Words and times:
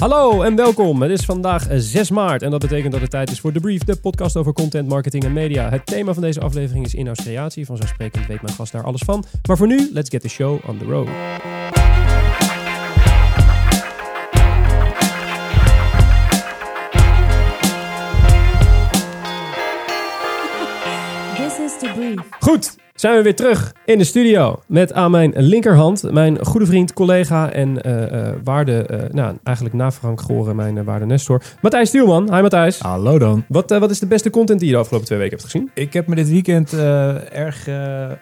Hallo 0.00 0.42
en 0.42 0.56
welkom. 0.56 1.02
Het 1.02 1.10
is 1.10 1.24
vandaag 1.24 1.66
6 1.70 2.10
maart 2.10 2.42
en 2.42 2.50
dat 2.50 2.60
betekent 2.60 2.92
dat 2.92 3.00
het 3.00 3.10
tijd 3.10 3.30
is 3.30 3.40
voor 3.40 3.52
The 3.52 3.60
Brief, 3.60 3.84
de 3.84 3.96
podcast 3.96 4.36
over 4.36 4.52
content, 4.52 4.88
marketing 4.88 5.24
en 5.24 5.32
media. 5.32 5.70
Het 5.70 5.86
thema 5.86 6.12
van 6.12 6.22
deze 6.22 6.40
aflevering 6.40 6.84
is 6.84 6.94
in 6.94 7.12
creatie. 7.12 7.66
Vanzelfsprekend 7.66 8.26
weet 8.26 8.42
mijn 8.42 8.54
gast 8.54 8.72
daar 8.72 8.84
alles 8.84 9.02
van. 9.02 9.24
Maar 9.48 9.56
voor 9.56 9.66
nu, 9.66 9.90
let's 9.92 10.10
get 10.10 10.20
the 10.20 10.28
show 10.28 10.58
on 10.68 10.78
the 10.78 10.84
road. 10.84 11.06
This 21.36 21.58
is 21.58 21.78
the 21.78 21.92
brief. 21.94 22.26
Goed, 22.38 22.76
zijn 23.00 23.16
we 23.16 23.22
weer 23.22 23.36
terug 23.36 23.74
in 23.84 23.98
de 23.98 24.04
studio. 24.04 24.62
Met 24.66 24.92
aan 24.92 25.10
mijn 25.10 25.32
linkerhand 25.36 26.12
mijn 26.12 26.44
goede 26.44 26.66
vriend, 26.66 26.92
collega 26.92 27.50
en 27.50 27.82
eh, 27.82 28.28
eh, 28.28 28.36
waarde, 28.44 28.86
eh, 28.86 29.10
nou 29.10 29.36
eigenlijk 29.42 29.76
na 29.76 29.92
Frank 29.92 30.20
Goren, 30.20 30.56
mijn 30.56 30.84
waarde 30.84 31.06
Nestor. 31.06 31.42
Matthijs 31.62 31.88
Stielman. 31.88 32.34
Hi 32.34 32.40
Matthijs. 32.40 32.78
Hallo 32.78 33.18
dan. 33.18 33.44
Wat, 33.48 33.70
wat 33.70 33.90
is 33.90 33.98
de 33.98 34.06
beste 34.06 34.30
content 34.30 34.58
die 34.58 34.68
je 34.68 34.74
de 34.74 34.80
afgelopen 34.80 35.06
twee 35.06 35.18
weken 35.18 35.36
hebt 35.36 35.50
gezien? 35.50 35.70
Ik 35.74 35.92
heb 35.92 36.06
me 36.06 36.14
dit 36.14 36.28
weekend 36.28 36.72
erg 37.32 37.68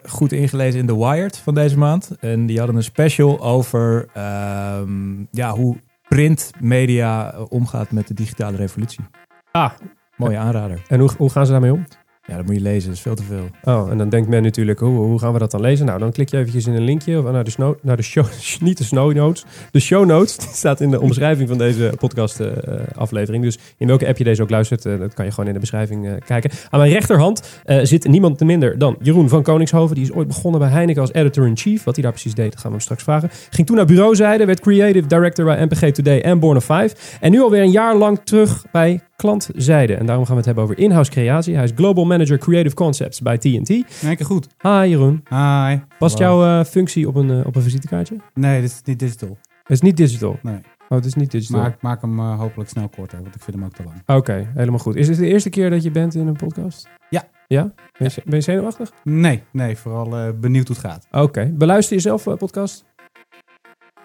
goed 0.08 0.32
ingelezen 0.32 0.80
in 0.80 0.86
The 0.86 0.98
Wired 0.98 1.36
van 1.36 1.54
deze 1.54 1.78
maand. 1.78 2.10
En 2.20 2.46
die 2.46 2.58
hadden 2.58 2.76
een 2.76 2.82
special 2.82 3.40
over 3.40 4.06
ehm, 4.14 5.24
ja, 5.30 5.54
hoe 5.54 5.76
printmedia 6.08 7.34
omgaat 7.48 7.90
met 7.90 8.08
de 8.08 8.14
digitale 8.14 8.56
revolutie. 8.56 9.04
Ah, 9.50 9.70
Mooie 10.16 10.36
aanrader. 10.36 10.82
en 10.88 11.00
hoe, 11.00 11.10
hoe 11.16 11.30
gaan 11.30 11.46
ze 11.46 11.52
daarmee 11.52 11.72
om? 11.72 11.84
Ja, 12.28 12.36
dat 12.36 12.46
moet 12.46 12.54
je 12.54 12.60
lezen. 12.60 12.88
Dat 12.88 12.96
is 12.96 13.02
veel 13.02 13.14
te 13.14 13.22
veel. 13.22 13.48
Oh, 13.62 13.90
en 13.90 13.98
dan 13.98 14.08
denkt 14.08 14.28
men 14.28 14.42
natuurlijk, 14.42 14.78
hoe, 14.78 14.98
hoe 14.98 15.18
gaan 15.18 15.32
we 15.32 15.38
dat 15.38 15.50
dan 15.50 15.60
lezen? 15.60 15.86
Nou, 15.86 15.98
dan 15.98 16.12
klik 16.12 16.28
je 16.28 16.36
eventjes 16.36 16.66
in 16.66 16.74
een 16.74 16.82
linkje 16.82 17.18
of 17.18 17.32
naar 17.32 17.44
de, 17.44 17.50
snow, 17.50 17.74
naar 17.82 17.96
de 17.96 18.02
show, 18.02 18.26
niet 18.60 18.78
de 18.78 18.84
snow 18.84 19.14
notes, 19.14 19.44
de 19.70 19.80
show 19.80 20.06
notes. 20.06 20.36
Die 20.36 20.48
staat 20.52 20.80
in 20.80 20.90
de 20.90 21.00
omschrijving 21.00 21.48
van 21.48 21.58
deze 21.58 21.92
podcast 21.98 22.40
eh, 22.40 22.46
eh, 22.46 22.80
aflevering. 22.94 23.44
Dus 23.44 23.58
in 23.76 23.86
welke 23.86 24.06
app 24.06 24.18
je 24.18 24.24
deze 24.24 24.42
ook 24.42 24.50
luistert, 24.50 24.86
eh, 24.86 24.98
dat 24.98 25.14
kan 25.14 25.24
je 25.24 25.30
gewoon 25.30 25.46
in 25.46 25.52
de 25.52 25.60
beschrijving 25.60 26.24
kijken. 26.24 26.50
Aan 26.70 26.80
mijn 26.80 26.92
rechterhand 26.92 27.62
zit 27.82 28.06
niemand 28.06 28.38
te 28.38 28.44
minder 28.44 28.78
dan 28.78 28.96
Jeroen 29.02 29.28
van 29.28 29.42
Koningshoven. 29.42 29.94
Die 29.94 30.04
is 30.04 30.12
ooit 30.12 30.28
begonnen 30.28 30.60
bij 30.60 30.70
Heineken 30.70 31.00
als 31.00 31.12
editor-in-chief. 31.12 31.84
Wat 31.84 31.94
hij 31.94 32.02
daar 32.02 32.12
precies 32.12 32.34
deed, 32.34 32.54
gaan 32.54 32.62
we 32.64 32.70
hem 32.70 32.80
straks 32.80 33.02
vragen. 33.02 33.30
Ging 33.50 33.66
toen 33.66 33.76
naar 33.76 33.86
bureauzijde, 33.86 34.44
werd 34.44 34.60
creative 34.60 35.06
director 35.06 35.44
bij 35.44 35.64
MPG 35.64 35.90
Today 35.92 36.20
en 36.20 36.38
Born 36.38 36.56
of 36.56 36.64
Five. 36.64 36.94
En 37.20 37.30
nu 37.30 37.40
alweer 37.40 37.62
een 37.62 37.70
jaar 37.70 37.96
lang 37.96 38.20
terug 38.24 38.64
bij 38.72 39.00
klantzijde. 39.22 39.94
En 39.94 40.06
daarom 40.06 40.24
gaan 40.24 40.32
we 40.32 40.38
het 40.38 40.46
hebben 40.46 40.64
over 40.64 40.78
in-house 40.78 41.10
creatie. 41.10 41.54
Hij 41.54 41.64
is 41.64 41.72
Global 41.74 42.04
Manager 42.04 42.38
Creative 42.38 42.74
Concepts 42.74 43.20
bij 43.20 43.38
TNT. 43.38 43.84
Kijk 44.00 44.20
goed. 44.20 44.46
Hi 44.62 44.70
Jeroen. 44.70 45.24
Hi. 45.28 45.78
Past 45.98 46.18
Hallo. 46.18 46.40
jouw 46.40 46.60
eh, 46.60 46.66
functie 46.66 47.08
op 47.08 47.14
een, 47.14 47.30
eh, 47.30 47.46
op 47.46 47.56
een 47.56 47.62
visitekaartje? 47.62 48.16
Nee, 48.34 48.60
dit 48.60 48.70
is 48.70 48.80
niet 48.84 48.98
digital. 48.98 49.38
Het 49.62 49.70
is 49.70 49.80
niet 49.80 49.96
digital. 49.96 50.38
Nee. 50.42 50.60
Oh, 50.88 50.96
het 50.96 51.04
is 51.04 51.14
niet 51.14 51.30
digital. 51.30 51.60
Maar 51.60 51.70
ik 51.70 51.82
maak 51.82 52.00
hem 52.00 52.18
eh, 52.18 52.38
hopelijk 52.38 52.70
snel 52.70 52.88
korter, 52.88 53.22
want 53.22 53.34
ik 53.34 53.42
vind 53.42 53.56
hem 53.56 53.64
ook 53.64 53.72
te 53.72 53.82
lang. 53.84 54.18
Oké, 54.18 54.50
helemaal 54.54 54.78
goed. 54.78 54.96
Is 54.96 55.06
dit 55.06 55.16
de 55.18 55.26
eerste 55.26 55.50
keer 55.50 55.70
dat 55.70 55.82
je 55.82 55.90
bent 55.90 56.14
in 56.14 56.26
een 56.26 56.36
podcast? 56.36 56.88
Ja. 57.10 57.28
Ja? 57.46 57.72
Ben 57.98 58.10
je, 58.14 58.22
ben 58.24 58.34
je 58.34 58.40
zenuwachtig? 58.40 58.92
Nee, 59.04 59.42
nee, 59.52 59.76
vooral 59.76 60.32
benieuwd 60.40 60.66
hoe 60.68 60.76
het 60.76 60.86
gaat. 60.86 61.06
Oké. 61.10 61.52
Beluister 61.54 61.96
je 61.96 62.02
zelf 62.02 62.22
podcast? 62.22 62.84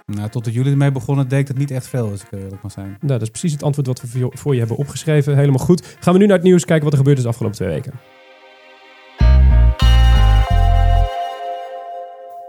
Nou, 0.06 0.30
totdat 0.30 0.54
jullie 0.54 0.72
ermee 0.72 0.92
begonnen, 0.92 1.28
deed 1.28 1.48
dat 1.48 1.58
niet 1.58 1.72
echt 1.72 1.88
veel, 1.88 2.10
als 2.10 2.22
ik 2.24 2.28
eerlijk 2.32 2.62
mag 2.64 2.72
zijn. 2.72 2.88
Nou, 2.88 3.00
dat 3.00 3.22
is 3.22 3.30
precies 3.30 3.52
het 3.52 3.64
antwoord 3.64 3.88
wat 3.88 4.02
we 4.02 4.08
voor 4.08 4.20
je- 4.20 4.38
voor 4.38 4.54
je 4.54 4.60
hebben 4.60 4.78
opgeschreven. 4.78 5.36
Helemaal 5.38 5.66
goed. 5.66 5.98
Gaan 6.00 6.14
we 6.14 6.20
nu 6.20 6.26
naar 6.26 6.36
het 6.38 6.46
nieuws 6.46 6.66
kijken 6.66 6.84
wat 6.84 6.92
er 6.94 6.98
gebeurd 7.00 7.18
is 7.18 7.24
de 7.24 7.30
afgelopen 7.30 7.58
twee 7.58 7.70
weken. 7.70 7.94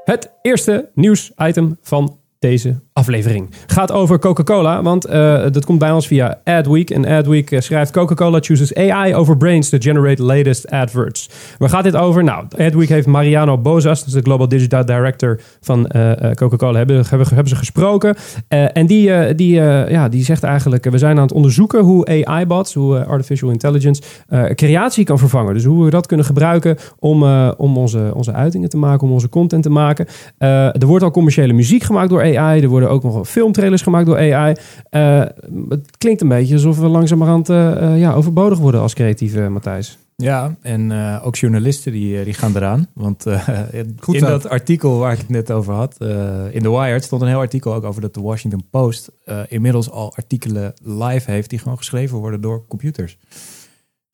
Het 0.05 0.33
eerste 0.43 0.91
nieuwsitem 0.95 1.79
van 1.83 2.19
deze 2.39 2.83
aflevering 2.95 3.51
gaat 3.67 3.93
over 3.93 4.19
Coca-Cola, 4.19 4.83
want 4.83 5.05
eh, 5.05 5.43
dat 5.51 5.65
komt 5.65 5.79
bij 5.79 5.91
ons 5.91 6.07
via 6.07 6.41
Adweek. 6.45 6.91
En 6.91 7.07
Adweek 7.07 7.51
eh, 7.51 7.61
schrijft 7.61 7.91
Coca-Cola 7.91 8.39
chooses 8.41 8.75
AI 8.75 9.15
over 9.15 9.37
brains 9.37 9.69
to 9.69 9.79
generate 9.81 10.23
latest 10.23 10.71
adverts. 10.71 11.31
Waar 11.59 11.69
gaat 11.69 11.85
dit 11.85 11.97
over? 11.97 12.25
Nou, 12.25 12.45
Adweek 12.59 12.89
heeft 12.89 13.07
Mariano 13.07 13.59
Bozas, 13.59 14.05
de 14.05 14.21
Global 14.21 14.49
Digital 14.49 14.85
Director 14.85 15.41
van 15.61 15.87
eh, 15.87 16.31
Coca-Cola, 16.31 16.79
hebben, 16.79 17.05
hebben, 17.09 17.27
hebben 17.27 17.49
ze 17.49 17.57
gesproken. 17.57 18.17
En 18.49 18.87
die, 18.87 19.35
die, 19.35 19.55
ja, 19.55 20.09
die 20.09 20.25
zegt 20.25 20.43
eigenlijk, 20.43 20.85
we 20.91 20.99
zijn 20.99 21.17
aan 21.17 21.23
het 21.23 21.33
onderzoeken 21.33 21.81
hoe 21.81 22.25
AI-bots, 22.25 22.75
hoe 22.75 23.05
artificial 23.05 23.51
intelligence, 23.51 24.03
creatie 24.55 25.05
kan 25.05 25.19
vervangen. 25.19 25.55
Dus 25.55 25.65
hoe 25.65 25.85
we 25.85 25.91
dat 25.91 26.07
kunnen 26.07 26.27
gebruiken 26.27 26.77
om, 26.99 27.23
om 27.57 27.77
onze, 27.77 28.11
onze 28.15 28.33
uitingen 28.33 28.69
te 28.69 28.77
maken, 28.77 29.07
om 29.07 29.13
onze 29.13 29.29
content 29.29 29.63
te 29.63 29.71
maken. 29.71 30.07
Er 30.39 30.87
wordt 30.87 31.05
al 31.05 31.11
commerciële 31.11 31.53
muziek 31.53 31.83
gemaakt 31.83 32.09
door 32.09 32.21
AI. 32.39 32.63
Er 32.63 32.69
worden 32.69 32.84
ook 32.89 33.03
nog 33.03 33.29
filmtrailers 33.29 33.83
gemaakt 33.83 34.07
door 34.07 34.35
AI. 34.35 34.55
Eh, 34.91 35.21
het 35.69 35.97
klinkt 35.99 36.21
een 36.21 36.29
beetje 36.29 36.55
alsof 36.55 36.79
we 36.79 36.87
langzamerhand 36.87 37.49
eh, 37.49 37.83
eh, 37.83 37.99
ja, 37.99 38.15
overbodig 38.15 38.59
worden 38.59 38.81
als 38.81 38.95
creatieve 38.95 39.49
Matthijs. 39.49 39.99
Ja, 40.17 40.57
en 40.61 40.93
eh, 40.93 41.27
ook 41.27 41.37
journalisten 41.37 41.93
die, 41.93 42.25
die 42.25 42.35
gaan 42.35 42.57
eraan. 42.57 42.87
Want 42.95 43.27
eh, 43.27 43.49
Goed 44.01 44.15
in 44.15 44.21
zo. 44.21 44.27
dat 44.27 44.49
artikel 44.49 44.99
waar 44.99 45.13
ik 45.13 45.19
het 45.19 45.29
net 45.29 45.51
over 45.51 45.75
had, 45.75 45.97
eh, 45.99 46.55
in 46.55 46.63
The 46.63 46.71
Wired, 46.71 47.05
stond 47.05 47.23
een 47.23 47.29
heel 47.29 47.39
artikel 47.39 47.75
ook 47.75 47.85
over 47.85 48.01
dat 48.01 48.15
de 48.15 48.21
Washington 48.21 48.65
Post 48.71 49.11
eh, 49.25 49.39
inmiddels 49.49 49.91
al 49.91 50.13
artikelen 50.17 50.75
live 50.83 51.31
heeft 51.31 51.51
die 51.51 51.59
gewoon 51.59 51.77
geschreven 51.77 52.19
worden 52.19 52.41
door 52.41 52.65
computers. 52.69 53.19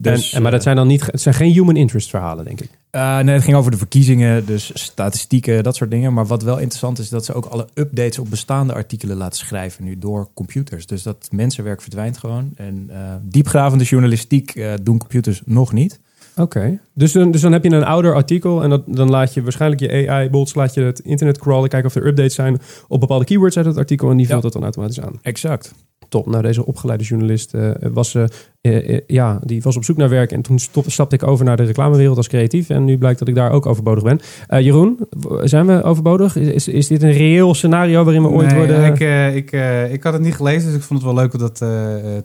Dus, 0.03 0.31
en, 0.31 0.37
en, 0.37 0.43
maar 0.43 0.50
dat 0.50 0.61
eh, 0.61 0.66
zijn 0.66 0.77
dan 0.77 0.87
niet, 0.87 1.06
het 1.06 1.21
zijn 1.21 1.34
geen 1.34 1.53
human 1.53 1.77
interest 1.77 2.11
verhalen, 2.11 2.44
denk 2.44 2.61
ik. 2.61 2.71
Uh, 2.93 3.19
nee, 3.19 3.34
het 3.34 3.44
ging 3.44 3.56
over 3.56 3.71
de 3.71 3.77
verkiezingen, 3.77 4.47
dus 4.47 4.71
statistieken, 4.75 5.62
dat 5.62 5.77
soort 5.77 5.91
dingen. 5.91 6.12
Maar 6.12 6.27
wat 6.27 6.43
wel 6.43 6.59
interessant 6.59 6.99
is, 6.99 7.09
dat 7.09 7.25
ze 7.25 7.33
ook 7.34 7.44
alle 7.44 7.69
updates 7.75 8.19
op 8.19 8.31
bestaande 8.31 8.72
artikelen 8.75 9.16
laten 9.16 9.39
schrijven 9.39 9.84
nu 9.84 9.99
door 9.99 10.28
computers. 10.34 10.87
Dus 10.87 11.03
dat 11.03 11.28
mensenwerk 11.31 11.81
verdwijnt 11.83 12.19
gewoon. 12.19 12.50
En 12.56 12.87
uh, 12.91 12.97
diepgravende 13.22 13.84
journalistiek 13.84 14.55
uh, 14.55 14.72
doen 14.83 14.99
computers 14.99 15.43
nog 15.44 15.72
niet. 15.72 16.00
Oké, 16.37 16.78
dus, 16.94 17.12
dan- 17.12 17.31
dus 17.31 17.41
dan 17.41 17.53
heb 17.53 17.65
je 17.65 17.71
een 17.71 17.84
ouder 17.84 18.15
artikel 18.15 18.62
en 18.62 18.71
dat, 18.71 18.83
dan 18.87 19.10
laat 19.10 19.34
je 19.34 19.43
waarschijnlijk 19.43 19.81
je 19.81 20.09
AI-bots, 20.09 20.55
laat 20.55 20.75
je 20.75 20.81
het 20.83 20.99
internet 20.99 21.39
crawlen, 21.39 21.69
kijken 21.69 21.89
of 21.89 21.94
er 21.94 22.06
updates 22.06 22.34
zijn 22.34 22.59
op 22.89 23.00
bepaalde 23.00 23.25
keywords 23.25 23.56
uit 23.56 23.66
het 23.66 23.77
artikel 23.77 24.10
en 24.10 24.16
die 24.16 24.27
Ja. 24.27 24.31
vult 24.33 24.43
dat 24.43 24.53
dan 24.53 24.62
automatisch 24.62 25.00
aan. 25.00 25.19
Exact. 25.22 25.72
Top. 26.10 26.26
Nou, 26.26 26.43
deze 26.43 26.66
opgeleide 26.66 27.04
journalist 27.04 27.54
eh, 27.54 27.71
was, 27.93 28.15
eh, 28.15 28.98
ja, 29.06 29.41
die 29.44 29.62
was 29.62 29.76
op 29.76 29.84
zoek 29.84 29.97
naar 29.97 30.09
werk 30.09 30.32
en 30.32 30.43
toen 30.43 30.59
stop, 30.59 30.91
stapte 30.91 31.15
ik 31.15 31.26
over 31.26 31.44
naar 31.44 31.56
de 31.56 31.62
reclamewereld 31.62 32.16
als 32.16 32.28
creatief 32.28 32.69
en 32.69 32.84
nu 32.84 32.98
blijkt 32.98 33.19
dat 33.19 33.28
ik 33.28 33.34
daar 33.34 33.50
ook 33.50 33.66
overbodig 33.66 34.04
ben. 34.04 34.21
Jeroen, 34.62 34.98
zijn 35.43 35.66
we 35.66 35.82
overbodig? 35.82 36.37
Is, 36.37 36.69
is, 36.69 36.87
dit 36.87 37.03
een 37.03 37.12
reëel 37.12 37.54
scenario 37.54 38.04
waarin 38.04 38.22
we 38.22 38.28
ooit 38.28 38.47
nee, 38.47 38.56
worden... 38.56 38.84
ik, 38.84 39.00
ik, 39.34 39.50
ik 39.93 40.03
had 40.03 40.12
het 40.12 40.22
niet 40.22 40.34
gelezen, 40.34 40.69
dus 40.69 40.76
ik 40.76 40.82
vond 40.82 41.03
het 41.03 41.12
wel 41.12 41.22
leuk 41.22 41.32
om 41.32 41.38
dat 41.38 41.56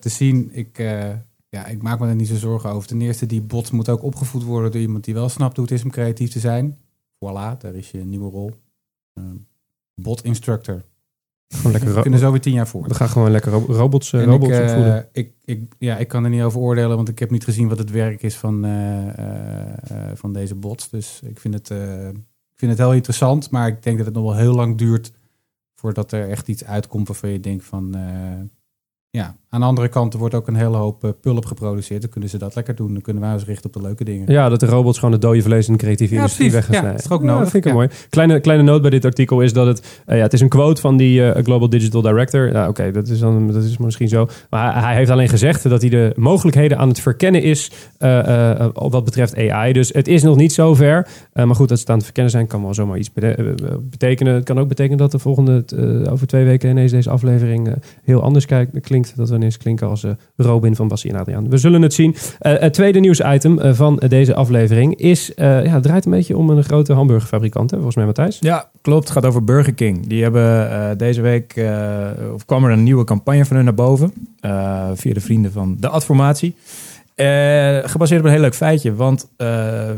te 0.02 0.10
zien. 0.10 0.50
Ik, 0.54 0.78
ja, 1.56 1.66
ik 1.66 1.82
maak 1.82 2.00
me 2.00 2.08
er 2.08 2.16
niet 2.16 2.28
zo 2.28 2.36
zorgen 2.36 2.70
over. 2.70 2.88
Ten 2.88 3.02
eerste, 3.02 3.26
die 3.26 3.42
bot 3.42 3.72
moet 3.72 3.90
ook 3.90 4.04
opgevoed 4.04 4.44
worden 4.44 4.72
door 4.72 4.82
iemand 4.82 5.04
die 5.04 5.14
wel 5.14 5.30
snapt 5.30 5.56
hoe 5.56 5.66
het 5.66 5.74
is 5.74 5.84
om 5.84 5.90
creatief 5.90 6.32
te 6.32 6.40
zijn. 6.40 6.78
Voilà, 7.16 7.58
daar 7.58 7.76
is 7.76 7.92
je 7.92 8.06
nieuwe 8.06 8.30
rol. 8.30 8.52
Eh, 9.14 9.24
bot 9.96 10.24
instructor. 10.24 10.84
Gewoon 11.48 11.72
lekker 11.72 11.94
We 11.94 12.02
kunnen 12.02 12.20
zo 12.20 12.32
weer 12.32 12.42
tien 12.42 12.54
jaar 12.54 12.68
voor. 12.68 12.88
we 12.88 12.94
gaan 12.94 13.10
gewoon 13.10 13.32
lekker 13.32 13.52
ro- 13.52 13.66
robots, 13.74 14.14
eh, 14.14 14.22
En 14.22 14.26
robots 14.26 14.52
ik, 14.52 14.58
eh, 14.60 14.66
opvoeden. 14.66 15.10
ik, 15.12 15.34
ik, 15.46 15.76
ja, 15.80 15.98
ik 15.98 16.08
kan 16.08 16.24
er 16.24 16.30
niet 16.30 16.42
over 16.42 16.60
oordelen, 16.60 16.96
want 16.96 17.10
ik 17.10 17.20
heb 17.20 17.32
niet 17.32 17.44
gezien 17.44 17.68
wat 17.68 17.78
het 17.78 17.92
werk 17.92 18.24
is 18.24 18.36
van, 18.38 18.66
eh, 18.66 20.12
van 20.14 20.34
deze 20.34 20.56
bots. 20.56 20.90
Dus 20.90 21.22
ik 21.24 21.40
vind, 21.40 21.54
het, 21.54 21.70
ik 22.50 22.56
vind 22.56 22.72
het 22.72 22.80
heel 22.80 22.94
interessant, 22.94 23.50
maar 23.50 23.68
ik 23.68 23.84
denk 23.84 23.98
dat 23.98 24.06
het 24.06 24.16
nog 24.16 24.24
wel 24.24 24.36
heel 24.36 24.54
lang 24.56 24.78
duurt 24.78 25.12
voordat 25.76 26.12
er 26.12 26.30
echt 26.30 26.48
iets 26.48 26.64
uitkomt 26.66 27.08
waarvan 27.08 27.30
je 27.30 27.40
denkt 27.40 27.66
van... 27.66 27.96
ja, 29.10 29.36
aan 29.56 29.62
de 29.62 29.68
andere 29.68 29.88
kant 29.88 30.14
er 30.14 30.20
wordt 30.20 30.36
ook 30.36 30.48
een 30.48 30.56
hele 30.56 30.78
hoop 30.78 31.04
eh, 31.04 31.10
pulp 31.22 31.46
geproduceerd. 31.46 32.02
Dan 32.02 32.10
kunnen 32.10 32.30
ze 32.30 32.38
dat 32.38 32.56
lekker 32.56 32.76
doen. 32.76 32.94
Dan 32.94 33.02
kunnen 33.02 33.22
wij 33.24 33.34
ons 33.34 33.46
richten 33.46 33.66
op 33.66 33.74
de 33.74 33.82
leuke 33.82 34.04
dingen. 34.04 34.32
Ja, 34.32 34.50
dat 34.50 34.60
de 34.60 34.66
robots 34.66 34.98
gewoon 34.98 35.14
het 35.14 35.22
dode 35.22 35.42
vlees 35.42 35.68
in 35.68 35.74
de 35.74 35.80
creatieve 35.80 36.14
Ja, 36.14 36.20
industrie 36.20 36.52
weg 36.52 36.66
gaan 36.66 36.76
Ja, 36.86 36.92
dat 36.92 37.00
is 37.00 37.10
ook 37.10 37.22
Ja, 37.22 37.28
nodig. 37.28 37.50
vind 37.50 37.66
ik 37.66 37.70
Ja. 37.72 37.76
mooi. 37.78 37.88
Kleine, 38.10 38.40
kleine 38.40 38.64
noot 38.64 38.82
bij 38.82 38.90
dit 38.90 39.06
artikel 39.06 39.42
is 39.42 39.54
dat 39.54 39.68
het... 39.68 40.02
eh, 40.06 40.18
ja, 40.18 40.24
het 40.24 40.34
is 40.34 40.42
een 40.42 40.50
quote 40.50 40.82
van 40.82 40.98
die 40.98 41.32
eh, 41.32 41.44
Global 41.44 41.70
Digital 41.70 42.02
Director. 42.02 42.52
Nou, 42.52 42.70
oké, 42.70 42.92
dat, 42.92 43.08
is 43.08 43.20
dan 43.20 43.48
dat 43.52 43.64
is 43.64 43.78
misschien 43.78 44.08
zo. 44.08 44.28
Maar 44.50 44.74
hij, 44.74 44.84
hij 44.84 44.96
heeft 44.96 45.10
alleen 45.10 45.30
gezegd 45.30 45.70
dat 45.70 45.82
hij 45.82 45.90
de 45.90 46.12
mogelijkheden 46.16 46.78
aan 46.78 46.88
het 46.88 47.00
verkennen 47.00 47.42
is... 47.44 47.72
op 48.74 48.92
wat 48.92 49.04
betreft 49.04 49.38
AI. 49.38 49.74
Dus 49.74 49.90
het 49.94 50.08
is 50.08 50.24
nog 50.24 50.36
niet 50.36 50.54
zo 50.54 50.74
ver. 50.76 51.08
Eh, 51.34 51.46
maar 51.46 51.56
goed, 51.56 51.68
dat 51.70 51.78
ze 51.78 51.84
het 51.84 51.90
aan 51.92 51.96
het 51.98 52.06
verkennen 52.06 52.32
zijn... 52.32 52.48
kan 52.48 52.62
wel 52.64 52.74
zomaar 52.74 52.98
iets 52.98 53.14
bete- 53.14 53.56
betekenen. 53.90 54.34
Het 54.34 54.44
kan 54.44 54.60
ook 54.60 54.68
betekenen 54.68 54.98
dat 54.98 55.12
de 55.12 55.20
volgende... 55.20 55.64
over 56.12 56.28
twee 56.28 56.46
weken 56.46 56.70
ineens 56.70 56.92
deze 56.92 57.10
aflevering... 57.10 57.76
heel 58.04 58.22
anders 58.22 58.46
kijkt, 58.46 58.80
klinkt. 58.82 59.14
Dat 59.16 59.30
we 59.30 59.38
klinken 59.52 59.88
als... 59.88 60.04
eh, 60.04 60.12
Robin 60.36 60.76
van 60.76 60.88
Bassie 60.88 61.12
en 61.12 61.20
Adriaan. 61.20 61.50
We 61.50 61.58
zullen 61.58 61.82
het 61.82 61.94
zien. 61.94 62.16
Eh, 62.40 62.54
het 62.60 62.74
tweede 62.74 63.00
nieuwsitem 63.00 63.60
eh, 63.60 63.74
van 63.74 64.02
deze 64.08 64.36
aflevering 64.36 64.96
is... 64.96 65.32
ja, 65.36 65.62
het 65.62 65.84
draait 65.84 66.06
een 66.06 66.12
beetje 66.12 66.38
om 66.38 66.50
een 66.50 66.64
grote 66.64 66.94
hamburgerfabrikant, 66.94 67.70
hè, 67.70 67.76
volgens 67.76 67.96
mij 67.96 68.06
Matthijs. 68.06 68.38
Ja, 68.40 68.70
klopt. 68.82 69.04
Het 69.04 69.12
gaat 69.14 69.26
over 69.26 69.44
Burger 69.44 69.74
King. 69.74 70.08
Die 70.08 70.22
hebben 70.22 70.98
deze 70.98 71.22
week, 71.22 71.66
of 72.34 72.46
kwam 72.46 72.66
er 72.66 72.72
een 72.72 72.84
nieuwe 72.84 73.04
campagne 73.04 73.46
van 73.46 73.56
hun 73.56 73.66
naar 73.66 73.74
boven. 73.74 74.14
via 74.94 75.14
de 75.14 75.22
vrienden 75.22 75.52
van 75.52 75.78
de 75.80 75.90
Adformatie. 75.90 76.56
Gebaseerd 77.86 78.20
op 78.20 78.26
een 78.26 78.32
heel 78.32 78.42
leuk 78.42 78.56
feitje. 78.56 78.96
Want 78.96 79.28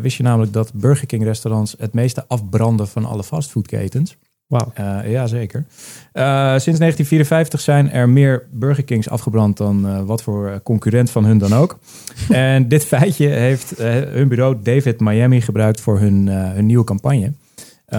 wist 0.02 0.18
je 0.18 0.24
namelijk 0.24 0.54
dat 0.54 0.72
Burger 0.74 1.08
King 1.08 1.24
restaurants 1.24 1.76
het 1.78 1.94
meeste 1.94 2.26
afbranden 2.28 2.88
van 2.88 3.06
alle 3.06 3.24
fastfoodketens? 3.24 4.18
Wauw. 4.48 4.72
Uh, 4.80 5.12
ja, 5.12 5.28
zeker. 5.28 5.66
Uh, 6.14 6.50
sinds 6.50 6.80
1954 6.80 7.60
zijn 7.60 7.92
er 7.92 8.10
meer 8.10 8.48
Burger 8.52 8.84
Kings 8.84 9.10
afgebrand 9.10 9.58
dan 9.58 9.86
uh, 9.86 10.02
wat 10.02 10.24
voor 10.24 10.60
concurrent 10.64 11.10
van 11.10 11.26
hun 11.26 11.38
dan 11.38 11.54
ook. 11.54 11.80
en 12.30 12.68
dit 12.68 12.86
feitje 12.86 13.28
heeft 13.28 13.74
hun 13.78 14.28
bureau 14.28 14.58
David 14.64 15.00
Miami 15.00 15.42
gebruikt 15.42 15.82
voor 15.82 16.00
hun, 16.00 16.28
hun 16.28 16.66
nieuwe 16.66 16.84
campagne. 16.84 17.34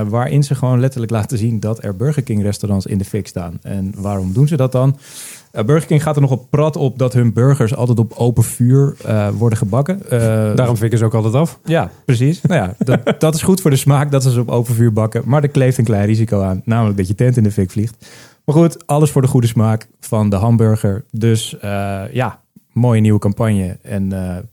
waarin 0.09 0.43
ze 0.43 0.55
gewoon 0.55 0.81
letterlijk 0.81 1.13
laten 1.13 1.39
zien 1.39 1.61
dat 1.61 1.85
er 1.85 1.97
Burger 1.97 2.23
King 2.23 2.43
restaurants 2.43 2.87
in 2.87 2.99
de 2.99 3.05
fik 3.05 3.27
staan. 3.27 3.59
En 3.63 3.93
waarom 3.97 4.33
doen 4.33 4.49
ze 4.49 4.57
dat 4.57 4.73
dan? 4.73 4.99
Uh, 5.59 5.65
Burger 5.65 5.87
King 5.87 6.03
gaat 6.03 6.15
er 6.17 6.23
nog 6.23 6.31
op 6.31 6.51
prat 6.51 6.77
op 6.77 6.99
dat 6.99 7.13
hun 7.13 7.33
burgers 7.33 7.75
altijd 7.75 7.99
op 7.99 8.13
open 8.17 8.43
vuur 8.43 8.97
uh, 9.07 9.29
worden 9.29 9.59
gebakken. 9.59 10.01
Uh, 10.05 10.11
Daarom 10.55 10.77
fikken 10.77 10.99
ze 10.99 11.05
ook 11.05 11.15
altijd 11.15 11.35
af. 11.35 11.59
Ja, 11.65 11.91
precies. 12.05 12.41
nou 12.41 12.61
ja, 12.61 12.75
dat, 12.79 13.01
dat, 13.21 13.35
is 13.35 13.43
goed 13.43 13.61
voor 13.61 13.71
de 13.71 13.77
smaak 13.77 14.11
dat 14.11 14.23
ze 14.23 14.31
ze 14.31 14.41
op 14.41 14.49
open 14.49 14.75
vuur 14.75 14.93
bakken. 14.93 15.23
Maar 15.25 15.43
er 15.43 15.49
kleeft 15.49 15.79
een 15.79 15.85
klein 15.85 16.07
risico 16.07 16.41
aan. 16.41 16.63
Namelijk 16.65 16.97
dat 16.97 17.09
je 17.09 17.15
tent 17.15 17.37
in 17.37 17.43
de 17.43 17.51
fik 17.51 17.71
vliegt. 17.71 18.07
Maar 18.45 18.55
goed, 18.55 18.87
alles 18.87 19.11
voor 19.11 19.23
de 19.23 19.29
goede 19.29 19.47
smaak 19.47 19.89
van 20.01 20.31
de 20.31 20.37
hamburger. 20.37 21.05
Dus 21.11 21.57
ja, 22.13 22.41
mooie 22.73 23.01
nieuwe 23.01 23.19
campagne. 23.19 23.79
En 23.83 24.13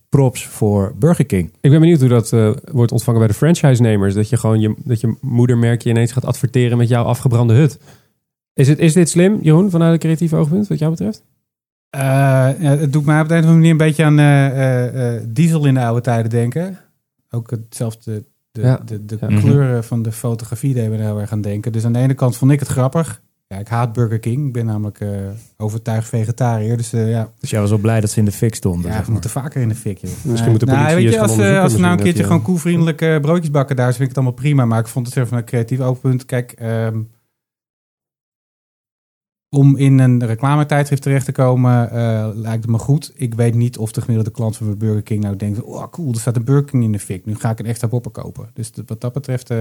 props 0.09 0.45
voor 0.47 0.93
Burger 0.99 1.25
King. 1.25 1.51
Ik 1.61 1.71
ben 1.71 1.79
benieuwd 1.79 1.99
hoe 1.99 2.09
dat 2.09 2.29
wordt 2.71 2.91
ontvangen 2.91 3.19
bij 3.19 3.27
de 3.27 3.33
franchise-nemers. 3.33 4.13
Dat 4.13 4.29
je 4.29 4.37
gewoon 4.37 4.59
je, 4.59 4.75
dat 4.77 5.01
je 5.01 5.15
moedermerkje 5.21 5.89
ineens 5.89 6.11
gaat 6.11 6.25
adverteren 6.25 6.77
met 6.77 6.87
jouw 6.87 7.03
afgebrande 7.03 7.53
hut. 7.53 7.79
Is, 8.55 8.67
het, 8.67 8.79
is 8.79 8.93
dit 8.93 9.09
slim, 9.09 9.39
Jeroen, 9.41 9.69
vanuit 9.69 9.93
een 9.93 9.99
creatief 9.99 10.33
oogpunt, 10.33 10.67
wat 10.67 10.79
jou 10.79 10.91
betreft? 10.91 11.23
Uh, 11.95 12.01
ja, 12.01 12.77
het 12.77 12.93
doet 12.93 13.05
mij 13.05 13.21
op 13.21 13.27
de 13.27 13.33
een 13.33 13.39
of 13.39 13.45
andere 13.45 13.53
manier 13.53 13.71
een 13.71 13.77
beetje 13.77 14.03
aan 14.03 14.19
uh, 14.19 15.15
uh, 15.15 15.21
diesel 15.27 15.65
in 15.65 15.73
de 15.73 15.79
oude 15.79 16.01
tijden 16.01 16.29
denken. 16.29 16.79
Ook 17.29 17.49
hetzelfde, 17.49 18.23
de, 18.51 18.61
ja. 18.61 18.79
de, 18.85 19.05
de, 19.05 19.17
de 19.17 19.27
ja. 19.29 19.39
kleuren 19.39 19.83
van 19.83 20.01
de 20.01 20.11
fotografie 20.11 20.73
deden 20.73 20.91
we 20.91 21.03
heel 21.03 21.19
erg 21.19 21.31
aan 21.31 21.41
denken. 21.41 21.71
Dus 21.71 21.85
aan 21.85 21.93
de 21.93 21.99
ene 21.99 22.13
kant 22.13 22.37
vond 22.37 22.51
ik 22.51 22.59
het 22.59 22.69
grappig. 22.69 23.21
Ja, 23.47 23.57
ik 23.57 23.67
haat 23.67 23.93
Burger 23.93 24.19
King. 24.19 24.47
Ik 24.47 24.53
ben 24.53 24.65
namelijk 24.65 24.99
overtuigd 25.57 26.09
vegetariër. 26.09 26.77
Dus, 26.77 26.89
ja. 26.91 27.29
dus 27.39 27.49
jij 27.49 27.59
was 27.59 27.69
wel 27.69 27.79
blij 27.79 28.01
dat 28.01 28.09
ze 28.09 28.19
in 28.19 28.25
de 28.25 28.31
fik 28.31 28.55
stonden? 28.55 28.91
Ja, 28.91 29.03
we 29.05 29.11
moeten 29.11 29.29
vaker 29.29 29.61
in 29.61 29.67
de 29.67 29.75
fik. 29.75 29.97
Joh. 29.97 30.11
Misschien 30.23 30.49
moeten 30.49 30.67
nou, 30.67 30.95
weet 30.95 31.13
je, 31.13 31.19
als, 31.19 31.39
als 31.39 31.73
we 31.73 31.79
nou 31.79 31.97
een 31.97 32.03
keertje 32.03 32.23
gewoon 32.23 32.41
koelvriendelijke 32.41 33.17
broodjes 33.21 33.51
bakken 33.51 33.75
daar, 33.75 33.89
vind 33.89 34.01
ik 34.01 34.07
het 34.07 34.17
allemaal 34.17 34.35
prima. 34.35 34.65
Maar 34.65 34.79
ik 34.79 34.87
vond 34.87 35.05
het 35.05 35.15
zelf 35.15 35.27
van 35.27 35.37
een 35.37 35.45
creatief 35.45 35.79
oogpunt. 35.79 36.25
Kijk, 36.25 36.55
um, 36.61 37.09
om 39.49 39.77
in 39.77 39.99
een 39.99 40.25
reclametijdschrift 40.25 41.01
terecht 41.01 41.25
te 41.25 41.31
komen, 41.31 41.89
uh, 41.93 42.27
lijkt 42.33 42.61
het 42.61 42.71
me 42.71 42.77
goed. 42.77 43.11
Ik 43.15 43.33
weet 43.33 43.53
niet 43.53 43.77
of 43.77 43.91
de 43.91 44.01
gemiddelde 44.01 44.31
klant 44.31 44.57
van 44.57 44.77
Burger 44.77 45.01
King 45.01 45.23
nou 45.23 45.35
denkt... 45.35 45.61
oh 45.61 45.83
cool, 45.91 46.11
er 46.11 46.19
staat 46.19 46.35
een 46.35 46.43
Burger 46.43 46.65
King 46.65 46.83
in 46.83 46.91
de 46.91 46.99
fik. 46.99 47.25
Nu 47.25 47.35
ga 47.35 47.49
ik 47.49 47.59
een 47.59 47.65
extra 47.65 47.87
popper 47.87 48.11
kopen. 48.11 48.49
Dus 48.53 48.71
wat 48.85 49.01
dat 49.01 49.13
betreft... 49.13 49.51
Uh, 49.51 49.57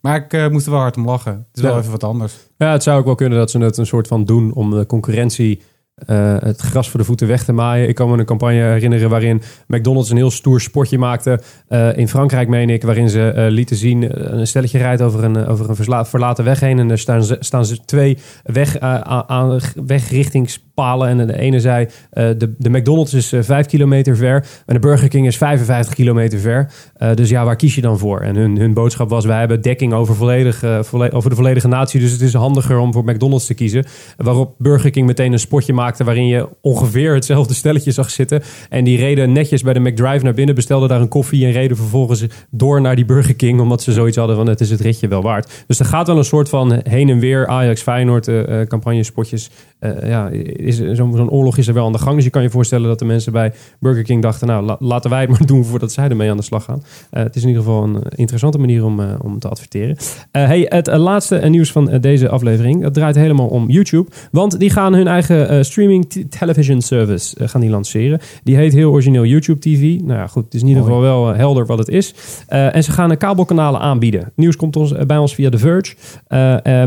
maar 0.00 0.16
ik 0.16 0.32
uh, 0.32 0.48
moest 0.48 0.66
er 0.66 0.72
wel 0.72 0.80
hard 0.80 0.96
om 0.96 1.04
lachen. 1.04 1.32
Het 1.32 1.56
is 1.56 1.62
wel 1.62 1.78
even 1.78 1.90
wat 1.90 2.04
anders. 2.04 2.48
Ja, 2.56 2.72
het 2.72 2.82
zou 2.82 2.98
ook 2.98 3.04
wel 3.04 3.14
kunnen 3.14 3.38
dat 3.38 3.50
ze 3.50 3.58
het 3.58 3.76
een 3.76 3.86
soort 3.86 4.06
van 4.06 4.24
doen... 4.24 4.52
om 4.52 4.70
de 4.70 4.86
concurrentie 4.86 5.62
uh, 6.06 6.36
het 6.38 6.60
gras 6.60 6.90
voor 6.90 7.00
de 7.00 7.06
voeten 7.06 7.26
weg 7.26 7.44
te 7.44 7.52
maaien. 7.52 7.88
Ik 7.88 7.94
kan 7.94 8.10
me 8.10 8.18
een 8.18 8.24
campagne 8.24 8.60
herinneren 8.60 9.10
waarin 9.10 9.42
McDonald's 9.66 10.10
een 10.10 10.16
heel 10.16 10.30
stoer 10.30 10.60
sportje 10.60 10.98
maakte. 10.98 11.40
Uh, 11.68 11.96
in 11.96 12.08
Frankrijk, 12.08 12.48
meen 12.48 12.70
ik, 12.70 12.82
waarin 12.82 13.08
ze 13.08 13.32
uh, 13.36 13.46
lieten 13.48 13.76
zien... 13.76 14.32
een 14.38 14.46
stelletje 14.46 14.78
rijdt 14.78 15.02
over 15.02 15.24
een, 15.24 15.46
over 15.46 15.68
een 15.68 16.06
verlaten 16.06 16.44
weg 16.44 16.60
heen... 16.60 16.78
en 16.78 16.90
er 16.90 16.98
staan, 16.98 17.24
staan 17.38 17.66
ze 17.66 17.84
twee 17.84 18.18
weg, 18.42 18.78
aan, 18.80 19.60
wegrichtingspalen. 19.86 21.08
En 21.08 21.26
de 21.26 21.38
ene 21.38 21.60
zei, 21.60 21.88
de, 22.10 22.54
de 22.58 22.70
McDonald's 22.70 23.14
is 23.14 23.32
5 23.40 23.66
kilometer 23.66 24.16
ver... 24.16 24.46
en 24.66 24.74
de 24.74 24.80
Burger 24.80 25.08
King 25.08 25.26
is 25.26 25.36
55 25.36 25.94
kilometer 25.94 26.38
ver. 26.38 26.70
dus 27.14 27.28
ja, 27.28 27.44
waar 27.44 27.56
kies 27.56 27.74
je 27.74 27.80
dan 27.80 27.98
voor? 27.98 28.20
En 28.20 28.36
hun, 28.36 28.58
hun 28.58 28.74
boodschap 28.74 29.08
was, 29.08 29.24
wij 29.24 29.38
hebben 29.38 29.62
dekking 29.62 29.92
over, 29.92 30.14
volledig, 30.14 30.64
over 31.12 31.30
de 31.30 31.36
volledige 31.36 31.68
natie... 31.68 32.00
dus 32.00 32.12
het 32.12 32.20
is 32.20 32.34
handiger 32.34 32.78
om 32.78 32.92
voor 32.92 33.04
McDonald's 33.04 33.46
te 33.46 33.54
kiezen. 33.54 33.84
Waarop 34.16 34.54
Burger 34.58 34.90
King 34.90 35.06
meteen 35.06 35.32
een 35.32 35.38
spotje 35.38 35.72
maakte 35.72 35.91
waarin 35.98 36.26
je 36.26 36.48
ongeveer 36.60 37.14
hetzelfde 37.14 37.54
stelletje 37.54 37.90
zag 37.90 38.10
zitten. 38.10 38.42
En 38.68 38.84
die 38.84 38.98
reden 38.98 39.32
netjes 39.32 39.62
bij 39.62 39.72
de 39.72 39.80
McDrive 39.80 40.24
naar 40.24 40.34
binnen, 40.34 40.54
bestelden 40.54 40.88
daar 40.88 41.00
een 41.00 41.08
koffie 41.08 41.46
en 41.46 41.52
reden 41.52 41.76
vervolgens 41.76 42.26
door 42.50 42.80
naar 42.80 42.96
die 42.96 43.04
Burger 43.04 43.34
King, 43.34 43.60
omdat 43.60 43.82
ze 43.82 43.92
zoiets 43.92 44.16
hadden 44.16 44.36
van 44.36 44.48
het 44.48 44.60
is 44.60 44.70
het 44.70 44.80
ritje 44.80 45.08
wel 45.08 45.22
waard. 45.22 45.64
Dus 45.66 45.78
er 45.78 45.84
gaat 45.84 46.06
wel 46.06 46.16
een 46.16 46.24
soort 46.24 46.48
van 46.48 46.80
heen 46.88 47.08
en 47.08 47.18
weer 47.18 47.46
Ajax 47.46 47.82
Feyenoord 47.82 48.28
uh, 48.28 48.60
campagnespotjes. 48.60 49.50
Uh, 49.80 50.08
ja, 50.08 50.28
is, 50.28 50.76
zo'n 50.76 51.16
zo 51.16 51.26
oorlog 51.26 51.56
is 51.56 51.68
er 51.68 51.74
wel 51.74 51.86
aan 51.86 51.92
de 51.92 51.98
gang. 51.98 52.14
Dus 52.14 52.24
je 52.24 52.30
kan 52.30 52.42
je 52.42 52.50
voorstellen 52.50 52.88
dat 52.88 52.98
de 52.98 53.04
mensen 53.04 53.32
bij 53.32 53.52
Burger 53.80 54.02
King 54.02 54.22
dachten, 54.22 54.46
nou 54.46 54.76
laten 54.78 55.10
wij 55.10 55.20
het 55.20 55.30
maar 55.30 55.46
doen 55.46 55.64
voordat 55.64 55.92
zij 55.92 56.08
ermee 56.08 56.30
aan 56.30 56.36
de 56.36 56.42
slag 56.42 56.64
gaan. 56.64 56.82
het 57.10 57.36
is 57.36 57.42
in 57.42 57.48
ieder 57.48 57.62
geval 57.62 57.82
een 57.82 58.02
interessante 58.14 58.58
manier 58.58 58.84
om, 58.84 59.00
om 59.22 59.38
te 59.38 59.48
adverteren. 59.48 59.96
hey, 60.30 60.66
het 60.68 60.86
laatste 60.86 61.36
nieuws 61.36 61.72
van 61.72 61.98
deze 62.00 62.28
aflevering, 62.28 62.82
dat 62.82 62.94
draait 62.94 63.16
helemaal 63.16 63.48
om 63.48 63.70
YouTube. 63.70 64.10
Want 64.30 64.58
die 64.58 64.70
gaan 64.70 64.94
hun 64.94 65.06
eigen 65.06 65.64
streaming 65.72 66.28
television 66.28 66.80
service 66.80 67.36
uh, 67.40 67.48
gaan 67.48 67.60
die 67.60 67.70
lanceren. 67.70 68.20
Die 68.42 68.56
heet 68.56 68.72
heel 68.72 68.90
origineel 68.90 69.24
YouTube 69.24 69.58
TV. 69.60 70.00
Nou 70.00 70.18
ja, 70.18 70.26
goed, 70.26 70.44
het 70.44 70.54
is 70.54 70.60
in 70.60 70.68
ieder 70.68 70.82
geval 70.82 71.00
wel 71.00 71.30
uh, 71.30 71.36
helder 71.36 71.66
wat 71.66 71.78
het 71.78 71.88
is. 71.88 72.14
Uh, 72.48 72.74
en 72.74 72.84
ze 72.84 72.92
gaan 72.92 73.16
kabelkanalen 73.16 73.80
aanbieden. 73.80 74.32
Nieuws 74.34 74.56
komt 74.56 74.76
ons, 74.76 74.94
bij 75.06 75.16
ons 75.16 75.34
via 75.34 75.50
The 75.50 75.58
Verge. 75.58 75.94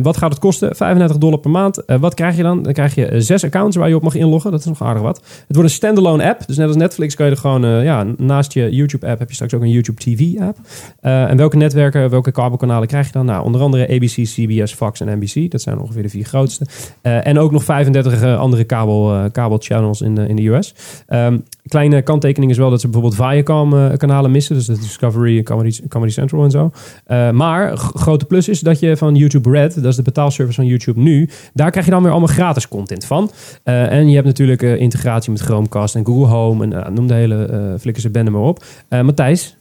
wat 0.01 0.17
gaat 0.17 0.31
het 0.31 0.39
kosten? 0.39 0.75
35 0.75 1.17
dollar 1.17 1.39
per 1.39 1.51
maand. 1.51 1.83
wat 1.99 2.13
krijg 2.13 2.35
je 2.35 2.43
dan? 2.43 2.63
Dan 2.63 2.73
krijg 2.73 2.95
je 2.95 3.21
zes 3.21 3.43
accounts 3.43 3.75
waar 3.75 3.89
je 3.89 3.95
op 3.95 4.03
mag 4.03 4.15
inloggen. 4.15 4.51
Dat 4.51 4.59
is 4.59 4.65
nog 4.65 4.81
aardig 4.81 5.01
wat. 5.01 5.17
Het 5.17 5.55
wordt 5.55 5.69
een 5.69 5.75
standalone 5.75 6.29
app. 6.29 6.47
Dus 6.47 6.57
net 6.57 6.67
als 6.67 6.75
Netflix 6.75 7.15
kan 7.15 7.25
je 7.25 7.31
er 7.31 7.38
gewoon, 7.38 7.83
ja, 7.83 8.05
naast 8.17 8.53
je 8.53 8.69
YouTube 8.75 9.07
app 9.07 9.19
heb 9.19 9.27
je 9.27 9.35
straks 9.35 9.53
ook 9.53 9.61
een 9.61 9.69
YouTube 9.69 9.99
TV 9.99 10.39
app. 10.39 10.57
en 11.01 11.38
welke 11.38 11.57
netwerken, 11.57 12.09
welke 12.09 12.31
kabelkanalen 12.31 12.88
krijg 12.88 13.05
je 13.05 13.11
dan? 13.11 13.25
Nou, 13.25 13.45
onder 13.45 13.61
andere 13.61 13.88
ABC, 13.88 14.23
CBS, 14.23 14.73
Fox 14.73 15.01
en 15.01 15.17
NBC. 15.19 15.51
Dat 15.51 15.61
zijn 15.61 15.79
ongeveer 15.79 16.03
de 16.03 16.09
vier 16.09 16.25
grootste. 16.25 16.65
en 17.01 17.39
ook 17.39 17.51
nog 17.51 17.63
35 17.63 18.23
andere 18.23 18.63
kabel 18.75 19.06
kabel, 19.06 19.31
kabelchannels 19.31 20.01
in 20.01 20.16
de, 20.16 20.27
in 20.27 20.36
de 20.36 20.48
US. 20.48 20.74
Um, 21.07 21.44
kleine 21.68 22.01
kanttekening 22.01 22.51
is 22.51 22.57
wel 22.57 22.69
dat 22.69 22.81
ze 22.81 22.88
bijvoorbeeld 22.89 23.22
Viacom-kanalen 23.22 24.31
missen. 24.31 24.56
Dus 24.56 24.66
de 24.66 24.77
Discovery, 24.77 25.44
Comedy, 25.44 25.88
Comedy 25.88 26.12
Central 26.12 26.44
en 26.44 26.51
zo. 26.51 26.72
Uh, 27.07 27.31
maar 27.31 27.77
grote 27.77 28.25
plus 28.25 28.50
is 28.50 28.60
dat 28.60 28.80
je 28.80 28.98
van 28.98 29.16
YouTube 29.16 29.50
Red, 29.50 29.74
dat 29.74 29.86
is 29.86 29.95
de 29.95 30.01
betaalservice 30.01 30.56
van 30.56 30.69
YouTube 30.69 31.00
nu, 31.00 31.30
daar 31.54 31.72
krijg 31.72 31.86
je 31.86 31.92
dan 31.92 32.01
weer 32.01 32.12
allemaal 32.12 32.33
gratis 32.33 32.68
content 32.68 33.06
van. 33.06 33.31
En 33.63 34.10
je 34.10 34.16
hebt 34.16 34.27
natuurlijk 34.27 34.62
integratie 34.62 35.31
met 35.31 35.42
Chromecast 35.42 35.95
en 35.95 36.06
Google 36.06 36.27
Home 36.27 36.75
en 36.75 36.94
noem 36.94 37.07
de 37.07 37.13
hele 37.13 37.75
flikkerse 37.80 38.10
bende 38.10 38.31
maar 38.31 38.42
op. 38.42 38.63
Matthijs, 38.89 39.57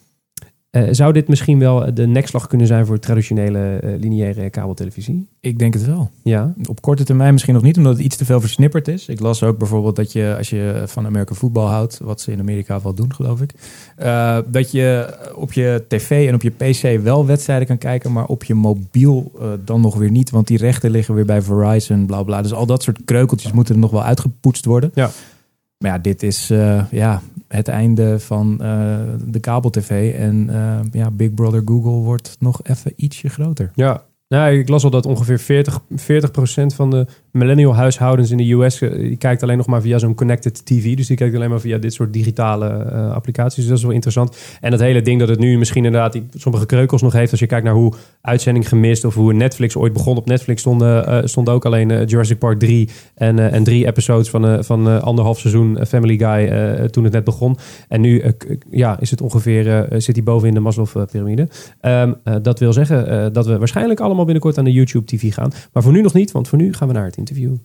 uh, 0.75 0.89
zou 0.91 1.13
dit 1.13 1.29
misschien 1.29 1.59
wel 1.59 1.95
de 1.95 2.07
nekslag 2.07 2.47
kunnen 2.47 2.67
zijn 2.67 2.87
voor 2.87 2.99
traditionele 2.99 3.81
uh, 3.85 4.01
lineaire 4.01 4.51
kabeltelevisie? 4.51 5.27
Ik 5.41 5.59
denk 5.59 5.75
het 5.75 5.87
wel. 5.87 6.11
Ja. 6.23 6.55
Op 6.69 6.83
korte 6.83 7.05
termijn 7.05 7.33
misschien 7.33 7.55
nog 7.55 7.63
niet, 7.63 7.77
omdat 7.77 7.93
het 7.93 8.05
iets 8.05 8.17
te 8.17 8.25
veel 8.25 8.41
versnipperd 8.41 8.89
is. 8.89 9.09
Ik 9.09 9.21
las 9.21 9.43
ook 9.43 9.59
bijvoorbeeld 9.59 9.97
dat 9.97 10.13
je, 10.13 10.35
als 10.39 10.51
je 10.51 10.83
van 10.87 11.07
Amerika 11.07 11.35
voetbal 11.35 11.67
houdt, 11.67 11.99
wat 12.03 12.21
ze 12.21 12.33
in 12.33 12.41
Amerika 12.41 12.81
wel 12.83 12.95
doen, 12.95 13.15
geloof 13.15 13.41
ik, 13.41 13.53
uh, 14.03 14.39
dat 14.47 14.71
je 14.71 15.17
op 15.35 15.53
je 15.53 15.85
tv 15.89 16.29
en 16.29 16.35
op 16.35 16.43
je 16.43 16.51
PC 16.51 17.03
wel 17.03 17.27
wedstrijden 17.27 17.67
kan 17.67 17.79
kijken, 17.79 18.13
maar 18.13 18.27
op 18.27 18.45
je 18.45 18.55
mobiel 18.55 19.33
dan 19.65 19.81
nog 19.81 19.95
weer 19.95 20.11
niet, 20.11 20.31
want 20.31 20.47
die 20.47 20.59
rechten 20.59 20.91
liggen 20.91 21.15
weer 21.15 21.25
bij 21.25 21.43
Verizon, 21.43 22.07
bla 22.07 22.23
bla. 22.23 22.43
Dus 22.43 22.53
al 22.53 22.67
dat 22.67 22.83
soort 22.83 22.99
kreukeltjes 23.05 23.53
moeten 23.53 23.75
er 23.75 23.81
nog 23.81 23.91
wel 23.91 24.03
uitgepoetst 24.03 24.65
worden. 24.65 24.91
Ja. 24.95 25.11
Maar 25.79 25.91
ja, 25.91 25.99
dit 25.99 26.23
is 26.23 26.47
ja, 26.91 27.23
het 27.49 27.69
einde 27.69 28.21
van 28.21 28.59
uh, 28.63 28.99
de 29.27 29.41
kabel-tv. 29.41 30.15
En 30.15 30.49
uh, 30.51 30.81
ja, 30.93 31.11
Big 31.11 31.35
Brother 31.35 31.63
Google 31.65 31.91
wordt 31.91 32.37
nog 32.39 32.61
even 32.63 32.93
ietsje 32.97 33.29
groter. 33.29 33.71
Ja, 33.75 34.03
nou, 34.29 34.59
ik 34.59 34.69
las 34.69 34.85
al 34.85 34.91
dat 34.91 35.07
ongeveer 35.07 35.39
40, 35.39 35.81
40% 35.81 35.85
van 36.67 36.91
de 36.91 37.07
millennial 37.35 37.75
huishoudens 37.75 38.31
in 38.31 38.37
de 38.37 38.53
US, 38.53 38.81
eh, 38.81 38.91
die 38.93 39.17
kijkt 39.17 39.43
alleen 39.43 39.57
nog 39.57 39.67
maar 39.67 39.81
via 39.81 39.99
zo'n 39.99 40.15
connected 40.15 40.67
TV. 40.67 40.97
Dus 40.97 41.07
die 41.07 41.17
kijkt 41.17 41.35
alleen 41.35 41.51
maar 41.51 41.61
via 41.61 41.79
dit 41.79 41.93
soort 41.93 42.13
digitale 42.13 42.87
uh, 42.93 43.13
applicaties. 43.13 43.57
Dus 43.57 43.67
dat 43.67 43.77
is 43.77 43.83
wel 43.83 43.93
interessant. 43.93 44.37
En 44.61 44.71
dat 44.71 44.81
hele 44.81 45.03
ding 45.03 45.21
dat 45.21 45.29
het 45.29 45.39
nu 45.39 45.59
misschien 45.59 45.85
inderdaad 45.85 46.13
die, 46.13 46.27
sommige 46.35 46.67
kreukels 46.67 47.03
nog 47.03 47.13
heeft. 47.13 47.31
Als 47.31 47.41
je 47.41 47.47
kijkt 47.47 47.65
naar 47.65 47.75
hoe 47.75 47.93
uitzending 48.21 48.69
gemist 48.69 49.05
of 49.05 49.15
hoe 49.15 49.33
Netflix 49.33 49.77
ooit 49.77 49.93
begon. 49.93 50.17
Op 50.17 50.27
Netflix 50.27 50.61
stonden, 50.61 51.09
uh, 51.09 51.19
stond 51.25 51.49
ook 51.49 51.65
alleen 51.65 52.05
Jurassic 52.05 52.39
Park 52.39 52.59
3 52.59 52.89
en, 53.15 53.39
en 53.39 53.65
drie 53.65 53.87
episodes 53.87 54.31
van, 54.31 54.65
van 54.65 55.03
anderhalf 55.03 55.39
seizoen 55.39 55.79
Family 55.87 56.19
Guy 56.19 56.89
toen 56.89 57.05
het 57.05 57.13
net 57.13 57.25
begon. 57.25 57.57
En 57.89 58.01
nu 58.01 58.23
ja, 58.71 59.01
is 59.01 59.11
het 59.11 59.21
ongeveer, 59.21 59.87
zit 59.97 60.15
hij 60.15 60.25
boven 60.25 60.49
in 60.49 60.55
de 60.55 60.61
Maslow-pyramide. 60.61 61.49
Um, 61.83 62.15
dat 62.43 62.59
wil 62.59 62.73
zeggen 62.73 63.33
dat 63.33 63.47
we 63.47 63.59
waarschijnlijk 63.59 64.01
allemaal 64.01 64.25
binnenkort 64.25 64.59
aan 64.59 64.65
de 64.65 64.73
YouTube 64.73 65.07
TV 65.07 65.35
gaan. 65.35 65.53
Maar 65.73 65.83
voor 65.83 65.93
nu 65.93 66.01
nog 66.01 66.15
niet, 66.15 66.33
want 66.33 66.49
voor 66.49 66.59
nu 66.59 66.73
gaan 66.73 66.89
we 66.89 66.95
naar 66.95 67.05
het 67.05 67.17
interview. 67.29 67.57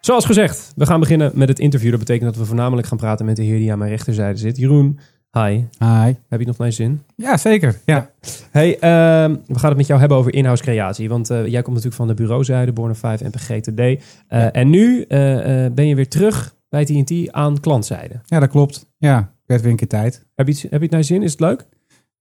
Zoals 0.00 0.24
gezegd, 0.24 0.72
we 0.76 0.86
gaan 0.86 1.00
beginnen 1.00 1.30
met 1.34 1.48
het 1.48 1.58
interview. 1.58 1.90
Dat 1.90 1.98
betekent 1.98 2.30
dat 2.30 2.36
we 2.40 2.46
voornamelijk 2.46 2.86
gaan 2.86 2.98
praten 2.98 3.26
met 3.26 3.36
de 3.36 3.42
heer 3.42 3.58
die 3.58 3.72
aan 3.72 3.78
mijn 3.78 3.90
rechterzijde 3.90 4.38
zit. 4.38 4.56
Jeroen, 4.56 4.98
hi. 5.32 5.64
Hi. 5.78 6.14
Heb 6.28 6.40
je 6.40 6.46
nog 6.46 6.58
naar 6.58 6.66
je 6.66 6.72
zin? 6.72 7.02
Ja, 7.16 7.36
zeker. 7.36 7.80
Ja. 7.84 8.10
Hey, 8.50 8.74
uh, 8.74 8.80
we 9.46 9.58
gaan 9.58 9.68
het 9.68 9.76
met 9.76 9.86
jou 9.86 10.00
hebben 10.00 10.18
over 10.18 10.34
in-house 10.34 10.62
creatie. 10.62 11.08
Want 11.08 11.30
uh, 11.30 11.46
jij 11.46 11.62
komt 11.62 11.76
natuurlijk 11.76 11.94
van 11.94 12.06
de 12.06 12.14
bureauzijde, 12.14 12.72
Born 12.72 12.94
5 12.94 13.20
en 13.20 13.30
PGTD. 13.30 13.78
Uh, 13.78 13.96
ja. 14.28 14.52
En 14.52 14.70
nu 14.70 15.02
eh, 15.02 15.18
ben 15.72 15.86
je 15.86 15.94
weer 15.94 16.08
terug 16.08 16.54
bij 16.68 16.84
TNT 16.84 17.32
aan 17.32 17.60
klantzijde. 17.60 18.20
Ja, 18.24 18.38
dat 18.38 18.48
klopt. 18.48 18.86
Ja, 18.96 19.18
ik 19.18 19.46
werd 19.46 19.60
weer 19.60 19.70
een 19.70 19.76
keer 19.76 19.88
tijd. 19.88 20.26
Heb 20.34 20.46
je, 20.46 20.52
het, 20.52 20.62
heb 20.62 20.72
je 20.72 20.78
het 20.78 20.90
naar 20.90 21.00
je 21.00 21.06
zin? 21.06 21.22
Is 21.22 21.30
het 21.30 21.40
leuk? 21.40 21.66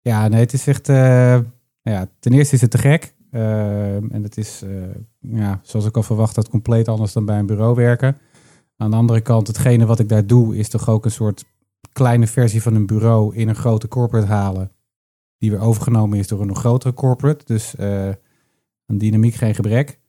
Ja, 0.02 0.28
nee, 0.28 0.40
het 0.40 0.54
is 0.54 0.68
echt 0.68 0.88
ja, 1.82 2.08
ten 2.20 2.34
eerste 2.34 2.56
is 2.56 2.62
het 2.62 2.72
te 2.72 2.78
gek. 2.78 3.14
Uh, 3.32 3.96
en 3.96 4.24
het 4.24 4.38
is, 4.38 4.64
uh, 4.64 4.84
ja, 5.20 5.60
zoals 5.64 5.86
ik 5.86 5.96
al 5.96 6.04
verwacht 6.04 6.36
had, 6.36 6.50
compleet 6.50 6.88
anders 6.88 7.14
dan 7.14 7.26
bij 7.26 7.40
een 7.40 7.46
bureau 7.46 7.76
werken. 7.76 8.18
Aan 8.78 8.90
de 8.90 8.96
andere 8.96 9.22
kant, 9.22 9.48
hetgene 9.48 9.86
wat 9.86 10.00
ik 10.00 10.10
daar 10.10 10.26
doe, 10.26 10.58
is 10.58 10.70
toch 10.70 10.90
ook 10.90 11.06
een 11.06 11.12
soort 11.12 11.46
kleine 11.94 12.28
versie 12.28 12.62
van 12.62 12.76
een 12.76 12.86
bureau 12.86 13.36
in 13.36 13.48
een 13.50 13.56
grote 13.56 13.88
corporate 13.88 14.28
halen. 14.28 14.72
Die 15.38 15.52
weer 15.52 15.60
overgenomen 15.60 16.18
is 16.18 16.28
door 16.28 16.42
een 16.42 16.48
nog 16.48 16.60
grotere 16.60 16.94
corporate. 16.94 17.46
Dus 17.46 17.76
uh, 17.80 18.08
een 18.86 18.98
dynamiek 18.98 19.34
geen 19.34 19.56
gebrek. 19.56 20.00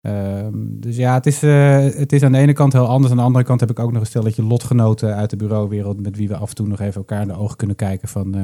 Ehm, 0.00 0.52
dus 0.54 0.96
ja, 0.96 1.14
het 1.14 1.26
is, 1.26 1.40
het 1.40 2.12
is 2.12 2.22
aan 2.22 2.32
de 2.32 2.38
ene 2.38 2.52
kant 2.52 2.72
heel 2.72 2.86
anders. 2.86 3.10
Aan 3.10 3.18
de 3.18 3.24
andere 3.24 3.44
kant 3.44 3.60
heb 3.60 3.70
ik 3.70 3.78
ook 3.78 3.92
nog 3.92 4.00
een 4.00 4.06
stelletje 4.06 4.42
lotgenoten 4.42 5.14
uit 5.14 5.30
de 5.30 5.36
bureauwereld. 5.36 6.00
Met 6.00 6.16
wie 6.16 6.28
we 6.28 6.36
af 6.36 6.48
en 6.48 6.54
toe 6.54 6.66
nog 6.66 6.80
even 6.80 6.94
elkaar 6.94 7.22
in 7.22 7.28
de 7.28 7.38
ogen 7.38 7.56
kunnen 7.56 7.76
kijken 7.76 8.08
van 8.08 8.34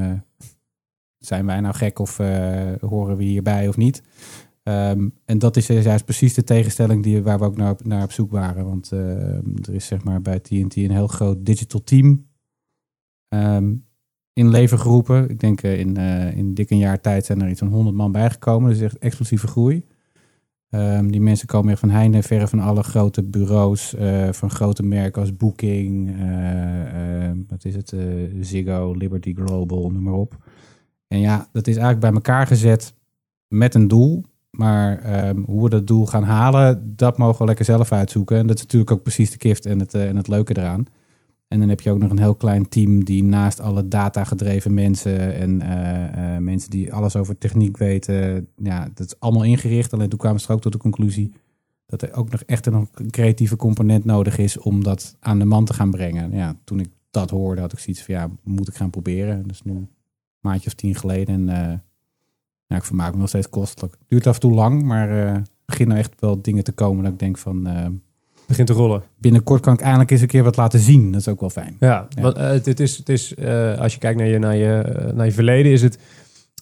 zijn 1.18 1.46
wij 1.46 1.60
nou 1.60 1.74
gek 1.74 1.98
of 1.98 2.18
uh, 2.18 2.72
horen 2.80 3.16
we 3.16 3.24
hierbij 3.24 3.68
of 3.68 3.76
niet? 3.76 4.02
Um, 4.62 5.12
en 5.24 5.38
dat 5.38 5.56
is 5.56 5.66
juist 5.66 6.04
precies 6.04 6.34
de 6.34 6.44
tegenstelling 6.44 7.02
die, 7.02 7.22
waar 7.22 7.38
we 7.38 7.44
ook 7.44 7.56
naar, 7.56 7.74
naar 7.82 8.02
op 8.02 8.12
zoek 8.12 8.30
waren. 8.30 8.64
Want 8.64 8.90
uh, 8.92 9.00
er 9.34 9.74
is 9.74 9.86
zeg 9.86 10.04
maar 10.04 10.22
bij 10.22 10.40
TNT 10.40 10.76
een 10.76 10.90
heel 10.90 11.06
groot 11.06 11.46
digital 11.46 11.84
team 11.84 12.26
um, 13.28 13.84
in 14.32 14.48
leven 14.48 14.78
geroepen. 14.78 15.30
Ik 15.30 15.40
denk 15.40 15.62
uh, 15.62 15.78
in, 15.78 15.96
in 16.36 16.54
dik 16.54 16.70
een 16.70 16.78
jaar 16.78 17.00
tijd 17.00 17.24
zijn 17.24 17.42
er 17.42 17.48
iets 17.48 17.58
van 17.58 17.68
100 17.68 17.96
man 17.96 18.12
bijgekomen. 18.12 18.70
Dus 18.70 18.80
echt 18.80 18.98
explosieve 18.98 19.46
groei. 19.46 19.84
Die 21.06 21.20
mensen 21.20 21.46
komen 21.46 21.70
echt 21.70 21.80
van 21.80 21.90
heinde 21.90 22.16
en 22.16 22.22
verre 22.22 22.48
van 22.48 22.58
alle 22.58 22.82
grote 22.82 23.22
bureaus, 23.22 23.94
van 24.30 24.50
grote 24.50 24.82
merken 24.82 25.20
als 25.20 25.36
Booking, 25.36 26.16
wat 27.48 27.64
is 27.64 27.74
het, 27.74 27.94
Ziggo, 28.40 28.92
Liberty 28.92 29.34
Global, 29.34 29.90
noem 29.90 30.02
maar 30.02 30.14
op. 30.14 30.38
En 31.08 31.20
ja, 31.20 31.48
dat 31.52 31.66
is 31.66 31.76
eigenlijk 31.76 32.00
bij 32.00 32.12
elkaar 32.12 32.46
gezet 32.46 32.94
met 33.48 33.74
een 33.74 33.88
doel. 33.88 34.24
Maar 34.50 35.26
um, 35.28 35.44
hoe 35.46 35.62
we 35.62 35.68
dat 35.68 35.86
doel 35.86 36.06
gaan 36.06 36.22
halen, 36.22 36.96
dat 36.96 37.18
mogen 37.18 37.38
we 37.38 37.44
lekker 37.44 37.64
zelf 37.64 37.92
uitzoeken. 37.92 38.36
En 38.36 38.46
dat 38.46 38.56
is 38.56 38.62
natuurlijk 38.62 38.90
ook 38.90 39.02
precies 39.02 39.30
de 39.30 39.40
gift 39.40 39.66
en 39.66 39.78
het, 39.78 39.94
uh, 39.94 40.08
en 40.08 40.16
het 40.16 40.28
leuke 40.28 40.58
eraan. 40.58 40.86
En 41.48 41.58
dan 41.58 41.68
heb 41.68 41.80
je 41.80 41.90
ook 41.90 41.98
nog 41.98 42.10
een 42.10 42.18
heel 42.18 42.34
klein 42.34 42.68
team 42.68 43.04
die 43.04 43.24
naast 43.24 43.60
alle 43.60 43.88
data-gedreven 43.88 44.74
mensen 44.74 45.34
en 45.34 45.62
uh, 45.62 46.34
uh, 46.34 46.38
mensen 46.38 46.70
die 46.70 46.92
alles 46.92 47.16
over 47.16 47.38
techniek 47.38 47.76
weten, 47.76 48.48
ja, 48.56 48.88
dat 48.94 49.06
is 49.06 49.20
allemaal 49.20 49.44
ingericht. 49.44 49.92
Alleen 49.92 50.08
toen 50.08 50.18
kwamen 50.18 50.40
ze 50.40 50.52
ook 50.52 50.60
tot 50.60 50.72
de 50.72 50.78
conclusie 50.78 51.32
dat 51.86 52.02
er 52.02 52.14
ook 52.14 52.30
nog 52.30 52.42
echt 52.42 52.66
een 52.66 52.88
creatieve 53.10 53.56
component 53.56 54.04
nodig 54.04 54.38
is 54.38 54.58
om 54.58 54.84
dat 54.84 55.16
aan 55.20 55.38
de 55.38 55.44
man 55.44 55.64
te 55.64 55.74
gaan 55.74 55.90
brengen. 55.90 56.32
Ja, 56.32 56.56
toen 56.64 56.80
ik 56.80 56.88
dat 57.10 57.30
hoorde, 57.30 57.60
had 57.60 57.72
ik 57.72 57.78
zoiets 57.78 58.02
van 58.02 58.14
ja, 58.14 58.30
moet 58.42 58.68
ik 58.68 58.74
gaan 58.74 58.90
proberen. 58.90 59.46
Dus 59.46 59.62
nu 59.62 59.86
maandje 60.46 60.66
of 60.66 60.74
tien 60.74 60.94
geleden. 60.94 61.48
En 61.48 61.82
ja, 62.66 62.76
ik 62.76 62.84
vermaak 62.84 63.12
me 63.12 63.18
nog 63.18 63.28
steeds 63.28 63.48
kostelijk. 63.48 63.96
Duurt 64.06 64.26
af 64.26 64.34
en 64.34 64.40
toe 64.40 64.52
lang, 64.52 64.82
maar 64.82 65.26
uh, 65.26 65.36
beginnen 65.64 65.96
echt 65.96 66.12
wel 66.18 66.42
dingen 66.42 66.64
te 66.64 66.72
komen 66.72 67.04
dat 67.04 67.12
ik 67.12 67.18
denk 67.18 67.38
van... 67.38 67.68
Uh, 67.68 67.86
begint 68.46 68.66
te 68.66 68.72
rollen. 68.72 69.02
Binnenkort 69.18 69.60
kan 69.60 69.74
ik 69.74 69.80
eindelijk 69.80 70.10
eens 70.10 70.20
een 70.20 70.26
keer 70.26 70.42
wat 70.42 70.56
laten 70.56 70.80
zien. 70.80 71.12
Dat 71.12 71.20
is 71.20 71.28
ook 71.28 71.40
wel 71.40 71.50
fijn. 71.50 71.76
Ja, 71.80 72.06
ja. 72.08 72.22
Want, 72.22 72.36
uh, 72.36 72.48
het 72.48 72.80
is, 72.80 72.96
het 72.96 73.08
is 73.08 73.36
als 73.78 73.92
je 73.92 73.98
kijkt 73.98 74.18
naar 74.18 74.26
je, 74.26 74.38
naar, 74.38 74.56
je, 74.56 75.10
naar 75.14 75.26
je 75.26 75.32
verleden, 75.32 75.72
is 75.72 75.82
het... 75.82 75.98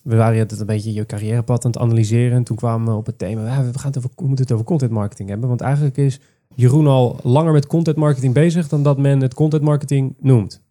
We 0.02 0.16
waren 0.16 0.38
het 0.38 0.60
een 0.60 0.66
beetje 0.66 0.92
je 0.92 1.06
carrièrepad 1.06 1.64
aan 1.64 1.70
het 1.70 1.80
analyseren. 1.80 2.36
En 2.36 2.44
toen 2.44 2.56
kwamen 2.56 2.88
we 2.88 2.98
op 2.98 3.06
het 3.06 3.18
thema, 3.18 3.46
ja, 3.46 3.64
we, 3.64 3.78
gaan 3.78 3.90
het 3.90 3.98
over, 3.98 4.10
we 4.16 4.26
moeten 4.26 4.44
het 4.44 4.54
over 4.54 4.66
content 4.66 4.90
marketing 4.90 5.28
hebben. 5.28 5.48
Want 5.48 5.60
eigenlijk 5.60 5.96
is 5.96 6.20
Jeroen 6.54 6.86
al 6.86 7.18
langer 7.22 7.52
met 7.52 7.66
content 7.66 7.96
marketing 7.96 8.34
bezig 8.34 8.68
dan 8.68 8.82
dat 8.82 8.98
men 8.98 9.20
het 9.20 9.34
content 9.34 9.62
marketing 9.62 10.14
noemt. 10.20 10.62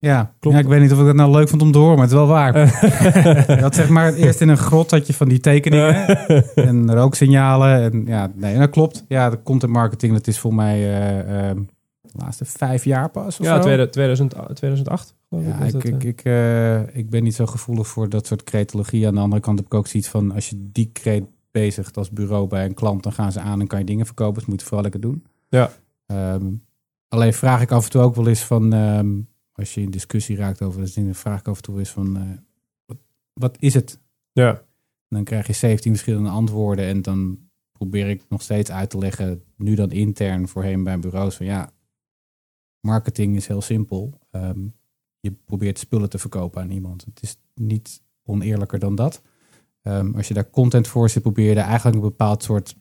Ja, 0.00 0.34
klopt. 0.38 0.56
Ja, 0.56 0.62
ik 0.62 0.68
weet 0.68 0.80
niet 0.80 0.92
of 0.92 1.00
ik 1.00 1.06
het 1.06 1.16
nou 1.16 1.30
leuk 1.30 1.48
vond 1.48 1.62
om 1.62 1.72
te 1.72 1.78
horen, 1.78 1.94
maar 1.94 2.04
het 2.04 2.12
is 2.12 2.18
wel 2.18 2.26
waar. 2.26 2.68
had 3.60 3.74
zeg 3.74 3.88
maar 3.88 4.14
eerst 4.14 4.40
in 4.40 4.48
een 4.48 4.56
grot 4.56 4.90
had 4.90 5.06
je 5.06 5.14
van 5.14 5.28
die 5.28 5.40
tekeningen 5.40 6.06
en 6.68 6.94
rooksignalen. 6.94 7.82
En 7.82 8.06
ja, 8.06 8.30
nee, 8.34 8.58
dat 8.58 8.70
klopt. 8.70 9.04
Ja, 9.08 9.30
de 9.30 9.42
content 9.42 9.72
marketing, 9.72 10.12
dat 10.12 10.26
is 10.26 10.38
voor 10.38 10.54
mij 10.54 10.78
uh, 10.78 11.48
uh, 11.48 11.56
de 12.00 12.12
laatste 12.12 12.44
vijf 12.44 12.84
jaar 12.84 13.10
pas. 13.10 13.40
Of 13.40 13.46
ja, 13.46 13.62
zo. 13.62 13.88
2000, 13.88 14.34
2008. 14.54 15.14
Ja, 15.28 15.58
ik, 15.64 15.74
ik, 15.74 15.84
ik, 15.84 16.04
ik, 16.04 16.24
uh, 16.24 16.96
ik 16.96 17.10
ben 17.10 17.22
niet 17.22 17.34
zo 17.34 17.46
gevoelig 17.46 17.86
voor 17.86 18.08
dat 18.08 18.26
soort 18.26 18.44
cretologie. 18.44 19.06
Aan 19.06 19.14
de 19.14 19.20
andere 19.20 19.42
kant 19.42 19.58
heb 19.58 19.66
ik 19.66 19.74
ook 19.74 19.86
zoiets 19.86 20.08
van, 20.08 20.32
als 20.32 20.48
je 20.48 20.68
die 20.72 20.90
kreet 20.92 21.24
bezigt 21.50 21.96
als 21.96 22.10
bureau 22.10 22.46
bij 22.46 22.64
een 22.64 22.74
klant, 22.74 23.02
dan 23.02 23.12
gaan 23.12 23.32
ze 23.32 23.40
aan 23.40 23.60
en 23.60 23.66
kan 23.66 23.78
je 23.78 23.84
dingen 23.84 24.06
verkopen. 24.06 24.34
Dus 24.34 24.46
moet 24.46 24.60
je 24.60 24.66
vooral 24.66 24.82
lekker 24.82 25.00
doen. 25.00 25.24
Ja. 25.48 25.70
Um, 26.06 26.64
alleen 27.08 27.34
vraag 27.34 27.62
ik 27.62 27.70
af 27.70 27.84
en 27.84 27.90
toe 27.90 28.02
ook 28.02 28.14
wel 28.14 28.28
eens 28.28 28.44
van... 28.44 28.72
Um, 28.72 29.28
als 29.60 29.74
je 29.74 29.80
in 29.80 29.90
discussie 29.90 30.36
raakt 30.36 30.62
over 30.62 30.80
de 30.80 30.86
zin, 30.86 31.14
vraag 31.14 31.40
ik 31.40 31.48
af 31.48 31.56
en 31.56 31.62
toe 31.62 31.80
is 31.80 31.90
van, 31.90 32.16
uh, 32.16 32.36
wat, 32.84 32.96
wat, 33.32 33.56
is 33.58 33.74
het? 33.74 34.00
Ja. 34.32 34.50
En 34.50 35.16
dan 35.16 35.24
krijg 35.24 35.46
je 35.46 35.52
17 35.52 35.92
verschillende 35.92 36.28
antwoorden 36.28 36.84
en 36.84 37.02
dan 37.02 37.38
probeer 37.72 38.08
ik 38.08 38.22
nog 38.28 38.42
steeds 38.42 38.70
uit 38.70 38.90
te 38.90 38.98
leggen, 38.98 39.42
nu 39.56 39.74
dan 39.74 39.90
intern 39.90 40.48
voorheen 40.48 40.84
bij 40.84 40.98
bureaus, 40.98 41.36
van 41.36 41.46
ja, 41.46 41.72
marketing 42.80 43.36
is 43.36 43.46
heel 43.46 43.60
simpel. 43.60 44.18
Um, 44.30 44.74
je 45.20 45.32
probeert 45.44 45.78
spullen 45.78 46.10
te 46.10 46.18
verkopen 46.18 46.62
aan 46.62 46.70
iemand. 46.70 47.04
Het 47.04 47.22
is 47.22 47.36
niet 47.54 48.02
oneerlijker 48.24 48.78
dan 48.78 48.94
dat. 48.94 49.22
Um, 49.82 50.14
als 50.14 50.28
je 50.28 50.34
daar 50.34 50.50
content 50.50 50.88
voor 50.88 51.08
zit, 51.08 51.22
probeer 51.22 51.48
je 51.48 51.60
er 51.60 51.66
eigenlijk 51.66 51.96
een 51.96 52.02
bepaald 52.02 52.42
soort 52.42 52.76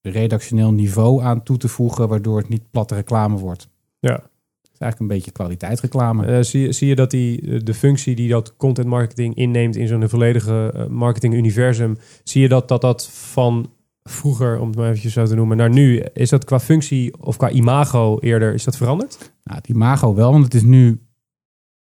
redactioneel 0.00 0.72
niveau 0.72 1.22
aan 1.22 1.42
toe 1.42 1.56
te 1.56 1.68
voegen, 1.68 2.08
waardoor 2.08 2.38
het 2.38 2.48
niet 2.48 2.70
platte 2.70 2.94
reclame 2.94 3.38
wordt. 3.38 3.68
Ja 3.98 4.30
is 4.78 4.84
eigenlijk 4.84 5.00
een 5.10 5.16
beetje 5.16 5.30
kwaliteitsreclame. 5.32 6.26
Uh, 6.26 6.42
zie, 6.42 6.72
zie 6.72 6.88
je 6.88 6.94
dat 6.94 7.10
die, 7.10 7.62
de 7.62 7.74
functie 7.74 8.14
die 8.14 8.28
dat 8.28 8.56
content 8.56 8.88
marketing 8.88 9.34
inneemt 9.34 9.76
in 9.76 9.88
zo'n 9.88 10.08
volledige 10.08 10.74
uh, 10.76 10.86
marketing 10.86 11.34
universum, 11.34 11.98
zie 12.24 12.42
je 12.42 12.48
dat, 12.48 12.68
dat 12.68 12.80
dat 12.80 13.08
van 13.10 13.70
vroeger, 14.02 14.60
om 14.60 14.66
het 14.66 14.76
maar 14.76 14.86
eventjes 14.86 15.12
zo 15.12 15.26
te 15.26 15.34
noemen, 15.34 15.56
naar 15.56 15.70
nu, 15.70 16.00
is 16.12 16.30
dat 16.30 16.44
qua 16.44 16.60
functie 16.60 17.20
of 17.20 17.36
qua 17.36 17.50
imago 17.50 18.18
eerder, 18.18 18.54
is 18.54 18.64
dat 18.64 18.76
veranderd? 18.76 19.32
Nou, 19.44 19.58
het 19.58 19.68
imago 19.68 20.14
wel, 20.14 20.32
want 20.32 20.44
het 20.44 20.54
is 20.54 20.62
nu, 20.62 21.00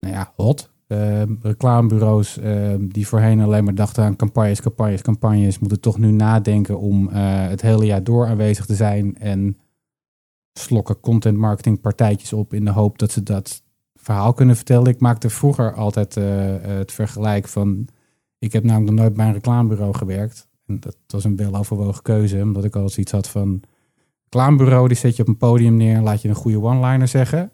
nou 0.01 0.15
ja, 0.15 0.33
hot. 0.37 0.75
Uh, 0.89 1.23
reclamebureaus 1.41 2.39
die 2.79 3.07
voorheen 3.07 3.41
alleen 3.41 3.65
maar 3.65 3.75
dachten 3.75 4.05
aan 4.05 4.17
campagnes, 4.17 4.61
campagnes, 4.61 5.03
campagnes, 5.03 5.59
moeten 5.59 5.81
toch 5.81 5.99
nu 5.99 6.11
nadenken 6.11 6.79
om 6.79 7.09
het 7.09 7.63
hele 7.63 7.87
jaar 7.87 8.05
door 8.05 8.27
aanwezig 8.27 8.67
te 8.67 8.75
zijn 8.75 9.19
en 9.19 9.57
slokken 10.59 11.01
content 11.01 11.37
marketing 11.37 11.81
partijtjes 11.81 12.33
op 12.33 12.55
in 12.55 12.65
de 12.65 12.71
hoop 12.71 12.99
dat 12.99 13.13
ze 13.13 13.23
dat 13.23 13.63
verhaal 13.95 14.33
kunnen 14.33 14.57
vertellen. 14.57 14.87
Ik 14.87 15.01
maakte 15.01 15.31
vroeger 15.31 15.75
altijd 15.75 16.17
uh, 16.17 16.25
het 16.61 16.93
vergelijk 16.93 17.49
van, 17.49 17.89
ik 18.39 18.53
heb 18.53 18.65
namelijk 18.65 18.91
nog 18.91 19.01
nooit 19.01 19.15
bij 19.15 19.27
een 19.27 19.33
reclamebureau 19.33 19.95
gewerkt. 19.95 20.49
En 20.67 20.81
dat 20.81 20.97
was 21.07 21.25
een 21.25 21.37
wel 21.37 21.55
overwogen 21.55 22.03
keuze, 22.03 22.43
omdat 22.43 22.65
ik 22.65 22.77
al 22.77 22.89
zoiets 22.89 23.13
had 23.13 23.29
van, 23.29 23.61
reclamebureau 24.23 24.89
die 24.89 24.97
zet 24.97 25.17
je 25.17 25.23
op 25.23 25.29
een 25.29 25.37
podium 25.37 25.77
neer, 25.77 26.01
laat 26.01 26.23
je 26.23 26.29
een 26.29 26.35
goede 26.35 26.61
one-liner 26.61 27.09
zeggen. 27.09 27.53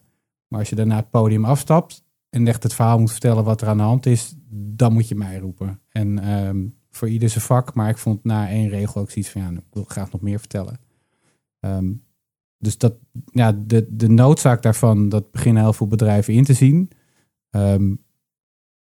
Maar 0.49 0.61
als 0.61 0.68
je 0.68 0.75
daarna 0.75 0.97
het 0.97 1.11
podium 1.11 1.44
afstapt 1.44 2.04
en 2.30 2.47
echt 2.47 2.62
het 2.62 2.75
verhaal 2.75 2.99
moet 2.99 3.11
vertellen 3.11 3.44
wat 3.44 3.61
er 3.61 3.68
aan 3.68 3.76
de 3.76 3.82
hand 3.82 4.06
is, 4.06 4.35
dan 4.50 4.92
moet 4.92 5.09
je 5.09 5.14
mij 5.14 5.38
roepen. 5.38 5.80
En 5.88 6.32
um, 6.32 6.75
voor 6.90 7.09
ieder 7.09 7.28
zijn 7.28 7.44
vak, 7.44 7.75
maar 7.75 7.88
ik 7.88 7.99
vond 7.99 8.25
na 8.25 8.49
één 8.49 8.68
regel 8.68 9.00
ook 9.00 9.11
zoiets 9.11 9.30
van, 9.30 9.42
ja, 9.42 9.50
ik 9.50 9.61
wil 9.71 9.85
graag 9.85 10.12
nog 10.12 10.21
meer 10.21 10.38
vertellen. 10.38 10.78
Um, 11.61 12.02
dus 12.62 12.78
dat, 12.78 12.95
ja, 13.33 13.52
de, 13.66 13.87
de 13.90 14.09
noodzaak 14.09 14.62
daarvan, 14.62 15.09
dat 15.09 15.31
beginnen 15.31 15.62
heel 15.62 15.73
veel 15.73 15.87
bedrijven 15.87 16.35
in 16.35 16.45
te 16.45 16.52
zien. 16.52 16.90
Um, 17.50 18.04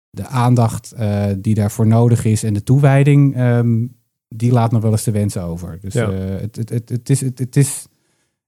de 0.09 0.27
aandacht 0.27 0.93
uh, 0.99 1.25
die 1.37 1.55
daarvoor 1.55 1.87
nodig 1.87 2.25
is 2.25 2.43
en 2.43 2.53
de 2.53 2.63
toewijding, 2.63 3.39
um, 3.39 3.95
die 4.27 4.51
laat 4.51 4.71
nog 4.71 4.81
wel 4.81 4.91
eens 4.91 5.03
de 5.03 5.11
wensen 5.11 5.43
over. 5.43 5.77
Dus 5.81 5.93
ja. 5.93 6.11
uh, 6.11 6.39
het, 6.39 6.55
het, 6.55 6.69
het, 6.69 6.89
het, 6.89 7.09
is. 7.09 7.21
Het, 7.21 7.39
het 7.39 7.55
is 7.55 7.87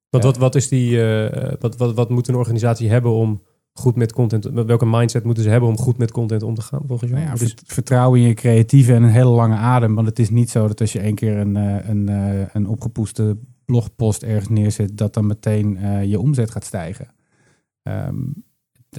wat, 0.09 0.23
wat, 0.23 0.37
wat, 0.37 0.55
is 0.55 0.67
die, 0.67 0.91
uh, 0.91 1.53
wat, 1.59 1.77
wat, 1.77 1.93
wat 1.93 2.09
moet 2.09 2.27
een 2.27 2.35
organisatie 2.35 2.89
hebben 2.89 3.11
om 3.11 3.41
goed 3.73 3.95
met 3.95 4.13
content, 4.13 4.45
welke 4.45 4.85
mindset 4.85 5.23
moeten 5.23 5.43
ze 5.43 5.49
hebben 5.49 5.69
om 5.69 5.77
goed 5.77 5.97
met 5.97 6.11
content 6.11 6.43
om 6.43 6.55
te 6.55 6.61
gaan 6.61 6.83
volgens 6.87 7.09
jou? 7.09 7.21
Nou 7.21 7.33
ja, 7.33 7.39
dus, 7.39 7.55
vertrouwen 7.65 8.19
in 8.19 8.27
je 8.27 8.33
creatieve 8.33 8.93
en 8.93 9.03
een 9.03 9.09
hele 9.09 9.29
lange 9.29 9.55
adem. 9.55 9.95
Want 9.95 10.07
het 10.07 10.19
is 10.19 10.29
niet 10.29 10.49
zo 10.49 10.67
dat 10.67 10.81
als 10.81 10.93
je 10.93 10.99
één 10.99 11.15
keer 11.15 11.37
een, 11.37 11.55
een, 11.89 12.07
een 12.53 12.67
opgepoeste 12.67 13.37
blogpost 13.65 14.23
ergens 14.23 14.49
neerzet, 14.49 14.97
dat 14.97 15.13
dan 15.13 15.27
meteen 15.27 15.77
uh, 15.77 16.03
je 16.03 16.19
omzet 16.19 16.51
gaat 16.51 16.65
stijgen. 16.65 17.13
Um, 17.83 18.43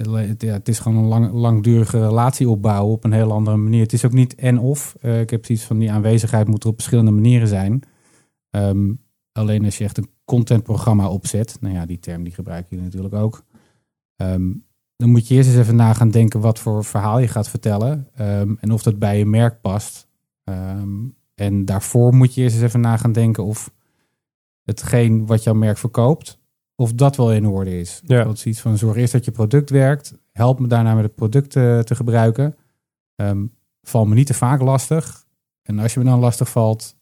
het, 0.05 0.41
ja, 0.41 0.53
het, 0.53 0.67
is 0.67 0.79
gewoon 0.79 0.97
een 0.97 1.09
lang, 1.09 1.31
langdurige 1.31 1.99
relatie 1.99 2.49
opbouwen 2.49 2.93
op 2.93 3.03
een 3.03 3.11
heel 3.11 3.31
andere 3.31 3.57
manier. 3.57 3.81
Het 3.81 3.93
is 3.93 4.05
ook 4.05 4.13
niet 4.13 4.35
en 4.35 4.59
of. 4.59 4.95
Uh, 5.01 5.19
ik 5.19 5.29
heb 5.29 5.45
zoiets 5.45 5.63
van 5.63 5.79
die 5.79 5.91
aanwezigheid 5.91 6.47
moet 6.47 6.63
er 6.63 6.69
op 6.69 6.75
verschillende 6.75 7.11
manieren 7.11 7.47
zijn. 7.47 7.83
Um, 8.49 9.01
alleen 9.31 9.65
als 9.65 9.77
je 9.77 9.83
echt 9.83 9.97
een 9.97 10.09
contentprogramma 10.25 11.09
opzet, 11.09 11.57
nou 11.61 11.73
ja, 11.73 11.85
die 11.85 11.99
term 11.99 12.23
die 12.23 12.33
gebruiken 12.33 12.69
jullie 12.69 12.85
natuurlijk 12.85 13.15
ook. 13.15 13.43
Um, 14.15 14.65
dan 14.95 15.09
moet 15.09 15.27
je 15.27 15.35
eerst 15.35 15.49
eens 15.49 15.57
even 15.57 15.75
na 15.75 15.93
gaan 15.93 16.09
denken 16.09 16.39
wat 16.39 16.59
voor 16.59 16.85
verhaal 16.85 17.19
je 17.19 17.27
gaat 17.27 17.49
vertellen. 17.49 18.07
en 18.59 18.71
of 18.71 18.83
dat 18.83 18.99
bij 18.99 19.17
je 19.17 19.25
merk 19.25 19.61
past. 19.61 20.07
en 21.35 21.65
daarvoor 21.65 22.15
moet 22.15 22.33
je 22.33 22.41
eerst 22.41 22.55
eens 22.55 22.63
even 22.63 22.79
na 22.79 22.97
gaan 22.97 23.11
denken 23.11 23.43
of 23.43 23.71
hetgeen 24.67 25.25
wat 25.25 25.43
jouw 25.43 25.53
merk 25.53 25.77
verkoopt, 25.77 26.39
of 26.75 26.93
dat 26.93 27.15
wel 27.15 27.33
in 27.33 27.47
orde 27.47 27.79
is. 27.79 28.01
Ja. 28.05 28.23
Dat 28.23 28.37
is 28.37 28.45
iets 28.45 28.61
van 28.61 28.77
zorg 28.77 28.95
eerst 28.95 29.13
dat 29.13 29.25
je 29.25 29.31
product 29.31 29.69
werkt. 29.69 30.13
Help 30.31 30.59
me 30.59 30.67
daarna 30.67 30.93
met 30.93 31.03
het 31.03 31.15
product 31.15 31.49
te, 31.49 31.81
te 31.83 31.95
gebruiken. 31.95 32.55
Um, 33.15 33.53
val 33.81 34.05
me 34.05 34.15
niet 34.15 34.27
te 34.27 34.33
vaak 34.33 34.61
lastig. 34.61 35.25
En 35.63 35.79
als 35.79 35.93
je 35.93 35.99
me 35.99 36.05
dan 36.05 36.19
lastig 36.19 36.49
valt, 36.49 36.95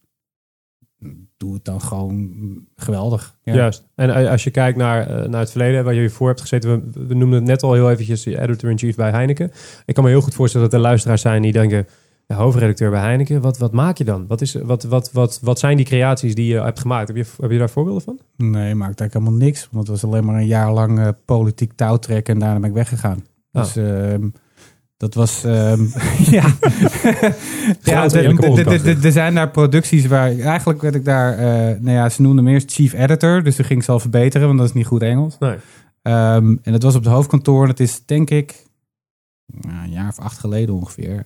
doe 1.37 1.53
het 1.53 1.65
dan 1.65 1.81
gewoon 1.81 2.33
geweldig. 2.75 3.37
Ja. 3.43 3.53
Juist. 3.53 3.87
En 3.95 4.15
eh, 4.15 4.29
als 4.29 4.43
je 4.43 4.51
kijkt 4.51 4.77
naar, 4.77 5.07
eh, 5.07 5.29
naar 5.29 5.39
het 5.39 5.51
verleden, 5.51 5.83
waar 5.83 5.93
je 5.93 5.99
hiervoor 5.99 6.27
hebt 6.27 6.41
gezeten, 6.41 6.91
we, 6.93 7.05
we 7.05 7.13
noemden 7.13 7.39
het 7.39 7.47
net 7.47 7.63
al 7.63 7.73
heel 7.73 7.91
eventjes, 7.91 8.23
je 8.23 8.41
editor-in-chief 8.41 8.95
bij 8.95 9.09
Heineken. 9.09 9.51
Ik 9.85 9.93
kan 9.93 10.03
me 10.03 10.09
heel 10.09 10.21
goed 10.21 10.33
voorstellen 10.33 10.69
dat 10.69 10.79
er 10.79 10.85
luisteraars 10.85 11.21
zijn 11.21 11.41
die 11.41 11.51
denken, 11.51 11.87
ja, 12.27 12.35
hoofdredacteur 12.35 12.89
bij 12.89 12.99
Heineken, 12.99 13.41
wat, 13.41 13.57
wat 13.57 13.71
maak 13.71 13.97
je 13.97 14.03
dan? 14.03 14.27
Wat, 14.27 14.41
is, 14.41 14.53
wat, 14.53 14.83
wat, 14.83 15.11
wat, 15.11 15.39
wat 15.41 15.59
zijn 15.59 15.77
die 15.77 15.85
creaties 15.85 16.35
die 16.35 16.45
je 16.45 16.61
hebt 16.61 16.79
gemaakt? 16.79 17.07
Heb 17.07 17.17
je, 17.17 17.25
heb 17.41 17.51
je 17.51 17.57
daar 17.57 17.69
voorbeelden 17.69 18.03
van? 18.03 18.19
Nee, 18.37 18.75
maakt 18.75 18.99
eigenlijk 18.99 19.13
helemaal 19.13 19.47
niks. 19.47 19.67
Want 19.71 19.87
het 19.87 20.01
was 20.01 20.11
alleen 20.11 20.25
maar 20.25 20.35
een 20.35 20.47
jaar 20.47 20.73
lang 20.73 20.99
eh, 20.99 21.07
politiek 21.25 21.73
touwtrekken 21.73 22.33
en 22.33 22.39
daarna 22.39 22.59
ben 22.59 22.69
ik 22.69 22.75
weggegaan. 22.75 23.25
Oh. 23.51 23.61
Dus 23.61 23.75
ehm, 23.75 24.29
dat 24.97 25.13
was... 25.13 25.43
ehm, 25.43 25.83
ja, 26.37 26.53
ja 27.81 28.03
er 29.03 29.11
zijn 29.11 29.35
daar 29.35 29.51
producties 29.51 30.05
waar... 30.05 30.39
Eigenlijk 30.39 30.81
werd 30.81 30.95
ik 30.95 31.05
daar... 31.05 31.37
eh, 31.37 31.79
nou 31.79 31.95
ja, 31.95 32.09
ze 32.09 32.21
noemden 32.21 32.43
me 32.43 32.51
eerst 32.51 32.71
chief 32.71 32.93
editor. 32.93 33.43
Dus 33.43 33.55
toen 33.55 33.65
ging 33.65 33.79
ik 33.79 33.85
ze 33.85 33.91
al 33.91 33.99
verbeteren, 33.99 34.47
want 34.47 34.59
dat 34.59 34.67
is 34.67 34.73
niet 34.73 34.85
goed 34.85 35.01
Engels. 35.01 35.37
Nee. 35.39 35.57
Ehm, 36.01 36.55
en 36.61 36.71
dat 36.71 36.83
was 36.83 36.95
op 36.95 37.03
het 37.03 37.13
hoofdkantoor. 37.13 37.63
En 37.63 37.69
het 37.69 37.79
is 37.79 38.05
denk 38.05 38.29
ik 38.29 38.65
nou, 39.45 39.83
een 39.83 39.91
jaar 39.91 40.09
of 40.09 40.19
acht 40.19 40.39
geleden 40.39 40.75
ongeveer. 40.75 41.25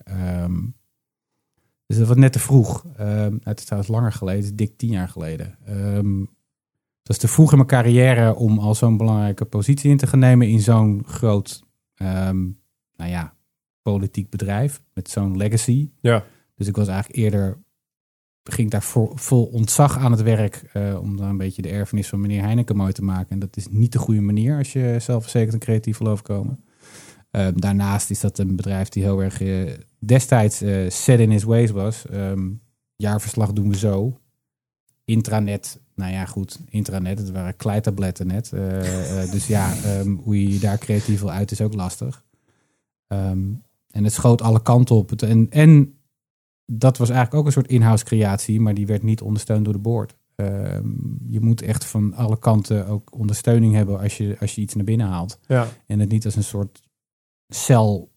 Dus 1.89 1.97
dat 1.97 2.07
was 2.07 2.17
net 2.17 2.31
te 2.31 2.39
vroeg. 2.39 2.85
Ehm, 2.97 3.37
het 3.43 3.59
is 3.59 3.65
trouwens 3.65 3.91
langer 3.91 4.11
geleden. 4.11 4.55
Dik 4.55 4.77
tien 4.77 4.89
jaar 4.89 5.07
geleden. 5.07 5.57
Ehm, 5.65 6.19
dat 7.01 7.15
is 7.15 7.17
te 7.17 7.27
vroeg 7.27 7.51
in 7.51 7.57
mijn 7.57 7.69
carrière 7.69 8.35
om 8.35 8.59
al 8.59 8.75
zo'n 8.75 8.97
belangrijke 8.97 9.45
positie 9.45 9.89
in 9.89 9.97
te 9.97 10.07
gaan 10.07 10.19
nemen 10.19 10.47
in 10.47 10.59
zo'n 10.59 11.03
groot, 11.05 11.63
ehm, 11.95 12.37
nou 12.95 13.09
ja, 13.09 13.35
politiek 13.81 14.29
bedrijf 14.29 14.81
met 14.93 15.09
zo'n 15.09 15.37
legacy. 15.37 15.91
Ja. 16.01 16.23
Dus 16.55 16.67
ik 16.67 16.75
was 16.75 16.87
eigenlijk 16.87 17.19
eerder, 17.19 17.57
ging 18.43 18.71
daar 18.71 18.83
vol, 18.83 19.11
vol 19.15 19.45
ontzag 19.45 19.97
aan 19.97 20.11
het 20.11 20.21
werk 20.21 20.55
eh, 20.73 20.99
om 21.01 21.17
dan 21.17 21.27
een 21.27 21.37
beetje 21.37 21.61
de 21.61 21.69
erfenis 21.69 22.07
van 22.07 22.21
meneer 22.21 22.41
Heineken 22.41 22.75
mooi 22.75 22.93
te 22.93 23.03
maken. 23.03 23.29
En 23.29 23.39
dat 23.39 23.57
is 23.57 23.67
niet 23.67 23.91
de 23.91 23.99
goede 23.99 24.21
manier 24.21 24.57
als 24.57 24.73
je 24.73 24.95
zelfverzekerd 24.99 25.53
en 25.53 25.59
creatief 25.59 25.97
wil 25.97 26.07
overkomen. 26.07 26.63
Ehm, 27.31 27.53
daarnaast 27.55 28.09
is 28.09 28.19
dat 28.19 28.37
een 28.37 28.55
bedrijf 28.55 28.89
die 28.89 29.03
heel 29.03 29.23
erg 29.23 29.41
eh, 29.41 29.73
destijds 29.99 30.61
eh, 30.61 30.89
set 30.89 31.19
in 31.19 31.31
his 31.31 31.43
ways 31.43 31.71
was. 31.71 32.05
Ehm, 32.05 32.51
jaarverslag 32.95 33.53
doen 33.53 33.69
we 33.69 33.77
zo. 33.77 34.19
Intranet, 35.05 35.81
nou 35.95 36.11
ja 36.11 36.25
goed, 36.25 36.59
intranet, 36.69 37.17
het 37.17 37.31
waren 37.31 37.55
kleitabletten 37.55 38.27
net. 38.27 38.53
Eh, 38.53 39.31
dus 39.31 39.47
ja, 39.47 39.75
ehm, 39.83 40.15
hoe 40.15 40.41
je 40.41 40.53
je 40.53 40.59
daar 40.59 40.77
creatief 40.77 41.19
wil 41.19 41.31
uit 41.31 41.51
is 41.51 41.61
ook 41.61 41.73
lastig. 41.73 42.23
En 43.89 44.03
het 44.03 44.13
schoot 44.13 44.41
alle 44.41 44.61
kanten 44.61 44.95
op. 44.95 45.11
En, 45.11 45.49
en 45.49 45.99
dat 46.65 46.97
was 46.97 47.09
eigenlijk 47.09 47.39
ook 47.39 47.45
een 47.45 47.51
soort 47.51 47.71
in-house 47.71 48.05
creatie, 48.05 48.61
maar 48.61 48.73
die 48.73 48.87
werd 48.87 49.03
niet 49.03 49.21
ondersteund 49.21 49.65
door 49.65 49.73
de 49.73 49.79
board. 49.79 50.15
Je 51.29 51.39
moet 51.39 51.61
echt 51.61 51.85
van 51.85 52.13
alle 52.13 52.39
kanten 52.39 52.87
ook 52.87 53.13
ondersteuning 53.13 53.73
hebben 53.73 53.99
als 53.99 54.17
je, 54.17 54.37
als 54.39 54.55
je 54.55 54.61
iets 54.61 54.75
naar 54.75 54.83
binnen 54.83 55.07
haalt. 55.07 55.39
Ja. 55.47 55.67
En 55.85 55.99
het 55.99 56.09
niet 56.09 56.25
als 56.25 56.35
een 56.35 56.43
soort 56.43 56.88
cel 57.49 58.09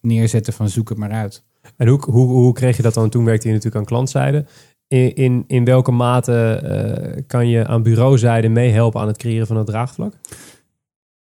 neerzetten 0.00 0.52
van 0.52 0.68
zoek 0.68 0.88
het 0.88 0.98
maar 0.98 1.10
uit. 1.10 1.44
En 1.76 1.88
hoe, 1.88 2.00
hoe, 2.10 2.26
hoe 2.26 2.52
kreeg 2.52 2.76
je 2.76 2.82
dat 2.82 2.94
dan? 2.94 3.10
Toen 3.10 3.24
werkte 3.24 3.46
je 3.46 3.54
natuurlijk 3.54 3.80
aan 3.80 3.88
klantzijde. 3.88 4.44
In, 4.86 5.14
in, 5.14 5.44
in 5.46 5.64
welke 5.64 5.90
mate 5.90 6.52
eh, 6.52 7.22
kan 7.26 7.48
je 7.48 7.66
aan 7.66 7.82
bureauzijde 7.82 8.48
meehelpen 8.48 9.00
aan 9.00 9.06
het 9.06 9.16
creëren 9.16 9.46
van 9.46 9.56
het 9.56 9.66
draagvlak? 9.66 10.14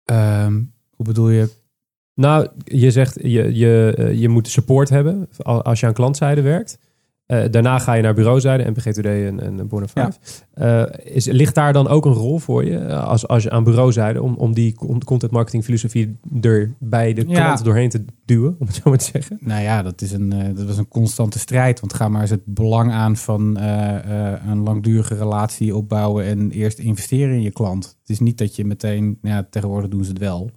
Ehm, 0.04 0.62
hoe 0.90 1.06
bedoel 1.06 1.28
je? 1.28 1.48
Nou, 2.14 2.48
je 2.64 2.90
zegt 2.90 3.18
je, 3.22 3.54
je, 3.54 3.94
eh, 3.96 4.20
je 4.20 4.28
moet 4.28 4.48
support 4.48 4.88
hebben 4.88 5.28
al- 5.42 5.62
als 5.62 5.80
je 5.80 5.86
aan 5.86 5.92
klantzijde 5.92 6.42
werkt. 6.42 6.78
Eh, 7.26 7.44
daarna 7.50 7.78
ga 7.78 7.92
je 7.92 8.02
naar 8.02 8.14
bureauzijde, 8.14 8.70
MPG 8.70 8.92
Today 8.92 9.26
en, 9.26 9.40
en 9.40 9.68
Bonafide. 9.68 10.12
Eh, 10.52 10.82
is, 11.04 11.26
ligt 11.26 11.54
daar 11.54 11.72
dan 11.72 11.88
ook 11.88 12.04
een 12.04 12.12
rol 12.12 12.38
voor 12.38 12.64
je 12.64 12.78
eh, 12.78 13.04
als, 13.06 13.28
als 13.28 13.42
je 13.42 13.50
aan 13.50 13.64
bureauzijde 13.64 14.22
om, 14.22 14.34
om 14.34 14.54
die 14.54 14.74
con- 14.74 15.04
content 15.04 15.32
marketing 15.32 15.64
filosofie 15.64 16.18
er 16.40 16.74
bij 16.78 17.12
de 17.12 17.24
Ja. 17.28 17.42
klant 17.44 17.64
doorheen 17.64 17.88
te 17.88 18.04
duwen, 18.24 18.56
om 18.58 18.66
het 18.66 18.74
zo 18.74 18.82
maar 18.90 18.98
te 18.98 19.10
zeggen? 19.12 19.38
Nou 19.40 19.62
ja, 19.62 19.82
dat, 19.82 20.00
is 20.00 20.12
een, 20.12 20.28
dat 20.54 20.66
was 20.66 20.78
een 20.78 20.88
constante 20.88 21.38
strijd. 21.38 21.80
Want 21.80 21.94
ga 21.94 22.08
maar 22.08 22.20
eens 22.20 22.30
het 22.30 22.44
belang 22.44 22.92
aan 22.92 23.16
van 23.16 23.58
een 23.58 24.62
langdurige 24.62 25.14
relatie 25.14 25.76
opbouwen 25.76 26.24
en 26.24 26.50
eerst 26.50 26.78
investeren 26.78 27.34
in 27.34 27.42
je 27.42 27.50
klant. 27.52 27.84
Het 28.00 28.10
is 28.10 28.20
niet 28.20 28.38
dat 28.38 28.56
je 28.56 28.64
meteen, 28.64 29.18
nou 29.22 29.34
ja, 29.36 29.46
tegenwoordig 29.50 29.90
doen 29.90 30.04
ze 30.04 30.10
het 30.10 30.18
wel. 30.18 30.50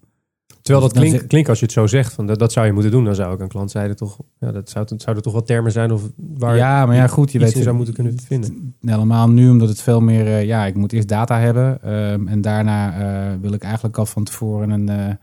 Terwijl 0.67 1.11
dat 1.11 1.27
klinkt, 1.27 1.49
als 1.49 1.59
je 1.59 1.65
het 1.65 1.73
zo 1.73 1.87
zegt, 1.87 2.13
van 2.13 2.25
dat, 2.25 2.39
dat 2.39 2.51
zou 2.51 2.65
je 2.65 2.71
moeten 2.71 2.91
doen, 2.91 3.03
dan 3.03 3.15
zou 3.15 3.33
ik 3.33 3.41
aan 3.41 3.47
klantzijde 3.47 3.93
toch, 3.93 4.17
ja, 4.39 4.51
dat 4.51 4.69
zou, 4.69 4.85
zouden 4.97 5.23
toch 5.23 5.33
wel 5.33 5.43
termen 5.43 5.71
zijn 5.71 5.91
of 5.91 6.01
waar 6.15 6.55
ja, 6.55 6.85
maar 6.85 6.95
ja, 6.95 7.07
goed, 7.07 7.31
je 7.31 7.39
weet 7.39 7.51
zou 7.51 7.75
moeten 7.75 7.93
kunnen 7.93 8.19
vinden. 8.19 8.75
Helemaal 8.81 9.29
nu, 9.29 9.49
omdat 9.49 9.69
het 9.69 9.81
veel 9.81 10.01
meer, 10.01 10.25
eh, 10.25 10.45
ja, 10.45 10.65
ik 10.65 10.75
moet 10.75 10.93
eerst 10.93 11.07
data 11.07 11.39
hebben. 11.39 11.81
ehm, 11.81 12.27
en 12.27 12.41
daarna 12.41 12.99
eh, 12.99 13.39
wil 13.41 13.53
ik 13.53 13.63
eigenlijk 13.63 13.97
al 13.97 14.05
van 14.05 14.23
tevoren 14.23 14.69
een 14.69 14.89
eh, 14.89 15.13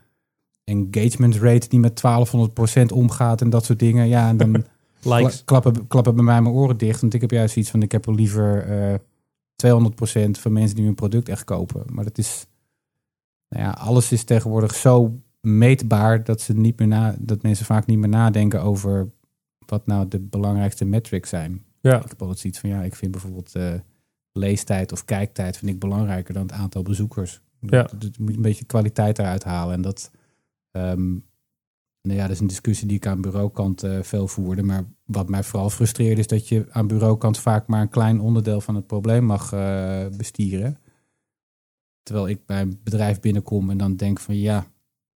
engagement 0.64 1.37
rate 1.37 1.68
die 1.68 1.80
met 1.80 1.96
1200% 1.96 2.92
omgaat 2.92 3.40
en 3.40 3.50
dat 3.50 3.64
soort 3.64 3.78
dingen. 3.78 4.09
Ja, 4.09 4.28
en 4.28 4.37
dan 4.37 4.64
Likes. 5.02 5.44
klappen, 5.44 5.87
klappen 5.87 6.14
bij 6.14 6.24
mij 6.24 6.42
mijn 6.42 6.54
oren 6.54 6.76
dicht. 6.76 7.00
Want 7.00 7.14
ik 7.14 7.20
heb 7.20 7.30
juist 7.30 7.57
iets 7.57 7.70
van, 7.70 7.83
ik 7.83 7.92
heb 7.92 8.07
er 8.07 8.14
liever 8.14 8.66
eh 8.68 8.94
200% 9.57 10.30
van 10.30 10.52
mensen 10.52 10.74
die 10.74 10.85
mijn 10.85 10.94
product 10.94 11.28
echt 11.28 11.44
kopen. 11.44 11.83
Maar 11.92 12.04
dat 12.04 12.18
is, 12.18 12.46
nou 13.48 13.64
ja, 13.64 13.70
alles 13.70 14.12
is 14.12 14.24
tegenwoordig 14.24 14.74
zo 14.74 15.20
meetbaar 15.44 16.24
dat, 16.24 16.40
ze 16.40 16.52
niet 16.52 16.78
meer 16.78 16.88
na, 16.88 17.16
dat 17.18 17.42
mensen 17.42 17.66
vaak 17.66 17.87
niet 17.87 17.98
meer 17.98 18.09
nadenken 18.09 18.62
over 18.62 19.11
wat 19.66 19.87
nou 19.87 20.09
de 20.09 20.20
belangrijkste 20.20 20.85
metrics 20.85 21.28
zijn. 21.28 21.64
Ja. 21.80 22.02
Ik 22.02 22.09
heb 22.09 22.20
altijd 22.20 22.38
zoiets 22.38 22.59
van, 22.59 22.70
ja, 22.70 22.83
ik 22.83 22.94
vind 22.94 23.12
bijvoorbeeld 23.12 23.54
eh, 23.54 23.74
leestijd 24.33 24.92
of 24.92 25.04
kijktijd 25.04 25.57
vind 25.57 25.70
ik 25.70 25.78
belangrijker 25.78 26.35
dan 26.35 26.42
het 26.42 26.52
aantal 26.52 26.83
bezoekers. 26.83 27.40
Ja. 27.61 27.83
Dat, 27.83 28.00
dat 28.00 28.18
moet 28.18 28.30
je 28.30 28.37
een 28.37 28.42
beetje 28.42 28.64
kwaliteit 28.64 29.18
eruit 29.18 29.44
halen. 29.44 29.74
En 29.74 29.83
dat, 29.83 30.11
ehm, 30.70 31.12
nou 32.02 32.18
ja, 32.18 32.22
dat 32.22 32.30
is 32.30 32.40
een 32.40 32.46
discussie 32.46 32.87
die 32.87 32.96
ik 32.96 33.07
aan 33.07 33.20
bureaukant 33.20 33.83
eh, 33.83 34.02
veel 34.02 34.28
voerde. 34.28 34.62
Maar 34.62 34.85
wat 35.04 35.28
mij 35.28 35.42
vooral 35.42 35.70
frustreert 35.70 36.18
is 36.18 36.26
dat 36.26 36.48
je 36.48 36.66
aan 36.70 36.87
bureaukant 36.87 37.38
vaak 37.38 37.66
maar 37.66 37.80
een 37.80 37.88
klein 37.88 38.20
onderdeel 38.20 38.61
van 38.61 38.74
het 38.74 38.87
probleem 38.87 39.24
mag 39.24 39.52
eh, 39.52 40.07
bestieren. 40.16 40.78
Terwijl 42.02 42.28
ik 42.28 42.46
bij 42.46 42.61
een 42.61 42.80
bedrijf 42.83 43.20
binnenkom 43.20 43.70
en 43.70 43.78
dan 43.78 43.96
denk 43.96 44.20
van 44.20 44.37
ja, 44.37 44.66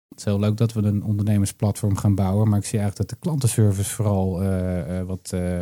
het 0.10 0.20
is 0.20 0.26
heel 0.26 0.40
leuk 0.40 0.58
dat 0.58 0.74
we 0.74 0.82
een 0.82 1.04
ondernemersplatform 1.04 1.98
gaan 1.98 2.16
bouwen. 2.16 2.50
Maar 2.50 2.60
ik 2.60 2.66
zie 2.66 2.80
eigenlijk 2.80 3.10
dat 3.10 3.20
de 3.20 3.26
klantenservice 3.26 3.90
vooral 3.94 4.42
eh, 4.42 5.00
eh, 5.00 5.08
wat 5.08 5.32
eh, 5.34 5.62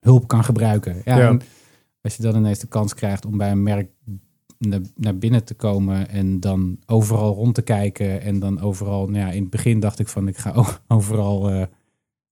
hulp 0.00 0.28
kan 0.28 0.44
gebruiken. 0.44 1.02
Ja, 1.04 1.16
Ja. 1.18 1.28
en 1.28 1.40
als 2.00 2.16
je 2.16 2.22
dan 2.22 2.36
ineens 2.36 2.58
de 2.58 2.66
kans 2.66 2.94
krijgt 2.94 3.26
om 3.26 3.36
bij 3.36 3.50
een 3.50 3.62
merk 3.62 3.90
naar, 4.58 4.80
naar 4.94 5.18
binnen 5.18 5.44
te 5.44 5.54
komen 5.54 6.08
en 6.08 6.40
dan 6.40 6.78
overal 6.86 7.34
rond 7.34 7.54
te 7.54 7.62
kijken. 7.62 8.20
En 8.22 8.38
dan 8.38 8.60
overal, 8.60 9.06
nou 9.08 9.18
ja, 9.26 9.30
in 9.30 9.40
het 9.40 9.50
begin 9.50 9.80
dacht 9.80 9.98
ik 9.98 10.08
van 10.08 10.28
ik 10.28 10.36
ga 10.36 10.54
overal 10.88 11.50
eh, 11.50 11.62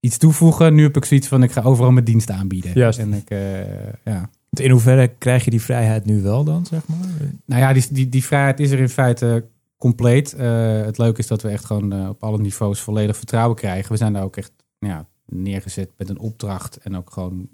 iets 0.00 0.16
toevoegen. 0.16 0.74
Nu 0.74 0.82
heb 0.82 0.96
ik 0.96 1.04
zoiets 1.04 1.28
van 1.28 1.42
ik 1.42 1.52
ga 1.52 1.62
overal 1.62 1.92
mijn 1.92 2.04
diensten 2.04 2.34
aanbieden. 2.34 2.70
Juist. 2.74 2.98
En 2.98 3.12
ik, 3.12 3.30
eh, 3.30 3.58
ja. 4.04 4.30
In 4.50 4.70
hoeverre 4.70 5.08
krijg 5.18 5.44
je 5.44 5.50
die 5.50 5.60
vrijheid 5.62 6.04
nu 6.04 6.22
wel 6.22 6.44
dan, 6.44 6.66
zeg 6.66 6.86
maar? 6.86 6.98
Nou 7.44 7.60
ja, 7.60 7.72
die, 7.72 7.84
die, 7.90 8.08
die 8.08 8.24
vrijheid 8.24 8.60
is 8.60 8.70
er 8.70 8.78
in 8.78 8.88
feite 8.88 9.44
compleet. 9.76 10.32
Eh, 10.32 10.82
het 10.82 10.98
leuke 10.98 11.18
is 11.18 11.26
dat 11.26 11.42
we 11.42 11.48
echt 11.48 11.64
gewoon 11.64 11.92
eh, 11.92 12.08
op 12.08 12.22
alle 12.22 12.38
niveaus 12.38 12.80
volledig 12.80 13.16
vertrouwen 13.16 13.56
krijgen. 13.56 13.92
We 13.92 13.98
zijn 13.98 14.12
daar 14.12 14.24
ook 14.24 14.36
echt 14.36 14.52
nou 14.78 14.92
ja, 14.92 15.08
neergezet 15.24 15.92
met 15.96 16.08
een 16.08 16.18
opdracht. 16.18 16.76
En 16.76 16.96
ook 16.96 17.10
gewoon 17.10 17.48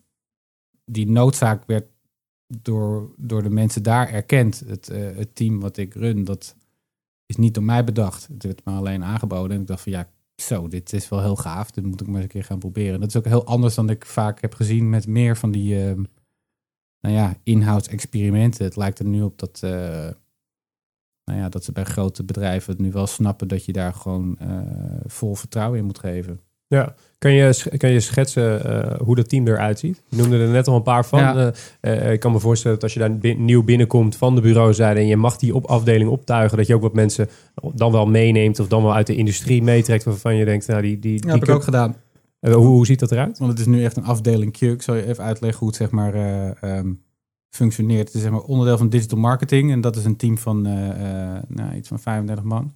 die 0.85 1.11
noodzaak 1.11 1.65
werd 1.67 1.87
door, 2.47 3.15
door 3.17 3.43
de 3.43 3.51
mensen 3.51 3.83
daar 3.83 4.09
erkend. 4.09 4.63
Het, 4.67 4.89
eh, 4.89 5.17
het 5.17 5.35
team 5.35 5.61
wat 5.61 5.77
ik 5.77 5.95
run, 5.95 6.25
dat 6.25 6.57
is 7.27 7.37
niet 7.37 7.55
door 7.55 7.65
mij 7.65 7.85
bedacht. 7.85 8.27
Het 8.27 8.43
werd 8.43 8.65
me 8.65 8.73
alleen 8.73 9.05
aangeboden. 9.05 9.57
En 9.57 9.61
ik 9.61 9.67
dacht 9.67 9.83
van 9.83 9.93
ja, 9.93 10.11
zo, 10.37 10.69
dit 10.69 10.93
is 10.93 11.09
wel 11.09 11.21
heel 11.21 11.37
gaaf. 11.37 11.71
Dit 11.71 11.85
moet 11.85 12.01
ik 12.01 12.07
maar 12.07 12.15
eens 12.15 12.25
een 12.25 12.31
keer 12.31 12.45
gaan 12.45 12.59
proberen. 12.59 13.01
Dat 13.01 13.09
is 13.09 13.17
ook 13.17 13.25
heel 13.25 13.45
anders 13.45 13.75
dan 13.75 13.91
ik 13.91 14.07
vaak 14.07 14.41
heb 14.41 14.55
gezien 14.55 14.91
met 14.91 15.07
meer 15.07 15.37
van 15.37 15.51
die... 15.51 15.85
ehm, 15.85 16.03
nou 17.01 17.15
ja, 17.15 17.37
in-house 17.43 17.91
experimenten. 17.91 18.65
Het 18.65 18.77
lijkt 18.77 18.99
er 18.99 19.05
nu 19.05 19.23
op 19.23 19.39
dat, 19.39 19.63
nou 21.25 21.39
ja, 21.39 21.49
dat 21.49 21.65
ze 21.65 21.73
bij 21.73 21.85
grote 21.85 22.25
bedrijven 22.25 22.73
het 22.73 22.81
nu 22.83 22.93
wel 22.93 23.07
snappen 23.07 23.49
dat 23.49 23.65
je 23.65 23.73
daar 23.73 23.93
gewoon 23.95 24.37
eh, 24.39 24.49
vol 25.07 25.35
vertrouwen 25.35 25.79
in 25.79 25.85
moet 25.85 25.99
geven. 25.99 26.41
Ja. 26.67 26.95
Kan 27.19 27.33
je, 27.33 27.71
kan 27.77 27.91
je 27.91 28.01
schetsen 28.01 28.65
eh, 28.65 29.01
hoe 29.01 29.17
dat 29.17 29.29
team 29.29 29.47
eruit 29.49 29.79
ziet? 29.79 30.03
Je 30.09 30.17
noemde 30.17 30.39
er 30.39 30.49
net 30.49 30.69
al 30.69 30.77
een 30.77 30.83
paar 30.83 31.07
van. 31.07 31.19
Ja. 31.21 31.53
Eh, 31.81 32.13
ik 32.13 32.21
kan 32.21 32.33
me 32.33 32.39
voorstellen 32.39 32.75
dat 32.75 32.85
als 32.85 32.93
je 32.95 33.01
daar 33.01 33.19
bin- 33.19 33.45
nieuw 33.45 33.63
binnenkomt 33.63 34.17
van 34.17 34.35
de 34.35 34.41
bureauzijde 34.41 35.01
en 35.01 35.07
je 35.07 35.17
mag 35.17 35.37
die 35.37 35.55
op 35.55 35.65
afdeling 35.65 36.11
optuigen, 36.11 36.57
dat 36.57 36.67
je 36.67 36.75
ook 36.75 36.83
wat 36.83 36.95
mensen 36.95 37.29
dan 37.75 37.93
wel 37.93 38.07
meeneemt 38.07 38.61
of 38.61 38.69
dan 38.69 38.83
wel 38.83 38.95
uit 38.95 39.07
de 39.07 39.17
industrie 39.17 39.63
meetrekt 39.63 40.05
waarvan 40.05 40.37
je 40.37 40.45
denkt, 40.45 40.67
nou 40.67 40.83
die, 40.83 40.99
die, 40.99 41.21
die 41.21 41.27
Ja, 41.27 41.35
heb 41.35 41.43
ik 41.43 41.55
ook 41.55 41.63
gedaan. 41.65 41.97
Hoe, 42.41 42.55
hoe 42.55 42.87
ziet 42.87 42.99
dat 43.01 43.13
eruit? 43.13 43.39
Want 43.39 43.51
het 43.51 43.61
is 43.61 43.67
nu 43.67 43.85
echt 43.85 43.97
een 43.97 44.05
afdeling 44.05 44.53
Q. 44.53 44.61
Ik 44.61 44.83
zal 44.83 44.95
je 44.95 45.07
even 45.07 45.25
uitleggen 45.25 45.59
hoe 45.59 45.69
het 45.69 45.77
zeg 45.77 45.91
maar 45.91 46.15
eh, 46.15 46.63
ehm, 46.79 46.93
functioneert. 47.55 48.07
Het 48.07 48.15
is 48.15 48.23
zeg 48.23 48.31
maar 48.31 48.41
onderdeel 48.41 48.79
van 48.79 48.89
digital 48.89 49.19
marketing. 49.19 49.71
En 49.71 49.81
dat 49.81 49.97
is 49.97 50.05
een 50.05 50.17
team 50.17 50.39
van 50.39 50.67
eh, 50.67 51.37
eh, 51.37 51.43
nou, 51.49 51.75
iets 51.75 51.89
van 51.89 51.99
35 51.99 52.45
man. 52.45 52.75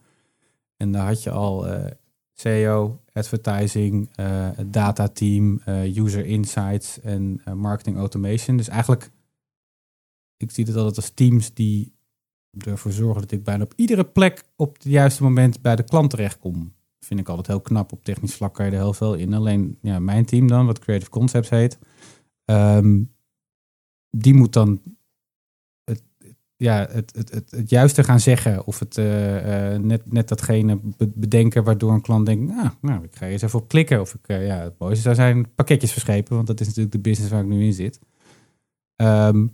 En 0.76 0.92
daar 0.92 1.06
had 1.06 1.22
je 1.22 1.30
al 1.30 1.66
eh 1.66 1.90
CEO, 2.38 3.00
advertising, 3.12 4.08
het 4.56 4.72
data 4.72 5.08
team, 5.08 5.60
eh, 5.64 5.96
user 5.96 6.26
insights 6.26 7.00
en 7.00 7.40
marketing 7.54 7.96
automation. 7.96 8.56
Dus 8.56 8.68
eigenlijk, 8.68 9.10
ik 10.36 10.50
zie 10.50 10.64
het 10.64 10.76
altijd 10.76 10.96
als 10.96 11.10
teams 11.10 11.54
die 11.54 11.94
ervoor 12.58 12.92
zorgen 12.92 13.20
dat 13.20 13.30
ik 13.30 13.44
bijna 13.44 13.62
op 13.62 13.72
iedere 13.76 14.04
plek 14.04 14.44
op 14.56 14.74
het 14.74 14.84
juiste 14.84 15.22
moment 15.22 15.62
bij 15.62 15.76
de 15.76 15.84
klant 15.84 16.10
terechtkom. 16.10 16.72
Vind 17.00 17.20
ik 17.20 17.28
altijd 17.28 17.46
heel 17.46 17.60
knap. 17.60 17.92
Op 17.92 18.04
technisch 18.04 18.34
vlak 18.34 18.54
kan 18.54 18.66
je 18.66 18.70
er 18.70 18.78
heel 18.78 18.92
veel 18.92 19.14
in. 19.14 19.34
Alleen 19.34 19.78
ja, 19.82 19.98
mijn 19.98 20.24
team 20.24 20.46
dan, 20.46 20.66
wat 20.66 20.78
Creative 20.78 21.10
Concepts 21.10 21.50
heet, 21.50 21.78
ehm, 22.44 23.02
die 24.18 24.34
moet 24.34 24.52
dan 24.52 24.82
het, 25.84 26.02
ja, 26.56 26.88
het, 26.90 27.12
het, 27.16 27.30
het, 27.30 27.50
het 27.50 27.70
juiste 27.70 28.04
gaan 28.04 28.20
zeggen. 28.20 28.66
Of 28.66 28.78
het 28.78 28.98
eh, 28.98 29.74
eh, 29.74 29.82
net, 29.82 30.12
net 30.12 30.28
datgene 30.28 30.80
be- 30.96 31.12
bedenken 31.14 31.64
waardoor 31.64 31.92
een 31.92 32.00
klant 32.00 32.26
denkt, 32.26 32.54
nou, 32.54 32.70
nou 32.80 33.04
ik 33.04 33.16
ga 33.16 33.26
eens 33.26 33.42
even 33.42 33.58
op 33.58 33.68
klikken. 33.68 34.00
Of 34.00 34.14
ik, 34.14 34.28
eh, 34.28 34.46
ja, 34.46 34.56
het 34.56 34.78
mooiste 34.78 35.02
zou 35.02 35.14
zijn 35.14 35.54
pakketjes 35.54 35.92
verschepen, 35.92 36.34
want 36.34 36.46
dat 36.46 36.60
is 36.60 36.66
natuurlijk 36.66 36.94
de 36.94 37.00
business 37.00 37.32
waar 37.32 37.42
ik 37.42 37.48
nu 37.48 37.64
in 37.64 37.72
zit. 37.72 38.00
Ehm, 38.96 39.46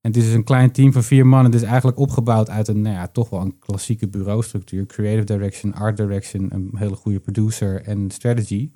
en 0.00 0.10
het 0.10 0.16
is 0.16 0.24
dus 0.24 0.34
een 0.34 0.44
klein 0.44 0.72
team 0.72 0.92
van 0.92 1.02
vier 1.02 1.26
man. 1.26 1.44
Het 1.44 1.54
is 1.54 1.62
eigenlijk 1.62 1.98
opgebouwd 1.98 2.50
uit 2.50 2.68
een, 2.68 2.82
nou 2.82 2.94
ja, 2.94 3.08
toch 3.08 3.30
wel 3.30 3.40
een 3.40 3.58
klassieke 3.58 4.08
bureaustructuur. 4.08 4.86
Creative 4.86 5.24
direction, 5.24 5.74
art 5.74 5.96
direction, 5.96 6.54
een 6.54 6.70
hele 6.74 6.96
goede 6.96 7.20
producer 7.20 7.82
en 7.82 8.10
strategy. 8.10 8.70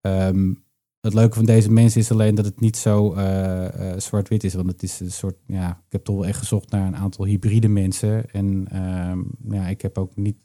Ehm, 0.00 0.52
het 1.00 1.14
leuke 1.14 1.34
van 1.34 1.44
deze 1.44 1.70
mensen 1.72 2.00
is 2.00 2.10
alleen 2.10 2.34
dat 2.34 2.44
het 2.44 2.60
niet 2.60 2.76
zo 2.76 3.12
eh, 3.14 3.92
eh, 3.92 3.98
zwart-wit 4.00 4.44
is. 4.44 4.54
Want 4.54 4.66
het 4.66 4.82
is 4.82 5.00
een 5.00 5.10
soort, 5.10 5.36
ja, 5.46 5.70
ik 5.70 5.92
heb 5.92 6.04
toch 6.04 6.16
wel 6.16 6.26
echt 6.26 6.38
gezocht 6.38 6.70
naar 6.70 6.86
een 6.86 6.96
aantal 6.96 7.24
hybride 7.24 7.68
mensen. 7.68 8.30
En 8.30 8.66
ehm, 8.70 9.18
ja, 9.54 9.66
ik 9.66 9.82
heb 9.82 9.98
ook 9.98 10.16
niet 10.16 10.36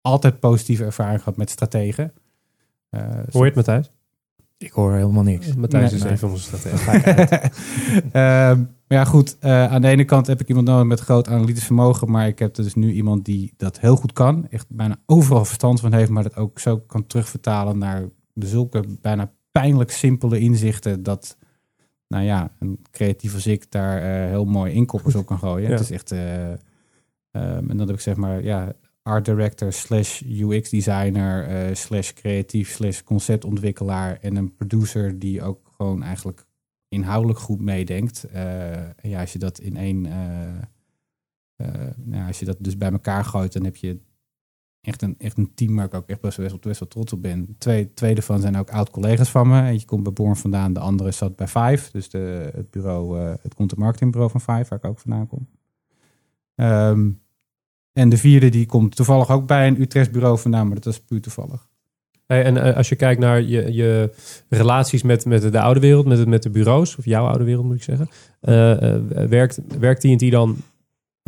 altijd 0.00 0.40
positieve 0.40 0.84
ervaring 0.84 1.18
gehad 1.18 1.36
met 1.36 1.50
strategen. 1.50 2.12
Eh, 2.90 3.00
Hoor 3.30 3.40
je 3.40 3.44
het, 3.44 3.54
Matthijs? 3.54 3.90
Ik 4.56 4.70
hoor 4.70 4.92
helemaal 4.92 5.22
niks. 5.22 5.54
Matthijs 5.54 5.84
Nee, 5.84 5.94
is 5.94 6.02
nee. 6.02 6.12
een 6.12 6.18
van 6.18 6.30
onze 6.30 6.42
strategen. 6.42 7.40
Ehm, 8.12 8.58
maar 8.88 8.98
ja, 8.98 9.04
goed. 9.04 9.36
eh, 9.38 9.72
aan 9.72 9.82
de 9.82 9.88
ene 9.88 10.04
kant 10.04 10.26
heb 10.26 10.40
ik 10.40 10.48
iemand 10.48 10.66
nodig 10.66 10.86
met 10.86 11.00
groot 11.00 11.28
analytisch 11.28 11.64
vermogen. 11.64 12.10
Maar 12.10 12.26
ik 12.26 12.38
heb 12.38 12.54
dus 12.54 12.74
nu 12.74 12.92
iemand 12.92 13.24
die 13.24 13.52
dat 13.56 13.80
heel 13.80 13.96
goed 13.96 14.12
kan. 14.12 14.46
Echt 14.50 14.66
bijna 14.68 14.96
overal 15.06 15.44
verstand 15.44 15.80
van 15.80 15.92
heeft. 15.92 16.10
Maar 16.10 16.22
dat 16.22 16.36
ook 16.36 16.58
zo 16.58 16.78
kan 16.78 17.06
terugvertalen 17.06 17.78
naar 17.78 18.08
zulke 18.34 18.84
bijna 19.00 19.32
pijnlijk 19.60 19.90
simpele 19.90 20.38
inzichten. 20.38 21.02
Dat, 21.02 21.36
nou 22.08 22.24
ja, 22.24 22.52
een 22.58 22.78
creatief 22.90 23.34
als 23.34 23.46
ik 23.46 23.70
daar 23.70 24.02
eh, 24.02 24.28
heel 24.28 24.44
mooi 24.44 24.72
inkoppers 24.72 25.14
op 25.14 25.26
kan 25.26 25.38
gooien. 25.38 25.68
Ja. 25.68 25.74
Het 25.74 25.80
is 25.80 25.90
echt... 25.90 26.12
eh, 26.12 26.52
ehm, 26.52 27.70
en 27.70 27.76
dan 27.76 27.86
heb 27.86 27.96
ik 27.96 28.00
zeg 28.00 28.16
maar, 28.16 28.42
ja, 28.42 28.72
art 29.02 29.24
director 29.24 29.72
slash 29.72 30.22
UX 30.22 30.70
designer 30.70 31.46
eh, 31.46 31.74
slash 31.74 32.12
creatief 32.12 32.70
slash 32.70 33.02
conceptontwikkelaar 33.02 34.18
en 34.20 34.36
een 34.36 34.54
producer 34.54 35.18
die 35.18 35.42
ook 35.42 35.70
gewoon 35.76 36.02
eigenlijk 36.02 36.46
inhoudelijk 36.88 37.38
goed 37.38 37.60
meedenkt. 37.60 38.24
En 38.24 38.94
ja, 39.02 39.20
als 39.20 39.32
je 39.32 39.38
dat 39.38 39.58
in 39.58 39.76
één, 39.76 40.00
nou, 41.96 42.26
als 42.26 42.38
je 42.38 42.44
dat 42.44 42.56
dus 42.60 42.76
bij 42.76 42.90
elkaar 42.90 43.24
gooit, 43.24 43.52
dan 43.52 43.64
heb 43.64 43.76
je 43.76 44.00
echt 44.88 45.02
een, 45.02 45.14
echt 45.18 45.36
een 45.36 45.54
team 45.54 45.76
waar 45.76 45.84
ik 45.84 45.94
ook 45.94 46.08
echt 46.08 46.20
best, 46.20 46.38
best, 46.38 46.60
best 46.60 46.80
wel 46.80 46.88
trots 46.88 47.12
op 47.12 47.22
ben. 47.22 47.54
Twee, 47.58 47.94
twee 47.94 48.14
daarvan 48.14 48.40
zijn 48.40 48.56
ook 48.56 48.70
oud-collega's 48.70 49.30
van 49.30 49.48
me. 49.48 49.62
Eentje 49.62 49.86
komt 49.86 50.02
bij 50.02 50.12
Born 50.12 50.36
vandaan, 50.36 50.72
de 50.72 50.80
andere 50.80 51.10
zat 51.10 51.36
bij 51.36 51.46
Five, 51.46 51.90
dus 51.92 52.10
de, 52.10 52.50
het 52.54 52.70
bureau, 52.70 53.20
eh, 53.20 53.34
het 53.42 53.54
content 53.54 53.80
marketingbureau 53.80 54.30
van 54.30 54.40
Five, 54.40 54.68
waar 54.68 54.78
ik 54.78 54.84
ook 54.84 54.98
vandaan 54.98 55.26
kom. 55.26 55.48
Ehm, 56.54 57.10
en 57.92 58.08
de 58.08 58.16
vierde 58.16 58.48
die 58.48 58.66
komt 58.66 58.96
toevallig 58.96 59.30
ook 59.30 59.46
bij 59.46 59.66
een 59.66 59.80
Utrecht 59.80 60.12
bureau 60.12 60.38
vandaan, 60.38 60.66
maar 60.66 60.80
dat 60.80 60.92
is 60.92 61.00
puur 61.00 61.20
toevallig. 61.20 61.68
En 62.26 62.56
eh, 62.56 62.76
als 62.76 62.88
je 62.88 62.96
kijkt 62.96 63.20
naar 63.20 63.42
je, 63.42 63.72
je 63.72 64.10
relaties 64.48 65.02
met, 65.02 65.24
met 65.24 65.52
de 65.52 65.60
oude 65.60 65.80
wereld, 65.80 66.06
met, 66.06 66.26
met 66.26 66.42
de 66.42 66.50
bureaus, 66.50 66.96
of 66.96 67.04
jouw 67.04 67.26
oude 67.26 67.44
wereld 67.44 67.64
moet 67.64 67.76
ik 67.76 67.82
zeggen, 67.82 68.08
eh, 68.40 68.96
werkt, 69.28 69.60
werkt 69.78 70.00
TNT 70.00 70.30
dan, 70.30 70.56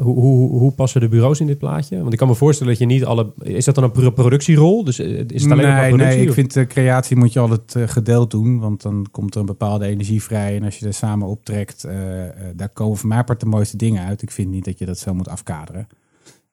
hoe, 0.02 0.20
hoe, 0.20 0.58
hoe 0.58 0.72
passen 0.72 1.00
de 1.00 1.08
bureaus 1.08 1.40
in 1.40 1.46
dit 1.46 1.58
plaatje? 1.58 1.98
Want 2.00 2.12
ik 2.12 2.18
kan 2.18 2.28
me 2.28 2.34
voorstellen 2.34 2.72
dat 2.72 2.82
je 2.82 2.88
niet 2.88 3.04
alle, 3.04 3.32
is 3.42 3.64
dat 3.64 3.74
dan 3.74 3.84
een 3.84 3.90
pro- 3.90 4.10
productierol? 4.10 4.84
Dus 4.84 4.98
eh, 4.98 5.06
is 5.26 5.42
het 5.42 5.52
alleen 5.52 5.66
nog 5.66 5.74
maar 5.74 5.80
nee, 5.80 5.88
productie? 5.88 6.18
nee, 6.18 6.26
ik 6.26 6.32
vind 6.32 6.52
de 6.52 6.66
creatie 6.66 7.16
moet 7.16 7.32
je 7.32 7.40
altijd 7.40 7.74
eh, 7.74 7.88
gedeeld 7.88 8.30
doen, 8.30 8.58
want 8.58 8.82
dan 8.82 9.06
komt 9.10 9.34
er 9.34 9.40
een 9.40 9.46
bepaalde 9.46 9.86
energie 9.86 10.22
vrij. 10.22 10.56
En 10.56 10.64
als 10.64 10.78
je 10.78 10.86
er 10.86 10.94
samen 10.94 11.28
optrekt, 11.28 11.84
eh, 11.84 12.28
eh, 12.28 12.56
daar 12.56 12.68
komen 12.68 12.96
voor 12.98 13.08
mij 13.08 13.24
part 13.24 13.40
de 13.40 13.46
mooiste 13.46 13.76
dingen 13.76 14.04
uit. 14.04 14.22
Ik 14.22 14.30
vind 14.30 14.50
niet 14.50 14.64
dat 14.64 14.78
je 14.78 14.86
dat 14.86 14.98
zo 14.98 15.14
moet 15.14 15.28
afkaderen. 15.28 15.86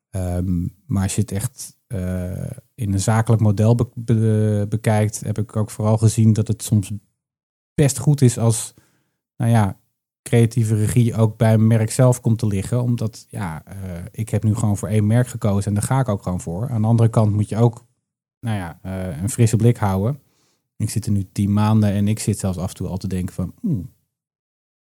Ehm, 0.10 0.62
maar 0.86 1.03
als 1.03 1.15
je 1.15 1.21
het 1.21 1.31
echt 1.31 1.75
eh, 1.88 2.51
in 2.75 2.93
een 2.93 2.99
zakelijk 2.99 3.41
model 3.41 3.75
be- 3.75 3.89
be- 3.95 4.65
bekijkt, 4.69 5.21
heb 5.25 5.38
ik 5.38 5.55
ook 5.55 5.71
vooral 5.71 5.97
gezien 5.97 6.33
dat 6.33 6.47
het 6.47 6.63
soms 6.63 6.91
best 7.73 7.97
goed 7.97 8.21
is 8.21 8.38
als, 8.38 8.73
nou 9.38 9.51
ja, 9.51 9.79
creatieve 10.27 10.75
regie 10.75 11.15
ook 11.15 11.37
bij 11.37 11.53
een 11.53 11.67
merk 11.67 11.91
zelf 11.91 12.21
komt 12.21 12.39
te 12.39 12.47
liggen. 12.47 12.81
Omdat, 12.83 13.25
ja, 13.29 13.61
eh, 13.65 13.75
ik 14.11 14.29
heb 14.29 14.43
nu 14.43 14.55
gewoon 14.55 14.77
voor 14.77 14.87
één 14.89 15.07
merk 15.07 15.27
gekozen 15.27 15.65
en 15.65 15.73
daar 15.73 15.83
ga 15.83 15.99
ik 15.99 16.07
ook 16.07 16.23
gewoon 16.23 16.41
voor. 16.41 16.69
Aan 16.69 16.81
de 16.81 16.87
andere 16.87 17.09
kant 17.09 17.33
moet 17.33 17.49
je 17.49 17.57
ook, 17.57 17.85
nou 18.39 18.57
ja, 18.57 18.79
eh, 18.81 19.21
een 19.21 19.29
frisse 19.29 19.55
blik 19.55 19.77
houden. 19.77 20.19
Ik 20.77 20.89
zit 20.89 21.05
er 21.05 21.11
nu 21.11 21.27
tien 21.31 21.53
maanden 21.53 21.91
en 21.91 22.07
ik 22.07 22.19
zit 22.19 22.39
zelfs 22.39 22.57
af 22.57 22.69
en 22.69 22.75
toe 22.75 22.87
al 22.87 22.97
te 22.97 23.07
denken 23.07 23.33
van, 23.35 23.53
hmm, 23.61 23.89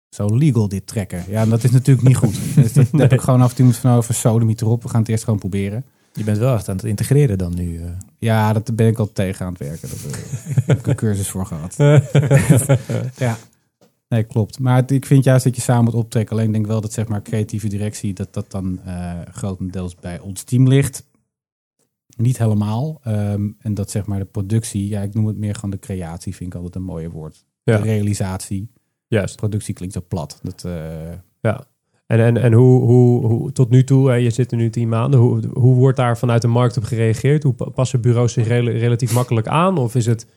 zo 0.09 0.25
legal 0.37 0.67
dit 0.67 0.87
trekken. 0.87 1.23
Ja, 1.27 1.41
en 1.41 1.49
dat 1.49 1.63
is 1.63 1.71
natuurlijk 1.71 2.07
niet 2.07 2.17
goed. 2.17 2.35
Dus 2.55 2.73
dat 2.73 2.87
heb 2.91 3.13
ik 3.13 3.21
gewoon 3.21 3.41
af 3.41 3.49
en 3.49 3.55
toe 3.55 3.73
van 3.73 3.91
over 3.91 4.13
sodemiet 4.13 4.61
erop. 4.61 4.83
We 4.83 4.89
gaan 4.89 4.99
het 4.99 5.09
eerst 5.09 5.23
gewoon 5.23 5.39
proberen. 5.39 5.85
Je 6.13 6.23
bent 6.23 6.37
wel 6.37 6.55
echt 6.55 6.69
aan 6.69 6.75
het 6.75 6.85
integreren 6.85 7.37
dan 7.37 7.55
nu. 7.55 7.81
eh. 7.81 7.89
Ja, 8.17 8.53
dat 8.53 8.75
ben 8.75 8.87
ik 8.87 8.97
al 8.97 9.11
tegen 9.11 9.45
aan 9.45 9.53
het 9.53 9.61
werken. 9.61 9.89
Dat, 9.89 9.99
ik 10.55 10.63
heb 10.65 10.77
ik 10.79 10.87
een 10.87 10.95
cursus 10.95 11.29
voor 11.29 11.45
gehad. 11.45 11.75
ja, 13.25 13.37
nee, 14.09 14.23
klopt. 14.23 14.59
Maar 14.59 14.75
het- 14.75 14.91
ik 14.91 15.05
vind 15.05 15.23
juist 15.23 15.43
dat 15.43 15.55
je 15.55 15.61
samen 15.61 15.83
moet 15.83 15.93
optrekken. 15.93 16.35
Alleen 16.35 16.47
ik 16.47 16.53
denk 16.53 16.67
wel 16.67 16.81
dat 16.81 16.93
zeg 16.93 17.07
maar 17.07 17.21
creatieve 17.21 17.67
directie, 17.67 18.13
dat 18.13 18.33
dat 18.33 18.51
dan 18.51 18.79
eh, 18.85 19.19
grotendeels 19.31 19.95
bij 19.95 20.19
ons 20.19 20.43
team 20.43 20.67
ligt. 20.67 21.07
Niet 22.17 22.37
helemaal. 22.37 22.99
Ehm, 23.03 23.49
en 23.59 23.73
dat 23.73 23.91
zeg 23.91 24.05
maar 24.05 24.19
de 24.19 24.25
productie, 24.25 24.87
ja, 24.87 25.01
ik 25.01 25.13
noem 25.13 25.25
het 25.27 25.37
meer 25.37 25.55
gewoon 25.55 25.69
de 25.69 25.79
creatie, 25.79 26.35
vind 26.35 26.49
ik 26.49 26.55
altijd 26.55 26.75
een 26.75 26.83
mooie 26.83 27.09
woord. 27.09 27.45
Ja. 27.63 27.77
De 27.77 27.83
realisatie. 27.83 28.71
Juist. 29.07 29.35
Productie 29.35 29.73
klinkt 29.73 29.93
zo 29.95 30.01
plat. 30.07 30.39
Dat, 30.43 30.63
eh, 30.65 31.11
En, 32.07 32.19
en, 32.19 32.37
en 32.37 32.53
hoe, 32.53 32.81
hoe, 32.81 33.25
hoe, 33.25 33.51
tot 33.51 33.69
nu 33.69 33.83
toe, 33.83 34.11
je 34.13 34.29
zit 34.29 34.51
er 34.51 34.57
nu 34.57 34.69
tien 34.69 34.89
maanden, 34.89 35.19
hoe, 35.19 35.47
hoe 35.53 35.75
wordt 35.75 35.97
daar 35.97 36.17
vanuit 36.17 36.41
de 36.41 36.47
markt 36.47 36.77
op 36.77 36.83
gereageerd? 36.83 37.43
Hoe 37.43 37.53
pa- 37.53 37.69
passen 37.69 38.01
bureaus 38.01 38.33
zich 38.33 38.47
rela- 38.47 38.71
relatief 38.71 39.13
makkelijk 39.13 39.47
aan? 39.47 39.77
Of 39.77 39.95
is 39.95 40.05
het, 40.05 40.27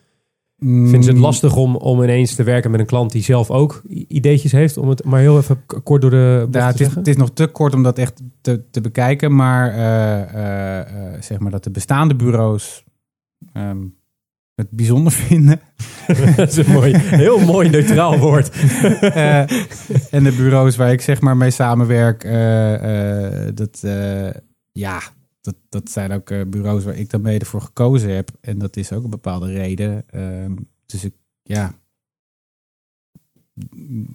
vinden 0.58 1.02
ze 1.02 1.08
het 1.08 1.18
mm, 1.18 1.22
lastig 1.22 1.56
om, 1.56 1.76
om 1.76 2.02
ineens 2.02 2.34
te 2.34 2.42
werken 2.42 2.70
met 2.70 2.80
een 2.80 2.86
klant 2.86 3.12
die 3.12 3.22
zelf 3.22 3.50
ook 3.50 3.82
ideetjes 4.08 4.52
heeft? 4.52 4.76
Om 4.76 4.88
het 4.88 5.04
maar 5.04 5.20
heel 5.20 5.38
even 5.38 5.64
kort 5.82 6.00
door 6.00 6.10
de 6.10 6.48
Ja, 6.50 6.72
te 6.72 6.82
het, 6.82 6.88
is, 6.90 6.94
het 6.94 7.08
is 7.08 7.16
nog 7.16 7.30
te 7.30 7.46
kort 7.46 7.74
om 7.74 7.82
dat 7.82 7.98
echt 7.98 8.22
te, 8.40 8.70
te 8.70 8.80
bekijken. 8.80 9.34
Maar 9.34 9.70
eh, 9.70 10.20
eh, 10.20 10.80
eh, 10.80 11.22
zeg 11.22 11.38
maar 11.38 11.50
dat 11.50 11.64
de 11.64 11.70
bestaande 11.70 12.16
bureaus 12.16 12.84
ehm, 13.52 13.84
het 14.54 14.70
bijzonder 14.70 15.12
vinden. 15.28 15.60
dat 16.36 16.48
is 16.48 16.56
een 16.56 16.72
mooi, 16.72 16.96
heel 16.96 17.38
mooi 17.38 17.68
neutraal 17.68 18.18
woord. 18.18 18.50
En 20.10 20.24
de 20.24 20.32
bureaus 20.32 20.76
waar 20.76 20.92
ik 20.92 21.00
zeg 21.00 21.20
maar 21.20 21.36
mee 21.36 21.50
samenwerk, 21.50 22.22
dat, 23.54 23.84
ja, 24.72 25.00
dat, 25.48 25.82
dat 25.82 25.90
zijn 25.90 26.12
ook 26.12 26.30
eh, 26.30 26.44
bureaus 26.46 26.84
waar 26.84 26.96
ik 26.96 27.10
dan 27.10 27.20
mede 27.20 27.44
voor 27.44 27.60
gekozen 27.60 28.14
heb. 28.14 28.30
En 28.40 28.58
dat 28.58 28.76
is 28.76 28.92
ook 28.92 29.04
een 29.04 29.10
bepaalde 29.10 29.52
reden. 29.52 30.04
Ehm, 30.10 30.56
dus 30.86 31.04
ik, 31.04 31.14
ja, 31.42 31.74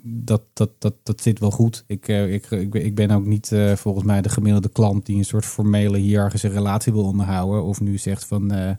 dat, 0.04 0.42
dat, 0.54 0.70
dat, 0.80 0.96
dat 1.04 1.22
zit 1.22 1.40
wel 1.40 1.52
goed. 1.52 1.84
Ik, 1.88 2.08
eh, 2.08 2.34
ik, 2.34 2.52
ik, 2.52 2.96
ben- 2.96 3.12
ook 3.12 3.26
niet 3.26 3.52
eh, 3.52 3.76
volgens 3.76 4.06
mij 4.06 4.22
de 4.22 4.30
gemiddelde 4.30 4.70
klant 4.70 5.06
die 5.06 5.18
een 5.18 5.26
soort 5.26 5.46
formele 5.46 5.98
hiërarchische 5.98 6.48
relatie 6.48 6.94
wil 6.94 7.04
onderhouden. 7.04 7.64
Of 7.64 7.82
nu 7.82 7.98
zegt 7.98 8.26
van, 8.26 8.78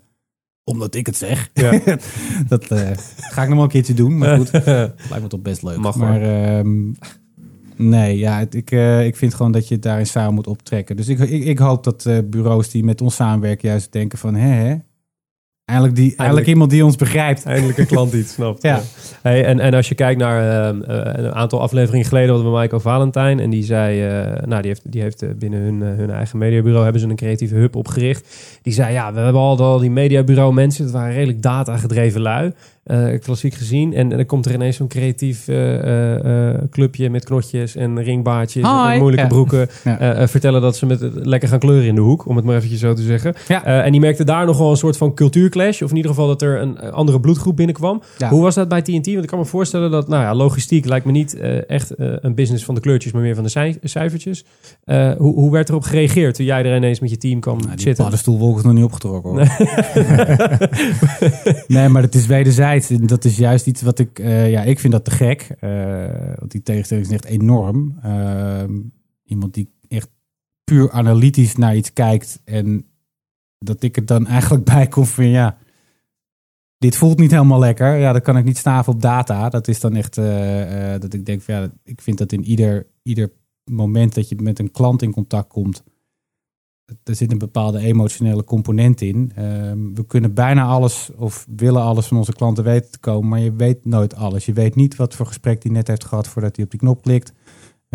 omdat 0.65 0.95
ik 0.95 1.07
het 1.07 1.17
zeg. 1.17 1.51
Ja. 1.55 1.71
dat 2.49 2.65
ga 3.17 3.43
ik 3.43 3.49
nog 3.49 3.55
wel 3.55 3.63
een 3.63 3.69
keertje 3.69 3.95
doen. 3.95 4.19
Maar 4.19 4.37
goed, 4.37 4.51
lijkt 5.11 5.21
me 5.21 5.27
toch 5.27 5.43
best 5.43 5.63
leuk. 5.63 5.79
Mag, 5.79 5.97
maar 5.97 6.21
nee, 7.77 8.19
ja, 8.19 8.39
het- 8.39 8.55
ik, 8.55 8.71
eh, 8.71 9.07
ik 9.07 9.17
vind 9.17 9.35
gewoon 9.35 9.53
dat 9.53 9.69
je 9.69 9.75
het 9.75 9.83
daarin 9.83 10.07
samen 10.07 10.35
moet 10.35 10.47
optrekken. 10.47 10.97
Dus 10.97 11.09
ik, 11.09 11.19
ik, 11.19 11.45
ik 11.45 11.59
hoop 11.59 11.85
dat 11.85 12.07
eh, 12.07 12.19
bureaus 12.25 12.71
die 12.71 12.85
met 12.85 13.01
ons 13.01 13.15
samenwerken 13.15 13.69
juist 13.69 13.93
denken 13.93 14.19
van... 14.19 14.35
Hè, 14.35 14.49
hè, 14.49 14.75
Eindelijk, 15.65 15.97
die, 15.97 16.17
eindelijk 16.17 16.47
iemand 16.47 16.71
die 16.71 16.85
ons 16.85 16.97
begrijpt. 16.97 17.45
Eindelijk 17.45 17.79
een 17.79 17.87
klant 17.87 18.11
die 18.11 18.21
het 18.21 18.31
snapt. 18.31 18.63
Ja. 18.73 18.81
Hey, 19.23 19.45
en, 19.45 19.61
en 19.61 19.75
als 19.75 19.89
je 19.89 19.95
kijkt 19.95 20.21
naar 20.21 20.71
eh, 20.71 21.25
een 21.25 21.35
aantal 21.35 21.61
afleveringen 21.61 22.07
geleden 22.07 22.35
hadden 22.35 22.53
we 22.53 22.59
Michael 22.59 22.81
Valentijn. 22.81 23.41
En 23.41 23.51
die 23.51 23.65
zei, 23.65 24.01
nou 24.47 24.61
die 24.63 24.71
heeft, 24.71 24.93
die 24.93 25.01
heeft 25.03 25.39
binnen 25.39 25.61
hun, 25.61 25.81
hun 25.81 26.11
eigen 26.11 26.39
mediabureau 26.39 26.83
hebben 26.83 27.01
ze 27.01 27.09
een 27.09 27.17
creatieve 27.17 27.55
hub 27.55 27.77
opgericht. 27.77 28.59
Die 28.63 28.73
zei, 28.73 28.93
ja, 28.93 29.13
we 29.13 29.21
hebben 29.21 29.41
al, 29.41 29.59
al 29.59 29.79
die 29.79 29.91
mediabureau 29.91 30.55
mensen, 30.55 30.85
het 30.85 30.93
waren 30.93 31.15
redelijk 31.15 31.43
data 31.43 31.77
gedreven 31.77 32.21
lui. 32.21 32.53
Eh, 32.85 33.21
klassiek 33.21 33.55
gezien. 33.55 33.95
En, 33.95 34.11
en 34.11 34.17
dan 34.17 34.27
komt 34.27 34.47
er 34.47 34.55
ineens 34.55 34.77
zo'n 34.77 34.89
creatief 34.89 35.49
eh, 35.49 36.51
eh, 36.53 36.61
clubje 36.71 37.11
met 37.11 37.25
knotjes 37.25 37.77
en 37.77 38.03
ringbaardjes 38.03 38.63
Hi. 38.63 38.93
en 38.93 38.99
moeilijke 38.99 39.23
Ja. 39.27 39.33
broeken. 39.33 39.69
Ja. 39.85 40.29
vertellen 40.29 40.61
dat 40.61 40.77
ze 40.77 40.87
met 40.87 41.01
lekker 41.13 41.49
gaan 41.49 41.59
kleuren 41.59 41.87
in 41.89 41.95
de 41.95 42.01
hoek, 42.01 42.27
om 42.27 42.37
het 42.37 42.45
maar 42.45 42.57
eventjes 42.57 42.81
zo 42.81 42.93
te 42.95 43.03
zeggen. 43.03 43.35
En 43.65 43.93
die 43.93 44.01
merkte 44.01 44.25
daar 44.25 44.47
nog 44.47 44.59
wel 44.59 44.71
een 44.71 44.77
soort 44.77 44.97
van 44.97 45.15
cultuurclash. 45.15 45.83
Of 45.83 45.91
in 45.91 45.97
ieder 45.97 46.11
geval 46.11 46.27
dat 46.27 46.43
er 46.43 46.61
een 46.61 46.79
andere 46.79 47.21
bloedgroep 47.21 47.57
binnenkwam. 47.57 48.03
Hoe 48.29 48.43
was 48.43 48.55
dat 48.55 48.69
bij 48.69 48.83
TNT? 48.83 49.07
Want 49.07 49.23
ik 49.23 49.27
kan 49.27 49.39
me 49.39 49.45
voorstellen 49.45 49.91
dat, 49.91 50.09
nou 50.09 50.23
ja, 50.23 50.35
logistiek 50.35 50.85
lijkt 50.85 51.07
me 51.07 51.13
niet 51.13 51.37
echt 51.67 51.93
een 51.97 52.35
business 52.35 52.65
van 52.65 52.75
de 52.75 52.81
kleurtjes, 52.81 53.13
maar 53.13 53.23
meer 53.23 53.35
van 53.35 53.45
de 53.45 53.51
cij- 53.51 53.79
cijfertjes. 53.83 54.45
Hoe, 55.19 55.35
hoe 55.35 55.51
werd 55.53 55.69
erop 55.69 55.83
gereageerd 55.83 56.35
toen 56.35 56.47
jij 56.47 56.65
er 56.65 56.77
ineens 56.77 57.01
met 57.01 57.11
je 57.11 57.17
team 57.17 57.41
kwam 57.41 57.57
Nou, 57.57 57.71
die 57.71 57.81
zitten? 57.81 58.03
paddenstoelwolk 58.03 58.57
is 58.57 58.63
nog 58.63 58.73
niet 58.73 58.85
opgetrokken 58.85 59.31
hoor. 59.31 59.41
nee, 61.67 61.89
maar 61.89 62.03
het 62.03 62.15
is 62.15 62.27
wederzijds. 62.27 62.73
Dat 63.07 63.25
is 63.25 63.37
juist 63.37 63.67
iets 63.67 63.83
wat 63.83 63.99
ik... 63.99 64.19
eh, 64.19 64.51
ja, 64.51 64.63
ik 64.63 64.79
vind 64.79 64.93
dat 64.93 65.05
te 65.05 65.11
gek. 65.11 65.41
eh, 65.61 66.35
want 66.39 66.51
die 66.51 66.63
tegenstelling 66.63 67.07
is 67.07 67.13
echt 67.13 67.25
enorm. 67.25 67.99
Ehm, 68.03 68.81
iemand 69.25 69.55
die 69.55 69.73
echt 69.89 70.11
puur 70.65 70.91
analytisch 70.91 71.57
naar 71.57 71.77
iets 71.77 71.93
kijkt. 71.93 72.41
En 72.45 72.87
dat 73.59 73.83
ik 73.83 73.97
er 73.97 74.07
dan 74.07 74.27
eigenlijk 74.37 74.65
bij 74.65 74.89
kom 74.89 75.05
van 75.05 75.29
ja... 75.29 75.59
Dit 76.79 76.97
voelt 76.97 77.19
niet 77.19 77.31
helemaal 77.31 77.59
lekker. 77.59 77.97
Ja, 77.97 78.13
dat 78.13 78.23
kan 78.23 78.37
ik 78.37 78.45
niet 78.45 78.59
staven 78.59 78.93
op 78.93 79.03
data. 79.03 79.49
Dat 79.49 79.69
is 79.69 79.81
dan 79.81 79.97
echt 79.97 80.19
eh, 80.19 80.95
dat 80.99 81.13
ik 81.13 81.27
denk 81.27 81.43
van 81.43 81.55
ja, 81.55 81.71
ik 81.85 82.01
vind 82.01 82.19
dat 82.19 82.33
in 82.33 82.45
ieder, 82.45 82.87
ieder 83.03 83.33
moment 83.71 84.15
dat 84.15 84.29
je 84.29 84.37
met 84.43 84.59
een 84.59 84.71
klant 84.71 85.03
in 85.03 85.13
contact 85.13 85.49
komt 85.49 85.85
er 87.05 87.15
zit 87.15 87.33
een 87.33 87.39
bepaalde 87.39 87.79
emotionele 87.79 88.45
component 88.45 89.01
in. 89.01 89.33
Ehm, 89.35 89.95
we 89.95 90.07
kunnen 90.07 90.35
bijna 90.35 90.65
alles 90.65 91.11
of 91.17 91.47
willen 91.57 91.83
alles 91.83 92.07
van 92.07 92.17
onze 92.17 92.33
klanten 92.33 92.65
weten 92.65 92.91
te 92.91 92.99
komen, 92.99 93.29
maar 93.29 93.41
je 93.41 93.53
weet 93.53 93.85
nooit 93.85 94.15
alles. 94.15 94.47
Je 94.47 94.53
weet 94.53 94.75
niet 94.75 94.97
wat 94.97 95.15
voor 95.15 95.27
gesprek 95.27 95.63
hij 95.63 95.73
net 95.73 95.89
heeft 95.89 96.05
gehad 96.05 96.29
voordat 96.29 96.57
hij 96.57 96.65
op 96.65 96.71
die 96.71 96.81
knop 96.81 97.03
klikt. 97.03 97.33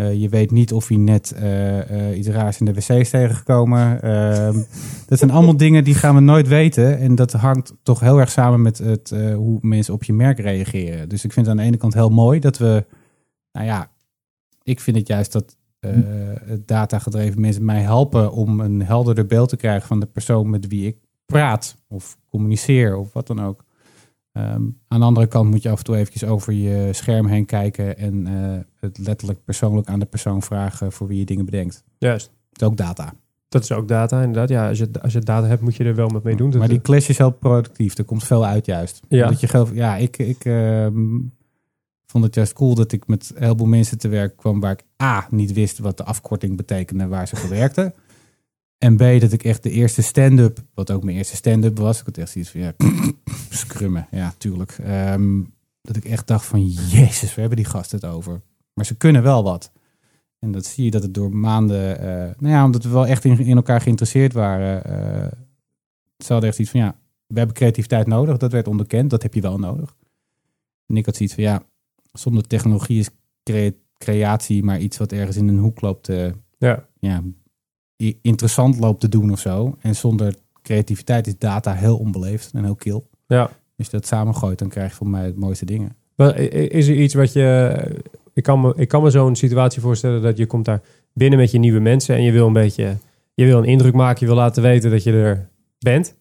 Eh, 0.00 0.20
je 0.20 0.28
weet 0.28 0.50
niet 0.50 0.72
of 0.72 0.88
hij 0.88 0.96
net 0.96 1.32
eh, 1.32 2.08
eh, 2.10 2.18
iets 2.18 2.28
raars 2.28 2.58
in 2.58 2.64
de 2.64 2.72
wc 2.72 2.88
is 2.88 3.10
tegengekomen. 3.10 4.02
Ehm, 4.02 4.58
dat 5.08 5.18
zijn 5.18 5.30
allemaal 5.30 5.56
dingen 5.56 5.84
die 5.84 5.94
gaan 5.94 6.14
we 6.14 6.20
nooit 6.20 6.48
weten. 6.48 6.98
En 6.98 7.14
dat 7.14 7.32
hangt 7.32 7.74
toch 7.82 8.00
heel 8.00 8.20
erg 8.20 8.30
samen 8.30 8.62
met 8.62 8.78
het, 8.78 9.10
hoe 9.34 9.58
mensen 9.60 9.94
op 9.94 10.04
je 10.04 10.12
merk 10.12 10.38
reageren. 10.38 11.08
Dus 11.08 11.24
ik 11.24 11.32
vind 11.32 11.46
het 11.46 11.54
aan 11.54 11.62
de 11.62 11.68
ene 11.68 11.76
kant 11.76 11.94
heel 11.94 12.08
mooi 12.08 12.40
dat 12.40 12.58
we... 12.58 12.84
Nou 13.52 13.66
ja, 13.66 13.90
ik 14.62 14.80
vind 14.80 14.96
het 14.96 15.08
juist 15.08 15.32
dat 15.32 15.56
datagedreven 16.64 17.40
mensen 17.40 17.64
mij 17.64 17.80
helpen 17.80 18.32
om 18.32 18.60
een 18.60 18.82
helderder 18.82 19.26
beeld 19.26 19.48
te 19.48 19.56
krijgen 19.56 19.88
van 19.88 20.00
de 20.00 20.06
persoon 20.06 20.50
met 20.50 20.66
wie 20.66 20.86
ik 20.86 20.96
praat 21.26 21.76
of 21.88 22.18
communiceer 22.28 22.96
of 22.96 23.12
wat 23.12 23.26
dan 23.26 23.40
ook. 23.42 23.64
Ehm, 24.32 24.62
aan 24.88 25.00
de 25.00 25.06
andere 25.06 25.26
kant 25.26 25.50
moet 25.50 25.62
je 25.62 25.70
af 25.70 25.78
en 25.78 25.84
toe 25.84 25.96
eventjes 25.96 26.24
over 26.24 26.52
je 26.52 26.88
scherm 26.92 27.26
heen 27.26 27.44
kijken 27.44 27.98
en 27.98 28.26
eh, 28.26 28.58
het 28.80 28.98
letterlijk 28.98 29.44
persoonlijk 29.44 29.88
aan 29.88 29.98
de 29.98 30.06
persoon 30.06 30.42
vragen 30.42 30.92
voor 30.92 31.06
wie 31.06 31.18
je 31.18 31.24
dingen 31.24 31.44
bedenkt. 31.44 31.84
Juist. 31.98 32.30
Dat 32.50 32.62
is 32.62 32.66
ook 32.68 32.76
data. 32.76 33.12
Dat 33.48 33.62
is 33.62 33.72
ook 33.72 33.88
data, 33.88 34.20
inderdaad. 34.20 34.48
Ja, 34.48 34.68
als 34.68 34.78
je, 34.78 34.88
als 35.02 35.12
je 35.12 35.18
data 35.18 35.46
hebt, 35.46 35.62
moet 35.62 35.76
je 35.76 35.84
er 35.84 35.94
wel 35.94 36.08
wat 36.08 36.22
mee 36.22 36.36
doen. 36.36 36.58
Maar 36.58 36.68
die 36.68 36.80
clash 36.80 37.08
is 37.08 37.18
heel 37.18 37.30
productief. 37.30 37.98
Er 37.98 38.04
komt 38.04 38.24
veel 38.24 38.46
uit 38.46 38.66
juist. 38.66 39.00
Ja. 39.08 39.28
Dat 39.28 39.40
je 39.40 39.66
ja, 39.72 39.96
ik, 39.96 40.18
ik 40.18 40.44
ehm, 40.44 41.16
vond 42.10 42.24
het 42.24 42.34
juist 42.34 42.52
cool 42.52 42.74
dat 42.74 42.92
ik 42.92 43.06
met 43.06 43.32
een 43.34 43.42
heleboel 43.42 43.66
mensen 43.66 43.98
te 43.98 44.08
werk 44.08 44.36
kwam 44.36 44.60
waar 44.60 44.72
ik 44.72 44.84
A, 45.02 45.26
niet 45.30 45.52
wist 45.52 45.78
wat 45.78 45.96
de 45.96 46.04
afkorting 46.04 46.56
betekende 46.56 47.06
waar 47.06 47.28
ze 47.28 47.36
voor 47.36 47.50
werkten. 47.50 47.94
En 48.78 48.96
B, 48.96 48.98
dat 48.98 49.32
ik 49.32 49.44
echt 49.44 49.62
de 49.62 49.70
eerste 49.70 50.02
stand-up, 50.02 50.58
wat 50.74 50.90
ook 50.90 51.04
mijn 51.04 51.16
eerste 51.16 51.36
stand-up 51.36 51.78
was, 51.78 51.98
ik 51.98 52.04
had 52.04 52.16
echt 52.16 52.30
zoiets 52.30 52.50
van, 52.50 52.60
ja, 52.60 52.74
scrummen, 53.50 54.06
ja, 54.10 54.34
tuurlijk. 54.38 54.78
Ehm, 54.82 55.42
dat 55.82 55.96
ik 55.96 56.04
echt 56.04 56.26
dacht 56.26 56.46
van, 56.46 56.66
jezus, 56.66 57.34
we 57.34 57.40
hebben 57.40 57.58
die 57.58 57.66
gasten 57.66 58.00
het 58.00 58.10
over. 58.10 58.40
Maar 58.74 58.84
ze 58.84 58.94
kunnen 58.94 59.22
wel 59.22 59.42
wat. 59.42 59.72
En 60.38 60.52
dat 60.52 60.66
zie 60.66 60.84
je 60.84 60.90
dat 60.90 61.02
het 61.02 61.14
door 61.14 61.36
maanden, 61.36 61.98
eh, 61.98 62.34
nou 62.38 62.54
ja, 62.54 62.64
omdat 62.64 62.84
we 62.84 62.90
wel 62.90 63.06
echt 63.06 63.24
in, 63.24 63.38
in 63.38 63.56
elkaar 63.56 63.80
geïnteresseerd 63.80 64.32
waren, 64.32 64.84
eh 64.84 65.32
ze 66.24 66.32
hadden 66.32 66.50
echt 66.50 66.58
iets 66.58 66.70
van, 66.70 66.80
ja, 66.80 66.96
we 67.26 67.38
hebben 67.38 67.56
creativiteit 67.56 68.06
nodig. 68.06 68.36
Dat 68.36 68.52
werd 68.52 68.68
onderkend, 68.68 69.10
dat 69.10 69.22
heb 69.22 69.34
je 69.34 69.40
wel 69.40 69.58
nodig. 69.58 69.96
En 70.86 70.96
ik 70.96 71.06
had 71.06 71.16
zoiets 71.16 71.34
van, 71.34 71.44
ja, 71.44 71.62
zonder 72.12 72.46
technologie 72.46 72.98
is 72.98 73.10
crea- 73.42 73.72
creatie 73.98 74.62
maar 74.62 74.78
iets 74.78 74.98
wat 74.98 75.12
ergens 75.12 75.36
in 75.36 75.48
een 75.48 75.58
hoek 75.58 75.80
loopt 75.80 76.02
te, 76.04 76.32
Ja. 76.58 76.86
ja, 76.98 77.22
interessant 78.22 78.78
loopt 78.78 79.00
te 79.00 79.08
doen 79.08 79.30
of 79.32 79.38
zo. 79.40 79.76
En 79.80 79.96
zonder 79.96 80.34
creativiteit 80.62 81.26
is 81.26 81.38
data 81.38 81.74
heel 81.74 81.96
onbeleefd 81.96 82.52
en 82.52 82.64
heel 82.64 82.74
kil. 82.74 83.08
Ja. 83.26 83.40
Als 83.76 83.86
je 83.86 83.96
dat 83.96 84.06
samengooit, 84.06 84.58
dan 84.58 84.68
krijg 84.68 84.90
je 84.90 84.96
voor 84.96 85.08
mij 85.08 85.24
het 85.24 85.36
mooiste 85.36 85.64
dingen. 85.64 85.96
Maar 86.16 86.38
is 86.38 86.88
er 86.88 86.94
iets 86.94 87.14
wat 87.14 87.32
je... 87.32 87.76
Ik 88.34 88.42
kan 88.42 88.60
me, 88.60 88.72
ik 88.76 88.88
kan 88.88 89.02
me 89.02 89.10
zo'n 89.10 89.36
situatie 89.36 89.80
voorstellen 89.80 90.22
dat 90.22 90.36
je 90.38 90.46
komt 90.46 90.64
daar 90.64 90.80
binnen 91.12 91.38
met 91.38 91.50
je 91.50 91.58
nieuwe 91.58 91.80
mensen 91.80 92.14
en 92.16 92.22
je 92.22 92.32
wil 92.32 92.46
een 92.46 92.52
beetje... 92.52 92.96
Je 93.34 93.44
wil 93.44 93.58
een 93.58 93.64
indruk 93.64 93.94
maken, 93.94 94.20
je 94.20 94.26
wil 94.26 94.34
laten 94.42 94.62
weten 94.62 94.90
dat 94.90 95.02
je 95.02 95.12
er 95.12 95.48
bent. 95.78 96.14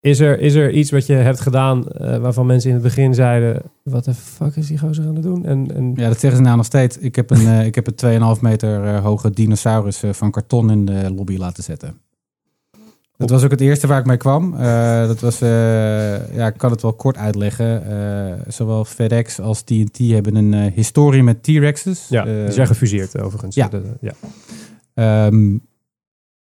Is 0.00 0.20
er, 0.20 0.40
is 0.40 0.54
er 0.54 0.70
iets 0.70 0.90
wat 0.90 1.06
je 1.06 1.12
hebt 1.12 1.40
gedaan 1.40 1.88
eh, 1.88 2.16
waarvan 2.16 2.46
mensen 2.46 2.68
in 2.68 2.74
het 2.74 2.84
begin 2.84 3.14
zeiden... 3.14 3.62
Wat 3.82 4.04
de 4.04 4.14
fuck 4.14 4.56
is 4.56 4.66
die 4.66 4.78
gozer 4.78 5.06
aan 5.06 5.14
het 5.14 5.22
doen? 5.22 5.44
En, 5.44 5.74
en 5.74 5.92
Ja, 5.96 6.08
dat 6.08 6.20
zeggen 6.20 6.38
ze 6.38 6.44
nou 6.44 6.56
nog 6.56 6.66
steeds. 6.66 6.98
Ik 6.98 7.16
heb 7.16 7.30
een, 7.30 7.46
eh, 7.46 7.66
ik 7.66 7.74
heb 7.74 7.86
een 7.86 8.36
2,5 8.36 8.40
meter 8.40 8.84
eh, 8.84 9.02
hoge 9.04 9.30
dinosaurus 9.30 10.02
van 10.10 10.30
karton 10.30 10.70
in 10.70 10.84
de 10.84 11.12
lobby 11.14 11.36
laten 11.36 11.62
zetten. 11.62 12.00
Dat 13.16 13.30
was 13.30 13.44
ook 13.44 13.50
het 13.50 13.60
eerste 13.60 13.86
waar 13.86 13.98
ik 13.98 14.06
mee 14.06 14.16
kwam. 14.16 14.50
Dat 15.06 15.20
was, 15.20 15.38
ja, 15.38 16.46
ik 16.46 16.56
kan 16.56 16.70
het 16.70 16.82
wel 16.82 16.92
kort 16.92 17.16
uitleggen. 17.16 17.82
Zowel 18.48 18.84
FedEx 18.84 19.40
als 19.40 19.62
TNT 19.62 19.98
hebben 19.98 20.34
een 20.34 20.72
historie 20.72 21.22
met 21.22 21.42
T-Rexes. 21.42 22.06
ja, 22.08 22.24
die 22.24 22.52
zijn 22.52 22.66
gefuseerd 22.66 23.20
overigens. 23.20 23.54
ja. 23.54 23.70
Ja. 24.00 24.12
Ehm, 24.94 25.56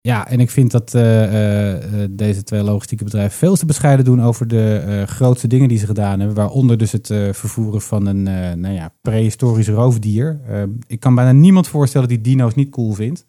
ja, 0.03 0.27
en 0.27 0.39
ik 0.39 0.49
vind 0.49 0.71
dat 0.71 0.93
eh, 0.93 1.23
eh, 1.23 2.03
eh, 2.03 2.09
deze 2.11 2.43
twee 2.43 2.63
logistieke 2.63 3.03
bedrijven 3.03 3.37
veel 3.37 3.55
te 3.55 3.65
bescheiden 3.65 4.05
doen 4.05 4.23
over 4.23 4.47
de 4.47 5.03
grootste 5.07 5.47
dingen 5.47 5.67
die 5.67 5.77
ze 5.77 5.85
gedaan 5.85 6.19
hebben. 6.19 6.37
Waaronder 6.37 6.77
dus 6.77 6.91
het 6.91 7.07
vervoeren 7.31 7.81
van 7.81 8.05
een 8.05 8.23
nou 8.59 8.73
ja, 8.73 8.93
prehistorisch 9.01 9.67
roofdier. 9.67 10.39
Ik 10.87 10.99
kan 10.99 11.15
bijna 11.15 11.31
niemand 11.31 11.67
voorstellen 11.67 12.07
die 12.07 12.21
dino's 12.21 12.55
niet 12.55 12.69
cool 12.69 12.93
vindt. 12.93 13.25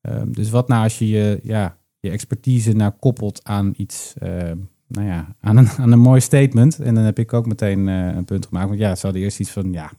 Ehm, 0.00 0.32
dus 0.32 0.50
wat 0.50 0.68
nou 0.68 0.82
als 0.82 0.98
je 0.98 1.08
je, 1.08 1.40
ja, 1.42 1.78
je 2.00 2.10
expertise 2.10 2.72
nou 2.72 2.92
koppelt 3.00 3.40
aan 3.44 3.72
iets, 3.76 4.14
ehm, 4.18 4.56
nou 4.88 5.06
ja, 5.06 5.36
aan 5.40 5.56
een, 5.56 5.68
aan 5.68 5.92
een 5.92 5.98
mooi 5.98 6.20
statement. 6.20 6.78
En 6.78 6.94
dan 6.94 7.04
heb 7.04 7.18
ik 7.18 7.32
ook 7.32 7.46
meteen 7.46 7.86
een 7.86 8.24
punt 8.24 8.46
gemaakt. 8.46 8.68
Want 8.68 8.80
ja, 8.80 8.94
ze 8.94 9.06
hadden 9.06 9.22
eerst 9.22 9.40
iets 9.40 9.50
van, 9.50 9.72
ja, 9.72 9.92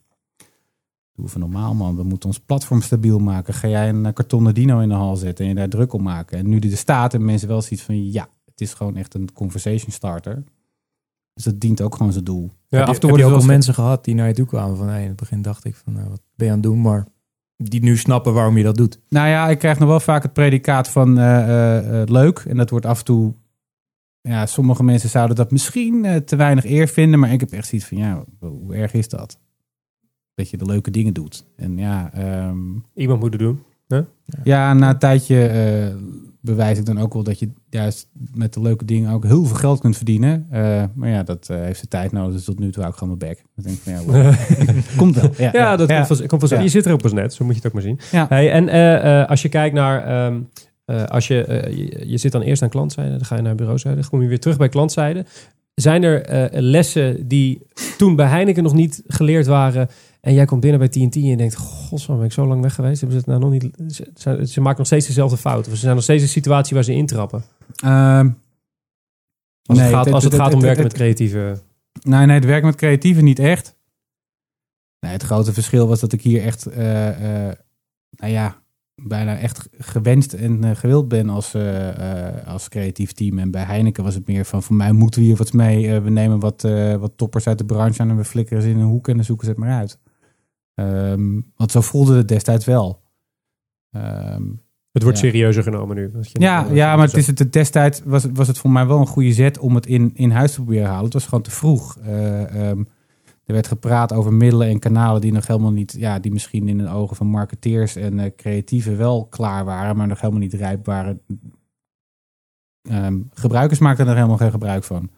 doe 1.17 1.25
even 1.25 1.39
normaal 1.39 1.73
man. 1.73 1.95
We 1.95 2.03
moeten 2.03 2.29
ons 2.29 2.39
platform 2.39 2.81
stabiel 2.81 3.19
maken. 3.19 3.53
Ga 3.53 3.67
jij 3.67 3.89
een 3.89 4.05
eh, 4.05 4.13
kartonnen 4.13 4.53
dino 4.53 4.79
in 4.79 4.89
de 4.89 4.95
hal 4.95 5.15
zetten 5.15 5.45
en 5.45 5.51
je 5.51 5.57
daar 5.57 5.69
druk 5.69 5.93
op 5.93 6.01
maken. 6.01 6.37
En 6.37 6.49
nu 6.49 6.59
die 6.59 6.71
er 6.71 6.77
staat 6.77 7.13
en 7.13 7.25
mensen 7.25 7.47
wel 7.47 7.61
zoiets 7.61 7.85
van, 7.85 8.11
ja, 8.11 8.29
het 8.45 8.61
is 8.61 8.73
gewoon 8.73 8.95
echt 8.95 9.13
een 9.13 9.33
conversation 9.33 9.91
starter. 9.91 10.43
Dus 11.33 11.43
dat 11.43 11.59
dient 11.59 11.81
ook 11.81 11.95
gewoon 11.95 12.11
zijn 12.11 12.23
doel. 12.23 12.51
Ja, 12.67 12.83
af 12.83 12.93
en 12.93 12.99
toe 12.99 13.09
heb 13.09 13.19
je 13.19 13.25
ook 13.25 13.39
al 13.39 13.45
mensen 13.45 13.73
gehad 13.73 14.05
die 14.05 14.15
naar 14.15 14.27
je 14.27 14.33
toe 14.33 14.45
kwamen 14.45 14.77
van, 14.77 14.87
hey, 14.87 15.01
in 15.01 15.07
het 15.07 15.15
begin 15.15 15.41
dacht 15.41 15.65
ik 15.65 15.75
van, 15.75 15.93
nou, 15.93 16.09
wat 16.09 16.21
ben 16.35 16.45
je 16.45 16.51
aan 16.53 16.59
het 16.59 16.67
doen? 16.67 16.81
Maar 16.81 17.07
die 17.57 17.81
nu 17.81 17.97
snappen 17.97 18.33
waarom 18.33 18.57
je 18.57 18.63
dat 18.63 18.77
doet. 18.77 18.99
Nou 19.09 19.27
ja, 19.27 19.49
ik 19.49 19.59
krijg 19.59 19.79
nog 19.79 19.89
wel 19.89 19.99
vaak 19.99 20.23
het 20.23 20.33
predicaat 20.33 20.89
van 20.89 21.17
eh, 21.17 22.01
eh, 22.01 22.07
leuk. 22.07 22.39
En 22.47 22.57
dat 22.57 22.69
wordt 22.69 22.85
af 22.85 22.99
en 22.99 23.05
toe... 23.05 23.33
Ja, 24.21 24.45
sommige 24.45 24.83
mensen 24.83 25.09
zouden 25.09 25.35
dat 25.35 25.51
misschien 25.51 26.23
te 26.25 26.35
weinig 26.35 26.65
eer 26.65 26.87
vinden. 26.87 27.19
Maar 27.19 27.31
ik 27.31 27.39
heb 27.39 27.51
echt 27.51 27.67
zoiets 27.67 27.87
van, 27.87 27.97
ja, 27.97 28.23
hoe 28.39 28.75
erg 28.75 28.93
is 28.93 29.09
dat? 29.09 29.39
Dat 30.37 30.49
je 30.49 30.57
de 30.57 30.65
leuke 30.65 30.91
dingen 30.91 31.13
doet. 31.13 31.45
En 31.55 31.77
ja, 31.77 32.13
ehm, 32.13 32.57
Iemand 32.93 33.19
moet 33.19 33.33
het 33.33 33.41
doen. 33.41 33.63
ja 34.43 34.73
na 34.73 34.89
een 34.89 34.97
tijdje 34.97 35.47
eh, 35.47 35.95
bewijs 36.41 36.77
ik 36.77 36.85
dan 36.85 36.99
ook 36.99 37.13
wel 37.13 37.23
dat 37.23 37.39
je 37.39 37.49
juist 37.69 38.09
met 38.33 38.53
de 38.53 38.61
leuke 38.61 38.85
dingen 38.85 39.11
ook 39.11 39.23
heel 39.23 39.45
veel 39.45 39.55
geld 39.55 39.79
kunt 39.79 39.95
verdienen. 39.95 40.47
Eh, 40.49 40.83
maar 40.93 41.09
ja, 41.09 41.23
dat 41.23 41.49
eh, 41.49 41.57
heeft 41.57 41.77
zijn 41.77 41.89
tijd 41.89 42.11
nodig. 42.11 42.33
Dus 42.35 42.43
tot 42.43 42.59
nu 42.59 42.71
toe 42.71 42.81
hou 42.81 42.93
ik 42.93 42.99
gewoon 42.99 43.17
mijn 43.17 43.31
bek. 43.31 43.43
Dan 43.55 43.65
denk 43.65 43.77
ik 43.77 43.83
van, 43.83 44.21
ja, 44.21 44.35
komt 44.97 45.15
wel. 45.15 45.31
Ja, 45.37 45.49
Ja, 45.53 45.75
dat 45.75 45.89
ja. 45.89 45.95
komt 45.95 46.17
van, 46.17 46.27
komt 46.27 46.49
van. 46.49 46.63
Je 46.63 46.69
zit 46.69 46.85
er 46.85 46.91
ook 46.91 47.01
pas 47.01 47.13
net, 47.13 47.33
zo 47.33 47.45
moet 47.45 47.53
je 47.53 47.59
het 47.59 47.67
ook 47.67 47.73
maar 47.73 47.81
zien. 47.81 47.99
Ja. 48.11 48.25
Hey, 48.29 48.51
en 48.51 49.27
als 49.27 49.41
je 49.41 49.49
kijkt 49.49 49.75
naar... 49.75 50.03
ehm, 50.03 50.39
eh, 50.85 51.03
als 51.03 51.27
je, 51.27 51.35
je, 51.75 52.09
je 52.09 52.17
zit 52.17 52.31
dan 52.31 52.41
eerst 52.41 52.61
aan 52.61 52.69
klantzijde, 52.69 53.11
dan 53.11 53.25
ga 53.25 53.35
je 53.35 53.41
naar 53.41 53.55
bureauzijde, 53.55 53.99
dan 53.99 54.09
kom 54.09 54.21
je 54.21 54.27
weer 54.27 54.39
terug 54.39 54.57
bij 54.57 54.69
klantzijde. 54.69 55.25
Zijn 55.75 56.03
er 56.03 56.49
lessen 56.61 57.27
die 57.27 57.61
toen 57.97 58.15
bij 58.15 58.27
Heineken 58.27 58.63
nog 58.63 58.73
niet 58.73 59.03
geleerd 59.07 59.45
waren 59.45 59.89
en 60.21 60.33
jij 60.33 60.45
komt 60.45 60.61
binnen 60.61 60.79
bij 60.79 60.89
TNT 60.89 61.15
en 61.15 61.23
je 61.23 61.37
denkt, 61.37 61.55
god, 61.55 62.07
ben 62.07 62.23
ik 62.23 62.31
zo 62.31 62.47
lang 62.47 62.61
weg 62.61 62.73
geweest? 62.75 63.01
Hebben 63.01 63.19
ze 63.21 63.29
het 63.31 63.39
nou 63.39 63.51
nog 63.51 63.61
niet... 63.61 63.93
Ze, 63.95 64.11
ze, 64.15 64.47
ze 64.47 64.61
maken 64.61 64.77
nog 64.77 64.87
steeds 64.87 65.07
dezelfde 65.07 65.37
fouten. 65.37 65.71
Of 65.71 65.77
ze 65.77 65.83
zijn 65.83 65.95
nog 65.95 66.03
steeds 66.03 66.23
een 66.23 66.29
situatie 66.29 66.75
waar 66.75 66.83
ze 66.83 66.93
intrappen. 66.93 67.43
Ehm, 67.75 68.29
Als 69.65 69.77
nee, 69.77 69.87
het 69.87 69.95
gaat, 69.95 70.11
als 70.11 70.23
het 70.23 70.33
het- 70.33 70.41
gaat 70.41 70.53
om 70.53 70.61
werken 70.61 70.83
met 70.83 70.93
creatieve... 70.93 71.61
Nee, 72.01 72.25
nee, 72.25 72.35
het 72.35 72.45
werken 72.45 72.65
met 72.67 72.75
creatieven 72.75 73.23
niet 73.23 73.39
echt. 73.39 73.75
Nee, 74.99 75.11
het 75.11 75.23
grote 75.23 75.53
verschil 75.53 75.87
was 75.87 75.99
dat 75.99 76.13
ik 76.13 76.21
hier 76.21 76.41
echt, 76.43 76.65
eh, 76.65 77.47
eh, 77.49 77.55
nou 78.09 78.31
ja, 78.31 78.61
bijna 79.01 79.37
echt 79.37 79.69
gewenst 79.77 80.33
en 80.33 80.63
eh, 80.63 80.75
gewild 80.75 81.07
ben 81.07 81.29
als, 81.29 81.55
als 82.45 82.69
creatief 82.69 83.11
team. 83.11 83.39
En 83.39 83.51
bij 83.51 83.63
Heineken 83.63 84.03
was 84.03 84.15
het 84.15 84.27
meer 84.27 84.45
van, 84.45 84.63
voor 84.63 84.75
mij 84.75 84.91
moeten 84.91 85.19
we 85.21 85.25
hier 85.27 85.35
wat 85.35 85.53
mee. 85.53 85.99
We 85.99 86.09
nemen 86.09 86.39
wat, 86.39 86.61
wat 86.99 87.11
toppers 87.15 87.47
uit 87.47 87.57
de 87.57 87.65
branche 87.65 88.01
aan 88.01 88.09
en 88.09 88.17
we 88.17 88.23
flikkeren 88.23 88.63
ze 88.63 88.69
in 88.69 88.79
een 88.79 88.85
hoek 88.87 89.07
en 89.07 89.15
dan 89.15 89.25
zoeken 89.25 89.45
ze 89.45 89.51
het 89.51 89.59
maar 89.59 89.77
uit. 89.77 89.99
Ehm, 90.77 91.39
want 91.55 91.71
zo 91.71 91.81
voelde 91.81 92.17
het 92.17 92.27
destijds 92.27 92.65
wel. 92.65 93.01
Ehm, 93.91 94.43
Het 94.91 95.03
wordt 95.05 95.19
Ja. 95.21 95.25
serieuzer 95.29 95.63
genomen 95.63 95.95
nu. 95.95 96.11
je 96.21 96.39
ja, 96.39 96.65
ja, 96.71 96.95
maar 96.95 97.05
het 97.05 97.17
is 97.17 97.27
het, 97.27 97.53
destijds 97.53 98.01
was, 98.05 98.23
het- 98.23 98.37
was 98.37 98.47
het 98.47 98.57
voor 98.57 98.69
mij 98.71 98.85
wel 98.87 98.99
een 98.99 99.07
goede 99.07 99.33
zet 99.33 99.59
om 99.59 99.75
het 99.75 99.85
in, 99.85 100.11
in 100.15 100.31
huis 100.31 100.51
te 100.53 100.61
proberen 100.61 100.87
halen. 100.87 101.03
Het 101.03 101.13
was 101.13 101.23
gewoon 101.25 101.43
te 101.43 101.51
vroeg. 101.51 101.97
Eh, 101.97 102.69
ehm, 102.69 102.79
er 103.45 103.53
werd 103.53 103.67
gepraat 103.67 104.13
over 104.13 104.33
middelen 104.33 104.67
en 104.67 104.79
kanalen 104.79 105.21
die 105.21 105.31
nog 105.31 105.47
helemaal 105.47 105.71
niet, 105.71 105.95
ja, 105.97 106.19
die 106.19 106.31
misschien 106.31 106.67
in 106.67 106.77
de 106.77 106.89
ogen 106.89 107.15
van 107.15 107.27
marketeers 107.27 107.95
en 107.95 108.19
eh, 108.19 108.31
creatieven 108.35 108.97
wel 108.97 109.25
klaar 109.25 109.65
waren, 109.65 109.97
maar 109.97 110.07
nog 110.07 110.19
helemaal 110.21 110.41
niet 110.41 110.53
rijp 110.53 110.85
waren. 110.85 111.21
Gebruikers 113.33 113.79
maakten 113.79 114.07
er 114.07 114.15
helemaal 114.15 114.37
geen 114.37 114.51
gebruik 114.51 114.83
van. 114.83 115.09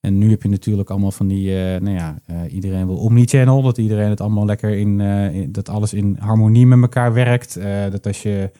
En 0.00 0.18
nu 0.18 0.30
heb 0.30 0.42
je 0.42 0.48
natuurlijk 0.48 0.90
allemaal 0.90 1.10
van 1.10 1.26
die, 1.26 1.56
eh, 1.56 1.80
nou 1.80 1.96
ja, 1.96 2.18
eh, 2.26 2.52
iedereen 2.52 2.86
wil 2.86 2.96
omnichannel, 2.96 3.62
dat 3.62 3.78
iedereen 3.78 4.10
het 4.10 4.20
allemaal 4.20 4.44
lekker 4.44 4.78
in, 4.78 5.00
eh, 5.00 5.46
dat 5.48 5.68
alles 5.68 5.92
in 5.92 6.16
harmonie 6.20 6.66
met 6.66 6.80
elkaar 6.80 7.12
werkt. 7.12 7.60
Dat 7.90 8.06
als 8.06 8.22
je 8.22 8.50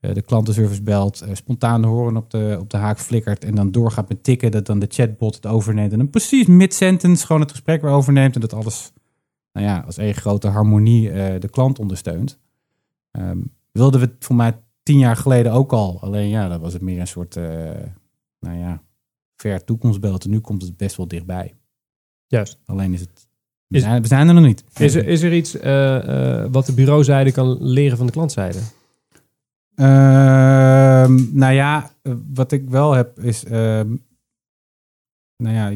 de 0.00 0.22
klantenservice 0.22 0.82
belt, 0.82 1.24
spontaan 1.32 1.82
de 1.82 1.88
horen 1.88 2.16
op 2.16 2.30
de, 2.30 2.56
op 2.60 2.70
de 2.70 2.76
haak 2.76 2.98
flikkert 2.98 3.44
en 3.44 3.54
dan 3.54 3.70
doorgaat 3.70 4.08
met 4.08 4.24
tikken, 4.24 4.50
dat 4.50 4.66
dan 4.66 4.78
de 4.78 4.86
chatbot 4.88 5.34
het 5.34 5.46
overneemt 5.46 5.92
en 5.92 5.98
dan 5.98 6.10
precies 6.10 6.46
mid-sentence 6.46 7.26
gewoon 7.26 7.42
het 7.42 7.50
gesprek 7.50 7.82
weer 7.82 7.90
overneemt 7.90 8.34
en 8.34 8.40
dat 8.40 8.52
alles, 8.52 8.92
nou 9.52 9.66
ja, 9.66 9.82
als 9.86 9.96
één 9.96 10.14
grote 10.14 10.48
harmonie 10.48 11.12
de 11.38 11.48
klant 11.50 11.78
ondersteunt. 11.78 12.38
Ehm, 13.10 13.38
wilden 13.72 14.00
we 14.00 14.06
het 14.06 14.24
voor 14.24 14.36
mij 14.36 14.58
tien 14.82 14.98
jaar 14.98 15.16
geleden 15.16 15.52
ook 15.52 15.72
al, 15.72 16.00
alleen 16.00 16.28
ja, 16.28 16.48
dan 16.48 16.60
was 16.60 16.72
het 16.72 16.82
meer 16.82 17.00
een 17.00 17.06
soort, 17.06 17.34
nou 18.40 18.58
ja, 18.58 18.82
ver 19.36 19.64
toekomstbeeld 19.64 20.24
en 20.24 20.30
nu 20.30 20.40
komt 20.40 20.62
het 20.62 20.76
best 20.76 20.96
wel 20.96 21.08
dichtbij. 21.08 21.54
Juist. 22.26 22.58
Alleen 22.66 22.92
is 22.92 23.00
het, 23.00 23.26
we, 23.66 23.76
Is- 23.76 23.82
zijn, 23.82 24.02
we 24.02 24.08
zijn 24.08 24.28
er 24.28 24.34
nog 24.34 24.44
niet. 24.44 24.64
Is 24.78 24.94
er, 24.94 25.06
is 25.06 25.22
er 25.22 25.34
iets 25.34 25.56
eh, 25.56 26.42
eh, 26.42 26.48
wat 26.52 26.66
de 26.66 26.72
bureauzijde 26.72 27.32
kan 27.32 27.56
leren 27.62 27.96
van 27.96 28.06
de 28.06 28.12
klantzijde? 28.12 28.58
Ehm, 29.74 31.38
nou 31.38 31.52
ja, 31.54 31.90
eh, 32.02 32.12
wat 32.34 32.52
ik 32.52 32.68
wel 32.68 32.92
heb 32.92 33.18
is. 33.20 33.44
ehm, 33.44 33.96
nou 35.36 35.54
ja, 35.54 35.68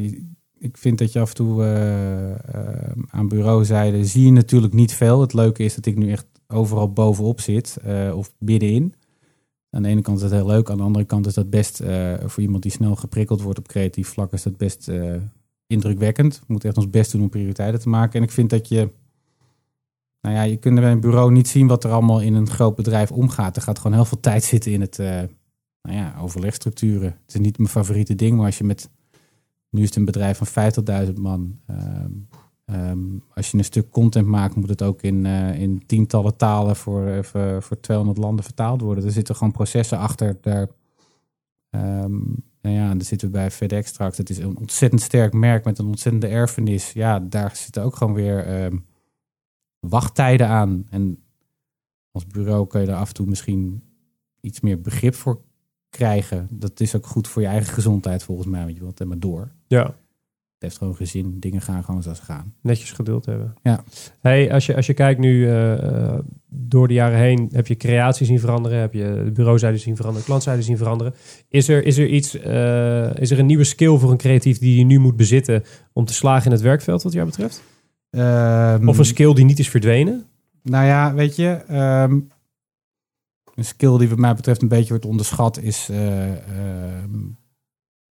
ik 0.57 0.77
vind 0.77 0.97
dat 0.97 1.11
je 1.11 1.19
af 1.19 1.29
en 1.29 1.35
toe 1.35 1.63
aan 3.09 3.27
bureauzijde 3.27 4.05
zie 4.05 4.25
je 4.25 4.31
natuurlijk 4.31 4.73
niet 4.73 4.93
veel. 4.93 5.21
Het 5.21 5.33
leuke 5.33 5.63
is 5.63 5.75
dat 5.75 5.85
ik 5.85 5.95
nu 5.97 6.11
echt 6.11 6.25
overal 6.47 6.91
bovenop 6.93 7.39
zit 7.39 7.77
of 8.13 8.33
middenin. 8.37 8.93
Aan 9.71 9.83
de 9.83 9.89
ene 9.89 10.01
kant 10.01 10.17
is 10.17 10.23
dat 10.23 10.31
heel 10.31 10.47
leuk, 10.47 10.69
aan 10.69 10.77
de 10.77 10.83
andere 10.83 11.05
kant 11.05 11.25
is 11.25 11.33
dat 11.33 11.49
best 11.49 11.79
eh, 11.79 12.13
voor 12.25 12.43
iemand 12.43 12.63
die 12.63 12.71
snel 12.71 12.95
geprikkeld 12.95 13.41
wordt 13.41 13.59
op 13.59 13.67
creatief 13.67 14.07
vlak, 14.07 14.33
is 14.33 14.43
dat 14.43 14.57
best 14.57 14.89
eh, 14.89 15.15
indrukwekkend. 15.67 16.39
We 16.39 16.45
moeten 16.47 16.69
echt 16.69 16.77
ons 16.77 16.89
best 16.89 17.11
doen 17.11 17.21
om 17.21 17.29
prioriteiten 17.29 17.79
te 17.79 17.89
maken. 17.89 18.19
En 18.19 18.25
ik 18.25 18.31
vind 18.31 18.49
dat 18.49 18.67
je 18.67 18.89
nou 20.21 20.35
ja, 20.35 20.41
je 20.41 20.57
kunt 20.57 20.79
bij 20.79 20.91
een 20.91 20.99
bureau 20.99 21.31
niet 21.31 21.47
zien 21.47 21.67
wat 21.67 21.83
er 21.83 21.91
allemaal 21.91 22.21
in 22.21 22.33
een 22.33 22.49
groot 22.49 22.75
bedrijf 22.75 23.11
omgaat. 23.11 23.55
Er 23.55 23.61
gaat 23.61 23.77
gewoon 23.79 23.95
heel 23.95 24.05
veel 24.05 24.19
tijd 24.19 24.43
zitten 24.43 24.71
in 24.71 24.81
het 24.81 24.99
eh, 24.99 25.07
nou 25.81 25.97
ja, 25.97 26.15
overlegstructuren. 26.19 27.17
Het 27.25 27.33
is 27.33 27.39
niet 27.39 27.57
mijn 27.57 27.69
favoriete 27.69 28.15
ding, 28.15 28.37
maar 28.37 28.45
als 28.45 28.57
je 28.57 28.63
met... 28.63 28.89
Nu 29.69 29.81
is 29.81 29.87
het 29.87 29.95
een 29.95 30.05
bedrijf 30.05 30.41
van 30.43 30.71
50.000 31.07 31.13
man. 31.13 31.59
Ehm, 32.71 32.99
als 33.33 33.51
je 33.51 33.57
een 33.57 33.63
stuk 33.63 33.89
content 33.89 34.27
maakt, 34.27 34.55
moet 34.55 34.69
het 34.69 34.81
ook 34.81 35.01
in, 35.01 35.25
eh, 35.25 35.59
in 35.59 35.85
tientallen 35.85 36.35
talen 36.37 36.75
voor, 36.75 37.07
eh, 37.07 37.23
voor, 37.23 37.63
voor 37.63 37.79
200 37.79 38.17
landen 38.17 38.45
vertaald 38.45 38.81
worden. 38.81 39.03
Er 39.05 39.11
zitten 39.11 39.35
gewoon 39.35 39.53
processen 39.53 39.97
achter. 39.97 40.37
Daar, 40.41 40.67
ehm, 41.69 42.19
nou 42.61 42.75
ja, 42.75 42.93
daar 42.93 43.03
zitten 43.03 43.27
we 43.27 43.33
bij 43.33 43.51
FedEx 43.51 43.89
straks. 43.89 44.17
Het 44.17 44.29
is 44.29 44.37
een 44.37 44.57
ontzettend 44.57 45.01
sterk 45.01 45.33
merk 45.33 45.65
met 45.65 45.79
een 45.79 45.85
ontzettende 45.85 46.27
erfenis. 46.27 46.91
Ja, 46.91 47.19
daar 47.19 47.55
zitten 47.55 47.83
ook 47.83 47.95
gewoon 47.95 48.13
weer... 48.13 48.45
ehm, 48.45 48.77
wachttijden 49.81 50.47
aan. 50.47 50.85
En 50.89 51.23
als 52.11 52.27
bureau 52.27 52.67
kun 52.67 52.79
je 52.79 52.85
daar 52.85 52.97
af 52.97 53.07
en 53.07 53.13
toe 53.13 53.25
misschien 53.25 53.83
iets 54.41 54.59
meer 54.59 54.81
begrip 54.81 55.15
voor 55.15 55.41
krijgen. 55.89 56.47
Dat 56.51 56.79
is 56.79 56.95
ook 56.95 57.05
goed 57.05 57.27
voor 57.27 57.41
je 57.41 57.47
eigen 57.47 57.73
gezondheid 57.73 58.23
volgens 58.23 58.47
mij, 58.47 58.63
want 58.63 58.75
je 58.75 58.81
wilt 58.81 58.99
het 58.99 59.07
maar 59.07 59.19
door. 59.19 59.51
Ja, 59.67 59.95
heeft 60.61 60.77
gewoon 60.77 60.95
geen 60.95 61.07
zin. 61.07 61.39
Dingen 61.39 61.61
gaan 61.61 61.83
gewoon 61.83 62.03
zoals 62.03 62.17
ze 62.17 62.23
gaan. 62.23 62.53
netjes 62.61 62.91
geduld 62.91 63.25
hebben. 63.25 63.53
Ja. 63.61 63.83
Hey, 64.19 64.53
als, 64.53 64.65
je, 64.65 64.75
als 64.75 64.85
je 64.85 64.93
kijkt 64.93 65.19
nu 65.19 65.47
eh, 65.47 65.73
eh, 66.13 66.19
door 66.47 66.87
de 66.87 66.93
jaren 66.93 67.17
heen, 67.17 67.49
heb 67.51 67.67
je 67.67 67.77
creatie 67.77 68.25
zien 68.25 68.39
veranderen, 68.39 68.79
heb 68.79 68.93
je 68.93 69.21
de 69.25 69.31
bureauzijde 69.31 69.77
zien 69.77 69.95
veranderen, 69.95 70.25
klantzijde 70.25 70.61
zien 70.61 70.77
veranderen. 70.77 71.13
Is 71.49 71.67
er, 71.67 71.85
is 71.85 71.97
er 71.97 72.07
iets, 72.07 72.37
eh, 72.39 73.15
is 73.15 73.31
er 73.31 73.39
een 73.39 73.45
nieuwe 73.45 73.63
skill 73.63 73.97
voor 73.97 74.11
een 74.11 74.17
creatief 74.17 74.59
die 74.59 74.77
je 74.77 74.83
nu 74.85 74.99
moet 74.99 75.15
bezitten 75.15 75.63
om 75.93 76.05
te 76.05 76.13
slagen 76.13 76.45
in 76.45 76.51
het 76.51 76.61
werkveld 76.61 77.03
wat 77.03 77.13
jou 77.13 77.25
betreft? 77.25 77.63
Ehm, 78.09 78.87
Of 78.89 78.97
een 78.97 79.05
skill 79.05 79.33
die 79.33 79.45
niet 79.45 79.59
is 79.59 79.69
verdwenen? 79.69 80.25
Nou 80.63 80.85
ja, 80.85 81.13
weet 81.13 81.35
je, 81.35 81.47
ehm, 81.67 82.19
een 83.55 83.65
skill 83.65 83.97
die 83.97 84.09
wat 84.09 84.17
mij 84.17 84.35
betreft 84.35 84.61
een 84.61 84.67
beetje 84.67 84.89
wordt 84.89 85.05
onderschat 85.05 85.57
is 85.57 85.89
eh, 85.89 86.31
ehm, 86.31 87.13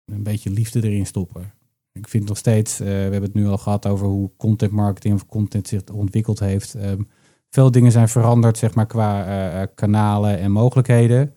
een 0.05 0.23
beetje 0.23 0.51
liefde 0.51 0.83
erin 0.83 1.07
stoppen. 1.07 1.53
Ik 1.93 2.09
vind 2.09 2.29
nog 2.29 2.39
steeds, 2.39 2.81
eh, 2.81 2.87
we 2.87 2.93
hebben 2.93 3.23
het 3.23 3.35
nu 3.35 3.47
al 3.47 3.59
gehad 3.59 3.87
over 3.87 4.07
hoe 4.07 4.31
content 4.37 4.73
marketing 4.73 5.15
of 5.15 5.27
content 5.27 5.69
zich 5.69 5.83
ontwikkeld 5.93 6.39
heeft. 6.39 6.75
Ehm, 6.75 7.03
veel 7.51 7.71
dingen 7.71 7.93
zijn 7.93 8.09
veranderd, 8.09 8.59
zeg 8.59 8.75
maar, 8.75 8.87
qua 8.87 9.25
eh, 9.27 9.63
eh, 9.63 9.69
kanalen 9.75 10.39
en 10.39 10.53
mogelijkheden. 10.53 11.35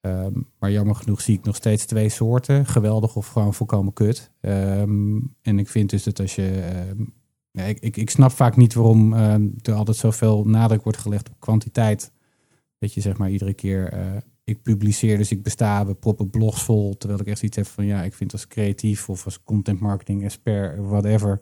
Ehm, 0.00 0.32
maar 0.58 0.70
jammer 0.70 0.94
genoeg 0.94 1.20
zie 1.20 1.38
ik 1.38 1.44
nog 1.44 1.56
steeds 1.56 1.84
twee 1.84 2.08
soorten. 2.08 2.66
Geweldig 2.66 3.16
of 3.16 3.26
gewoon 3.26 3.54
volkomen 3.54 3.92
kut. 3.92 4.30
Ehm, 4.40 5.20
en 5.42 5.58
ik 5.58 5.68
vind 5.68 5.90
dus 5.90 6.02
dat 6.02 6.20
als 6.20 6.34
je 6.34 6.62
ik, 7.80 7.96
ik, 7.96 8.10
snap 8.10 8.30
vaak 8.30 8.56
niet 8.56 8.74
waarom 8.74 9.12
er 9.12 9.74
altijd 9.74 9.96
zoveel 9.96 10.44
nadruk 10.44 10.82
wordt 10.82 10.98
gelegd 10.98 11.28
op 11.30 11.40
kwantiteit. 11.40 12.12
Dat 12.78 12.94
je 12.94 13.00
zeg 13.00 13.16
maar 13.16 13.30
iedere 13.30 13.54
keer, 13.54 13.92
ik 14.44 14.62
publiceer, 14.62 15.16
dus 15.16 15.30
ik 15.30 15.42
besta, 15.42 15.86
we 15.86 15.94
proppen 15.94 16.30
blogs 16.30 16.62
vol. 16.62 16.96
Terwijl 16.96 17.20
ik 17.20 17.26
echt 17.26 17.42
iets 17.42 17.56
heb 17.56 17.66
van, 17.66 17.84
ja, 17.84 18.02
ik 18.02 18.14
vind 18.14 18.32
als 18.32 18.46
creatief 18.46 19.08
of 19.08 19.24
als 19.24 19.42
content 19.42 19.80
marketing 19.80 20.24
expert, 20.24 20.78
whatever. 20.78 21.38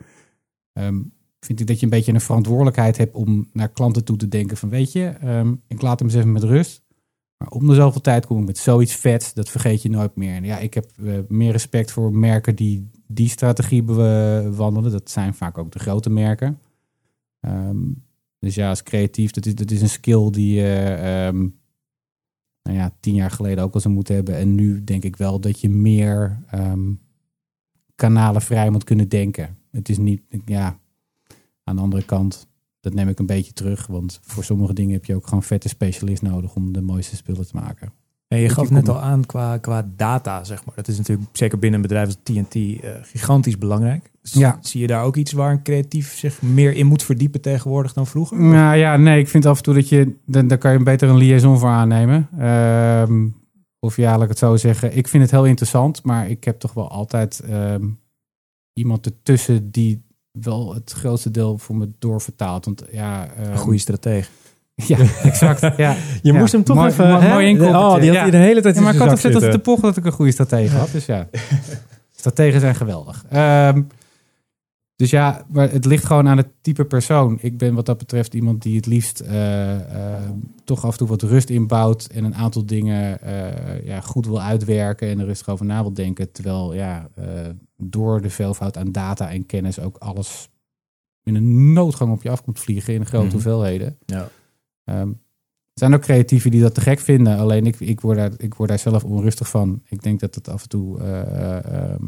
ehm, 0.72 1.02
vind 1.40 1.60
ik 1.60 1.66
dat 1.66 1.78
je 1.78 1.84
een 1.84 1.90
beetje 1.90 2.12
een 2.12 2.20
verantwoordelijkheid 2.20 2.96
hebt 2.96 3.14
om 3.14 3.48
naar 3.52 3.68
klanten 3.68 4.04
toe 4.04 4.16
te 4.16 4.28
denken 4.28 4.56
van, 4.56 4.68
weet 4.68 4.92
je, 4.92 5.04
ehm, 5.06 5.54
ik 5.66 5.82
laat 5.82 5.98
hem 5.98 6.08
eens 6.08 6.16
even 6.16 6.32
met 6.32 6.42
rust. 6.42 6.82
Maar 7.36 7.48
om 7.48 7.66
de 7.66 7.74
zoveel 7.74 8.00
tijd 8.00 8.26
kom 8.26 8.40
ik 8.40 8.46
met 8.46 8.58
zoiets 8.58 8.94
vets, 8.94 9.34
dat 9.34 9.48
vergeet 9.48 9.82
je 9.82 9.90
nooit 9.90 10.16
meer. 10.16 10.34
En 10.34 10.44
ja, 10.44 10.58
ik 10.58 10.74
heb 10.74 10.90
eh, 11.04 11.18
meer 11.28 11.52
respect 11.52 11.90
voor 11.92 12.12
merken 12.12 12.56
die 12.56 12.90
die 13.06 13.28
strategie 13.28 13.82
bewandelen. 13.82 14.92
Dat 14.92 15.10
zijn 15.10 15.34
vaak 15.34 15.58
ook 15.58 15.72
de 15.72 15.78
grote 15.78 16.10
merken. 16.10 16.58
Ehm, 17.40 17.78
dus 18.38 18.54
ja, 18.54 18.68
als 18.68 18.82
creatief, 18.82 19.30
dat 19.30 19.46
is, 19.46 19.54
dat 19.54 19.70
is 19.70 19.82
een 19.82 19.88
skill 19.88 20.30
die 20.30 20.62
nou 22.62 22.76
ja, 22.76 22.94
tien 23.00 23.14
jaar 23.14 23.30
geleden 23.30 23.64
ook 23.64 23.74
al 23.74 23.80
zou 23.80 23.94
moeten 23.94 24.14
hebben. 24.14 24.36
En 24.36 24.54
nu 24.54 24.84
denk 24.84 25.04
ik 25.04 25.16
wel 25.16 25.40
dat 25.40 25.60
je 25.60 25.68
meer 25.68 26.42
ehm, 26.50 26.92
kanalen 27.94 28.42
vrij 28.42 28.70
moet 28.70 28.84
kunnen 28.84 29.08
denken. 29.08 29.56
Het 29.70 29.88
is 29.88 29.98
niet, 29.98 30.22
ja, 30.44 30.78
aan 31.64 31.76
de 31.76 31.82
andere 31.82 32.04
kant, 32.04 32.46
dat 32.80 32.94
neem 32.94 33.08
ik 33.08 33.18
een 33.18 33.26
beetje 33.26 33.52
terug. 33.52 33.86
Want 33.86 34.18
voor 34.22 34.44
sommige 34.44 34.74
dingen 34.74 34.92
heb 34.92 35.04
je 35.04 35.14
ook 35.14 35.26
gewoon 35.26 35.42
vette 35.42 35.68
specialist 35.68 36.22
nodig 36.22 36.54
om 36.54 36.72
de 36.72 36.82
mooiste 36.82 37.16
spullen 37.16 37.46
te 37.46 37.56
maken. 37.56 37.92
En 38.32 38.38
je 38.38 38.48
gaf 38.48 38.70
net 38.70 38.88
al 38.88 39.00
aan 39.00 39.26
qua, 39.26 39.58
qua 39.58 39.88
data, 39.96 40.44
zeg 40.44 40.64
maar. 40.64 40.74
Dat 40.74 40.88
is 40.88 40.96
natuurlijk 40.96 41.28
zeker 41.32 41.58
binnen 41.58 41.80
een 41.80 41.86
bedrijf 41.86 42.06
als 42.06 42.16
TNT 42.22 42.54
eh, 42.54 42.90
gigantisch 43.02 43.58
belangrijk. 43.58 44.10
Dus 44.22 44.32
Ja. 44.32 44.58
Zie 44.60 44.80
je 44.80 44.86
daar 44.86 45.04
ook 45.04 45.16
iets 45.16 45.32
waar 45.32 45.50
een 45.50 45.62
creatief 45.62 46.18
zich 46.18 46.42
meer 46.42 46.74
in 46.74 46.86
moet 46.86 47.02
verdiepen 47.02 47.40
tegenwoordig 47.40 47.92
dan 47.92 48.06
vroeger? 48.06 48.40
Nou 48.40 48.76
ja, 48.76 48.96
nee, 48.96 49.20
ik 49.20 49.28
vind 49.28 49.46
af 49.46 49.56
en 49.56 49.62
toe 49.62 49.74
dat 49.74 49.88
je, 49.88 50.14
dan, 50.26 50.46
daar 50.46 50.58
kan 50.58 50.72
je 50.72 50.82
beter 50.82 51.08
een 51.08 51.16
liaison 51.16 51.58
voor 51.58 51.68
aannemen. 51.68 52.28
Ehm, 52.38 53.28
of 53.78 53.96
ja, 53.96 54.12
laat 54.12 54.22
ik 54.22 54.28
het 54.28 54.38
zo 54.38 54.56
zeggen. 54.56 54.96
Ik 54.96 55.08
vind 55.08 55.22
het 55.22 55.32
heel 55.32 55.46
interessant, 55.46 56.02
maar 56.02 56.28
ik 56.28 56.44
heb 56.44 56.58
toch 56.58 56.72
wel 56.72 56.88
altijd 56.90 57.40
ehm, 57.40 57.88
iemand 58.72 59.06
ertussen 59.06 59.70
die 59.70 60.02
wel 60.30 60.74
het 60.74 60.92
grootste 60.92 61.30
deel 61.30 61.58
voor 61.58 61.76
me 61.76 61.90
doorvertaalt. 61.98 62.64
Want 62.64 62.84
ja, 62.92 63.28
ehm, 63.32 63.50
Een 63.50 63.58
goede 63.58 63.78
strateeg. 63.78 64.30
Ja, 64.88 64.98
exact. 65.22 65.60
Ja. 65.60 65.92
Je 66.22 66.32
Ja, 66.32 66.38
moest 66.38 66.52
hem 66.52 66.64
toch 66.64 66.76
mooi- 66.76 66.88
even... 66.90 67.08
mooi- 67.08 67.28
mooi 67.28 67.46
inkoppertje. 67.46 67.86
Oh, 67.86 67.94
die 68.00 68.06
had 68.08 68.16
Ja. 68.18 68.24
je 68.24 68.30
de 68.30 68.36
hele 68.36 68.60
tijd 68.60 68.74
Ja, 68.74 68.80
maar 68.80 68.94
ik 68.94 69.00
had 69.00 69.10
zitten 69.10 69.32
te 69.32 69.40
zitten. 69.40 69.60
pochen 69.60 69.82
dat 69.82 69.96
ik 69.96 70.04
een 70.04 70.12
goede 70.12 70.32
stratege 70.32 70.76
had. 70.76 70.90
Dus 70.92 71.06
ja, 71.06 71.28
strategen 72.16 72.60
zijn 72.60 72.74
geweldig. 72.74 73.24
Ehm, 73.30 73.82
dus 74.96 75.10
ja, 75.10 75.44
maar 75.48 75.70
het 75.70 75.84
ligt 75.84 76.04
gewoon 76.04 76.28
aan 76.28 76.36
het 76.36 76.48
type 76.60 76.84
persoon. 76.84 77.38
Ik 77.40 77.58
ben 77.58 77.74
wat 77.74 77.86
dat 77.86 77.98
betreft 77.98 78.34
iemand 78.34 78.62
die 78.62 78.76
het 78.76 78.86
liefst 78.86 79.20
eh, 79.20 79.74
eh, 80.14 80.20
toch 80.64 80.84
af 80.84 80.92
en 80.92 80.98
toe 80.98 81.08
wat 81.08 81.22
rust 81.22 81.50
inbouwt 81.50 82.06
en 82.06 82.24
een 82.24 82.34
aantal 82.34 82.66
dingen 82.66 83.20
eh, 83.22 83.84
ja, 83.86 84.00
goed 84.00 84.26
wil 84.26 84.40
uitwerken 84.42 85.08
en 85.08 85.18
er 85.20 85.26
rustig 85.26 85.48
over 85.48 85.66
na 85.66 85.80
wil 85.82 85.94
denken. 85.94 86.32
Terwijl 86.32 86.74
ja, 86.74 87.08
eh, 87.14 87.24
door 87.76 88.20
de 88.20 88.30
veelvoud 88.30 88.76
aan 88.76 88.92
data 88.92 89.30
en 89.30 89.46
kennis 89.46 89.80
ook 89.80 89.96
alles 89.96 90.48
in 91.24 91.34
een 91.34 91.72
noodgang 91.72 92.12
op 92.12 92.22
je 92.22 92.30
af 92.30 92.42
komt 92.42 92.60
vliegen 92.60 92.94
in 92.94 93.06
grote 93.06 93.24
Mhm. 93.24 93.32
hoeveelheden. 93.32 93.96
Ja. 94.06 94.28
Ehm, 94.84 95.08
Er 95.08 95.78
zijn 95.80 95.94
ook 95.94 96.00
creatieven 96.00 96.50
die 96.50 96.60
dat 96.60 96.74
te 96.74 96.80
gek 96.80 96.98
vinden. 97.00 97.38
Alleen 97.38 97.66
ik, 97.66 97.80
ik, 97.80 98.00
word, 98.00 98.16
daar, 98.16 98.30
ik 98.36 98.54
word 98.54 98.68
daar 98.68 98.78
zelf 98.78 99.04
onrustig 99.04 99.48
van. 99.48 99.82
Ik 99.88 100.02
denk 100.02 100.20
dat 100.20 100.34
het 100.34 100.48
af 100.48 100.62
en 100.62 100.68
toe... 100.68 101.00
eh, 101.00 101.20
eh, 101.20 101.90
ehm, 101.92 102.04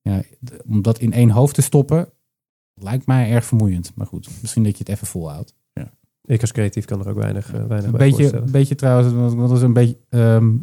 ja, 0.00 0.22
om 0.66 0.82
dat 0.82 0.98
in 0.98 1.12
één 1.12 1.30
hoofd 1.30 1.54
te 1.54 1.62
stoppen... 1.62 2.08
lijkt 2.74 3.06
mij 3.06 3.30
erg 3.30 3.44
vermoeiend. 3.44 3.92
Maar 3.94 4.06
goed, 4.06 4.28
misschien 4.40 4.62
dat 4.62 4.72
je 4.72 4.78
het 4.78 4.88
even 4.88 5.06
volhoudt. 5.06 5.54
Ik 6.26 6.40
als 6.40 6.52
creatief 6.52 6.84
kan 6.84 7.00
er 7.00 7.08
ook 7.08 7.16
weinig, 7.18 7.46
eh, 7.46 7.52
weinig 7.52 7.84
Een 7.84 7.90
bij 7.90 8.00
beetje, 8.00 8.16
voorstellen. 8.16 8.46
een 8.46 8.52
beetje 8.52 8.74
trouwens, 8.74 9.12
want 9.14 9.34
wat 9.34 9.56
is 9.56 9.62
een 9.62 9.72
beetje 9.72 9.98
ehm, 10.08 10.56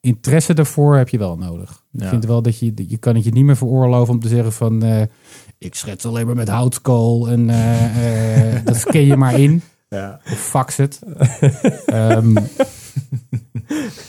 interesse 0.00 0.54
daarvoor 0.54 0.96
heb 0.96 1.08
je 1.08 1.18
wel 1.18 1.36
nodig. 1.36 1.84
Ik 1.92 2.00
Ja. 2.00 2.08
vind 2.08 2.24
wel 2.24 2.42
dat 2.42 2.58
je, 2.58 2.72
je 2.88 2.96
kan 2.96 3.14
het 3.14 3.24
je 3.24 3.30
niet 3.30 3.44
meer 3.44 3.56
veroorloven 3.56 4.14
om 4.14 4.20
te 4.20 4.28
zeggen 4.28 4.52
van 4.52 4.82
eh, 4.82 5.02
ik 5.58 5.74
schets 5.74 6.06
alleen 6.06 6.26
maar 6.26 6.34
met 6.34 6.48
houtkool 6.48 7.28
en 7.30 7.50
eh, 7.50 8.56
eh, 8.56 8.64
dat 8.64 8.76
scan 8.76 9.04
je 9.04 9.16
maar 9.16 9.40
in. 9.40 9.62
Ja. 9.94 10.20
Of 10.24 10.38
fax 10.38 10.76
het. 10.76 11.02
Ehm, 11.86 12.32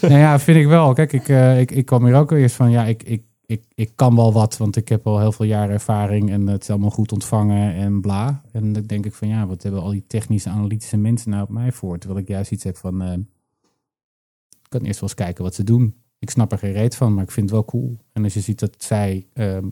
nou 0.01 0.19
ja, 0.19 0.39
vind 0.39 0.57
ik 0.57 0.67
wel. 0.67 0.93
Kijk, 0.93 1.13
ik, 1.13 1.29
eh, 1.29 1.59
ik, 1.59 1.71
ik 1.71 1.85
kwam 1.85 2.05
hier 2.05 2.15
ook 2.15 2.31
eerst 2.31 2.55
van, 2.55 2.71
ja, 2.71 2.85
ik, 2.85 3.03
ik, 3.03 3.23
ik, 3.45 3.63
ik 3.75 3.91
kan 3.95 4.15
wel 4.15 4.33
wat, 4.33 4.57
want 4.57 4.75
ik 4.75 4.89
heb 4.89 5.07
al 5.07 5.19
heel 5.19 5.31
veel 5.31 5.45
jaren 5.45 5.73
ervaring 5.73 6.31
en 6.31 6.47
het 6.47 6.61
is 6.61 6.69
allemaal 6.69 6.89
goed 6.89 7.11
ontvangen 7.11 7.73
en 7.73 8.01
bla. 8.01 8.41
En 8.51 8.73
dan 8.73 8.83
denk 8.83 9.05
ik 9.05 9.13
van, 9.13 9.27
ja, 9.27 9.47
wat 9.47 9.63
hebben 9.63 9.81
al 9.81 9.89
die 9.89 10.07
technische, 10.07 10.49
analytische 10.49 10.97
mensen 10.97 11.29
nou 11.29 11.43
op 11.43 11.49
mij 11.49 11.71
voor? 11.71 11.97
Terwijl 11.97 12.21
ik 12.21 12.27
juist 12.27 12.51
iets 12.51 12.63
heb 12.63 12.77
van, 12.77 13.01
eh, 13.01 13.13
ik 13.13 14.69
kan 14.69 14.81
eerst 14.81 14.99
wel 14.99 15.09
eens 15.09 15.17
kijken 15.17 15.43
wat 15.43 15.55
ze 15.55 15.63
doen. 15.63 15.95
Ik 16.19 16.29
snap 16.29 16.51
er 16.51 16.57
geen 16.57 16.71
reet 16.71 16.95
van, 16.95 17.13
maar 17.13 17.23
ik 17.23 17.31
vind 17.31 17.49
het 17.49 17.55
wel 17.55 17.65
cool. 17.65 17.97
En 18.11 18.23
als 18.23 18.33
je 18.33 18.39
ziet 18.39 18.59
dat 18.59 18.75
zij 18.77 19.27
ehm, 19.33 19.67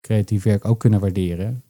creatief 0.00 0.42
werk 0.42 0.64
ook 0.64 0.78
kunnen 0.80 1.00
waarderen. 1.00 1.62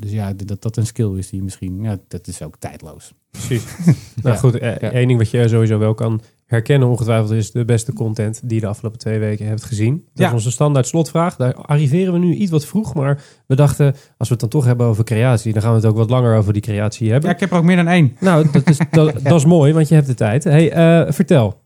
Dus 0.00 0.10
ja, 0.10 0.32
dat 0.32 0.62
dat 0.62 0.76
een 0.76 0.86
skill 0.86 1.16
is 1.18 1.30
die 1.30 1.42
misschien, 1.42 1.82
ja, 1.82 1.98
dat 2.08 2.26
is 2.26 2.42
ook 2.42 2.56
tijdloos. 2.58 3.12
Precies. 3.30 3.64
nou 4.22 4.34
Ja. 4.34 4.40
goed, 4.40 4.58
eh, 4.58 4.68
Ja. 4.78 4.90
één 4.90 5.06
ding 5.06 5.18
wat 5.18 5.30
je 5.30 5.48
sowieso 5.48 5.78
wel 5.78 5.94
kan 5.94 6.20
herkennen 6.46 6.88
ongetwijfeld 6.88 7.30
is 7.30 7.50
de 7.50 7.64
beste 7.64 7.92
content 7.92 8.40
die 8.44 8.54
je 8.54 8.60
de 8.60 8.66
afgelopen 8.66 8.98
twee 8.98 9.18
weken 9.18 9.46
hebt 9.46 9.64
gezien. 9.64 9.94
Dat 9.94 10.04
Ja. 10.14 10.26
is 10.26 10.32
onze 10.32 10.50
standaard 10.50 10.86
slotvraag. 10.86 11.36
Daar 11.36 11.54
arriveren 11.54 12.12
we 12.12 12.18
nu 12.18 12.34
iets 12.34 12.50
wat 12.50 12.66
vroeg, 12.66 12.94
maar 12.94 13.22
we 13.46 13.54
dachten 13.56 13.86
als 14.16 14.28
we 14.28 14.34
het 14.34 14.40
dan 14.40 14.48
toch 14.48 14.64
hebben 14.64 14.86
over 14.86 15.04
creatie, 15.04 15.52
dan 15.52 15.62
gaan 15.62 15.70
we 15.70 15.76
het 15.76 15.86
ook 15.86 15.96
wat 15.96 16.10
langer 16.10 16.36
over 16.36 16.52
die 16.52 16.62
creatie 16.62 17.10
hebben. 17.10 17.28
Ja, 17.28 17.34
ik 17.34 17.40
heb 17.40 17.50
er 17.50 17.56
ook 17.56 17.64
meer 17.64 17.76
dan 17.76 17.88
één. 17.88 18.16
Nou, 18.20 18.46
dat 18.52 18.68
is, 18.68 18.78
dat, 18.90 19.14
dat 19.22 19.34
is 19.38 19.44
mooi, 19.44 19.72
want 19.72 19.88
je 19.88 19.94
hebt 19.94 20.06
de 20.06 20.14
tijd. 20.14 20.44
Hey, 20.44 20.72
eh, 20.72 21.12
vertel. 21.12 21.60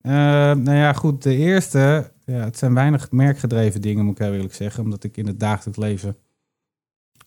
Eh, 0.00 0.12
nou 0.54 0.72
ja, 0.72 0.92
goed. 0.92 1.22
De 1.22 1.36
eerste, 1.36 2.10
ja, 2.24 2.34
het 2.44 2.58
zijn 2.58 2.74
weinig 2.74 3.10
merkgedreven 3.10 3.80
dingen, 3.80 4.04
moet 4.04 4.18
ik 4.18 4.24
heel 4.24 4.34
eerlijk 4.34 4.54
zeggen. 4.54 4.82
Omdat 4.84 5.04
ik 5.04 5.16
in 5.16 5.26
het 5.26 5.40
dagelijks 5.40 5.78
leven 5.78 6.16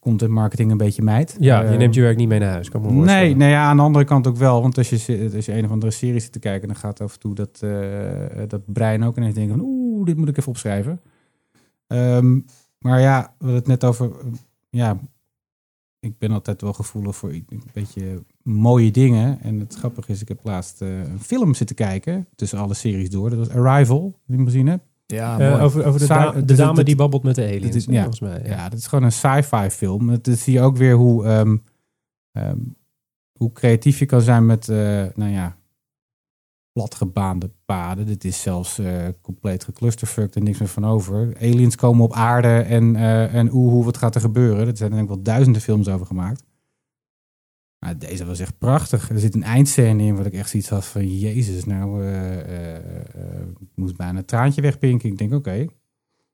content 0.04 0.32
marketing 0.32 0.72
een 0.72 0.78
beetje 0.78 1.02
mijd. 1.02 1.36
Ja, 1.40 1.62
je 1.62 1.68
Eh, 1.68 1.78
neemt 1.78 1.96
je 1.96 2.02
werk 2.02 2.18
niet 2.18 2.28
mee 2.28 2.40
naar 2.40 2.50
huis. 2.52 2.70
Kan 2.70 2.84
ik 2.84 2.90
me 2.92 3.04
Nee, 3.06 3.36
nee 3.36 3.50
ja, 3.50 3.64
aan 3.64 3.78
de 3.78 3.84
andere 3.84 4.06
kant 4.06 4.28
ook 4.28 4.38
wel. 4.38 4.62
Want 4.62 4.78
als 4.78 4.90
je, 4.90 5.32
als 5.36 5.46
je 5.46 5.54
een 5.54 5.66
of 5.66 5.72
andere 5.72 5.92
serie 5.92 6.20
zit 6.20 6.32
te 6.32 6.40
kijken, 6.40 6.68
dan 6.68 6.78
gaat 6.78 7.02
af 7.02 7.14
en 7.14 7.20
toe 7.20 7.36
dat, 7.36 7.60
eh, 7.62 8.44
dat 8.48 8.62
brein 8.66 9.04
ook 9.04 9.18
ineens 9.18 9.36
denken 9.36 9.58
van 9.58 9.66
oeh, 9.66 10.06
dit 10.06 10.18
moet 10.18 10.28
ik 10.30 10.38
even 10.38 10.50
opschrijven. 10.50 11.02
Ehm, 11.88 12.40
maar 12.80 13.00
ja, 13.00 13.22
we 13.22 13.46
hadden 13.46 13.56
het 13.56 13.68
net 13.68 13.84
over, 13.84 14.06
eh, 14.12 14.26
ja, 14.70 14.98
ik 16.00 16.18
ben 16.18 16.32
altijd 16.32 16.62
wel 16.62 16.74
gevoelig 16.74 17.16
voor 17.16 17.30
een 17.30 17.64
beetje 17.74 18.24
mooie 18.42 18.92
dingen. 18.92 19.42
En 19.42 19.60
het 19.60 19.76
grappige 19.76 20.12
is, 20.12 20.22
ik 20.22 20.28
heb 20.28 20.40
laatst 20.44 20.82
een 20.82 21.20
film 21.22 21.54
zitten 21.54 21.76
kijken, 21.76 22.28
tussen 22.36 22.60
alle 22.60 22.74
series 22.74 23.10
door. 23.10 23.30
Dat 23.30 23.40
was 23.40 23.50
Arrival, 23.50 24.20
die 24.26 24.36
hem 24.36 24.46
gezien 24.46 24.68
hebt. 24.68 24.84
Ja, 25.06 25.40
Eh, 25.40 25.64
over 25.64 25.86
over 25.86 26.00
de, 26.00 26.06
Sa- 26.06 26.24
da- 26.24 26.32
de 26.32 26.46
dus 26.46 26.58
dame 26.58 26.78
het- 26.78 26.86
die 26.86 26.96
babbelt 26.96 27.24
met 27.24 27.36
de 27.36 27.44
aliens, 27.46 27.76
is- 27.76 27.86
ja. 27.86 27.96
volgens 28.02 28.20
mij. 28.20 28.42
Ja, 28.44 28.50
Ja. 28.50 28.70
dat 28.70 28.80
is 28.80 28.88
gewoon 28.88 29.04
een 29.04 29.12
sci-fi 29.12 29.70
film. 29.70 30.10
Het 30.10 30.24
dan 30.24 30.36
zie 30.36 30.54
je 30.54 30.62
ook 30.62 30.78
weer 30.78 30.96
hoe, 30.96 31.26
ehm, 31.26 31.58
ehm, 32.32 32.58
hoe 33.40 33.52
creatief 33.52 34.00
je 34.00 34.06
kan 34.06 34.22
zijn 34.22 34.46
met, 34.46 34.70
eh, 34.70 34.78
nou 35.16 35.32
ja, 35.32 35.58
platgebaande 36.72 37.52
paden. 37.66 38.06
Dit 38.06 38.24
is 38.24 38.42
zelfs 38.42 38.80
eh, 38.80 39.08
compleet 39.22 39.64
geclusterfucked 39.64 40.36
en 40.36 40.44
niks 40.44 40.60
meer 40.60 40.68
van 40.68 40.86
over. 40.86 41.36
Aliens 41.38 41.76
komen 41.76 42.04
op 42.04 42.14
aarde 42.14 42.60
en, 42.60 42.96
en 42.96 43.54
oeh, 43.54 43.72
hoe 43.72 43.84
wat 43.84 43.98
gaat 43.98 44.16
er 44.16 44.22
gebeuren? 44.22 44.68
Er 44.68 44.78
zijn 44.78 44.90
er 44.90 44.96
denk 44.98 45.10
ik 45.10 45.14
wel 45.16 45.24
duizenden 45.24 45.62
films 45.62 45.88
over 45.90 46.06
gemaakt. 46.06 46.44
Maar 47.84 47.98
deze 47.98 48.26
was 48.26 48.40
echt 48.40 48.58
prachtig. 48.58 49.10
Er 49.10 49.20
zit 49.20 49.36
een 49.36 49.44
eindscène 49.44 50.04
in 50.04 50.16
wat 50.16 50.26
ik 50.26 50.34
echt 50.34 50.50
zoiets 50.50 50.70
had 50.70 50.86
van... 50.86 51.18
Jezus, 51.20 51.66
nou, 51.66 52.06
eh, 52.06 52.76
ik 53.60 53.68
moest 53.76 53.98
bijna 53.98 54.18
een 54.18 54.26
traantje 54.26 54.62
wegpinken. 54.62 55.10
Ik 55.10 55.18
denk, 55.18 55.34
oké. 55.34 55.66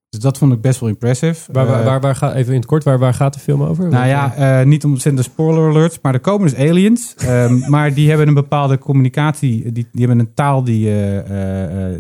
Dus 0.10 0.20
dat 0.20 0.38
vond 0.38 0.54
ik 0.54 0.62
best 0.62 0.80
wel 0.80 0.90
impressive. 0.90 1.52
Waar, 1.52 1.66
waar, 1.66 1.84
waar, 1.84 2.00
waar 2.00 2.16
gaat, 2.16 2.34
even 2.36 2.54
in 2.54 2.60
het 2.60 2.68
kort, 2.68 2.84
waar, 2.84 3.00
waar 3.00 3.14
gaat 3.14 3.34
de 3.34 3.40
film 3.40 3.64
over? 3.64 3.90
nou 3.90 4.08
ja, 4.08 4.36
eh, 4.36 4.66
niet 4.66 4.86
ontzettend 4.86 5.26
spoiler 5.26 5.70
alerts, 5.70 6.00
maar 6.02 6.14
er 6.14 6.20
komen 6.20 6.50
dus 6.50 6.60
aliens. 6.60 7.14
Ehm, 7.18 7.70
maar 7.70 7.94
die 7.94 8.10
hebben 8.10 8.28
een 8.28 8.34
bepaalde 8.34 8.78
communicatie, 8.78 9.72
die, 9.72 9.88
die 9.92 10.08
hebben 10.08 10.20
een 10.20 10.34
taal 10.34 10.64
die, 10.64 10.94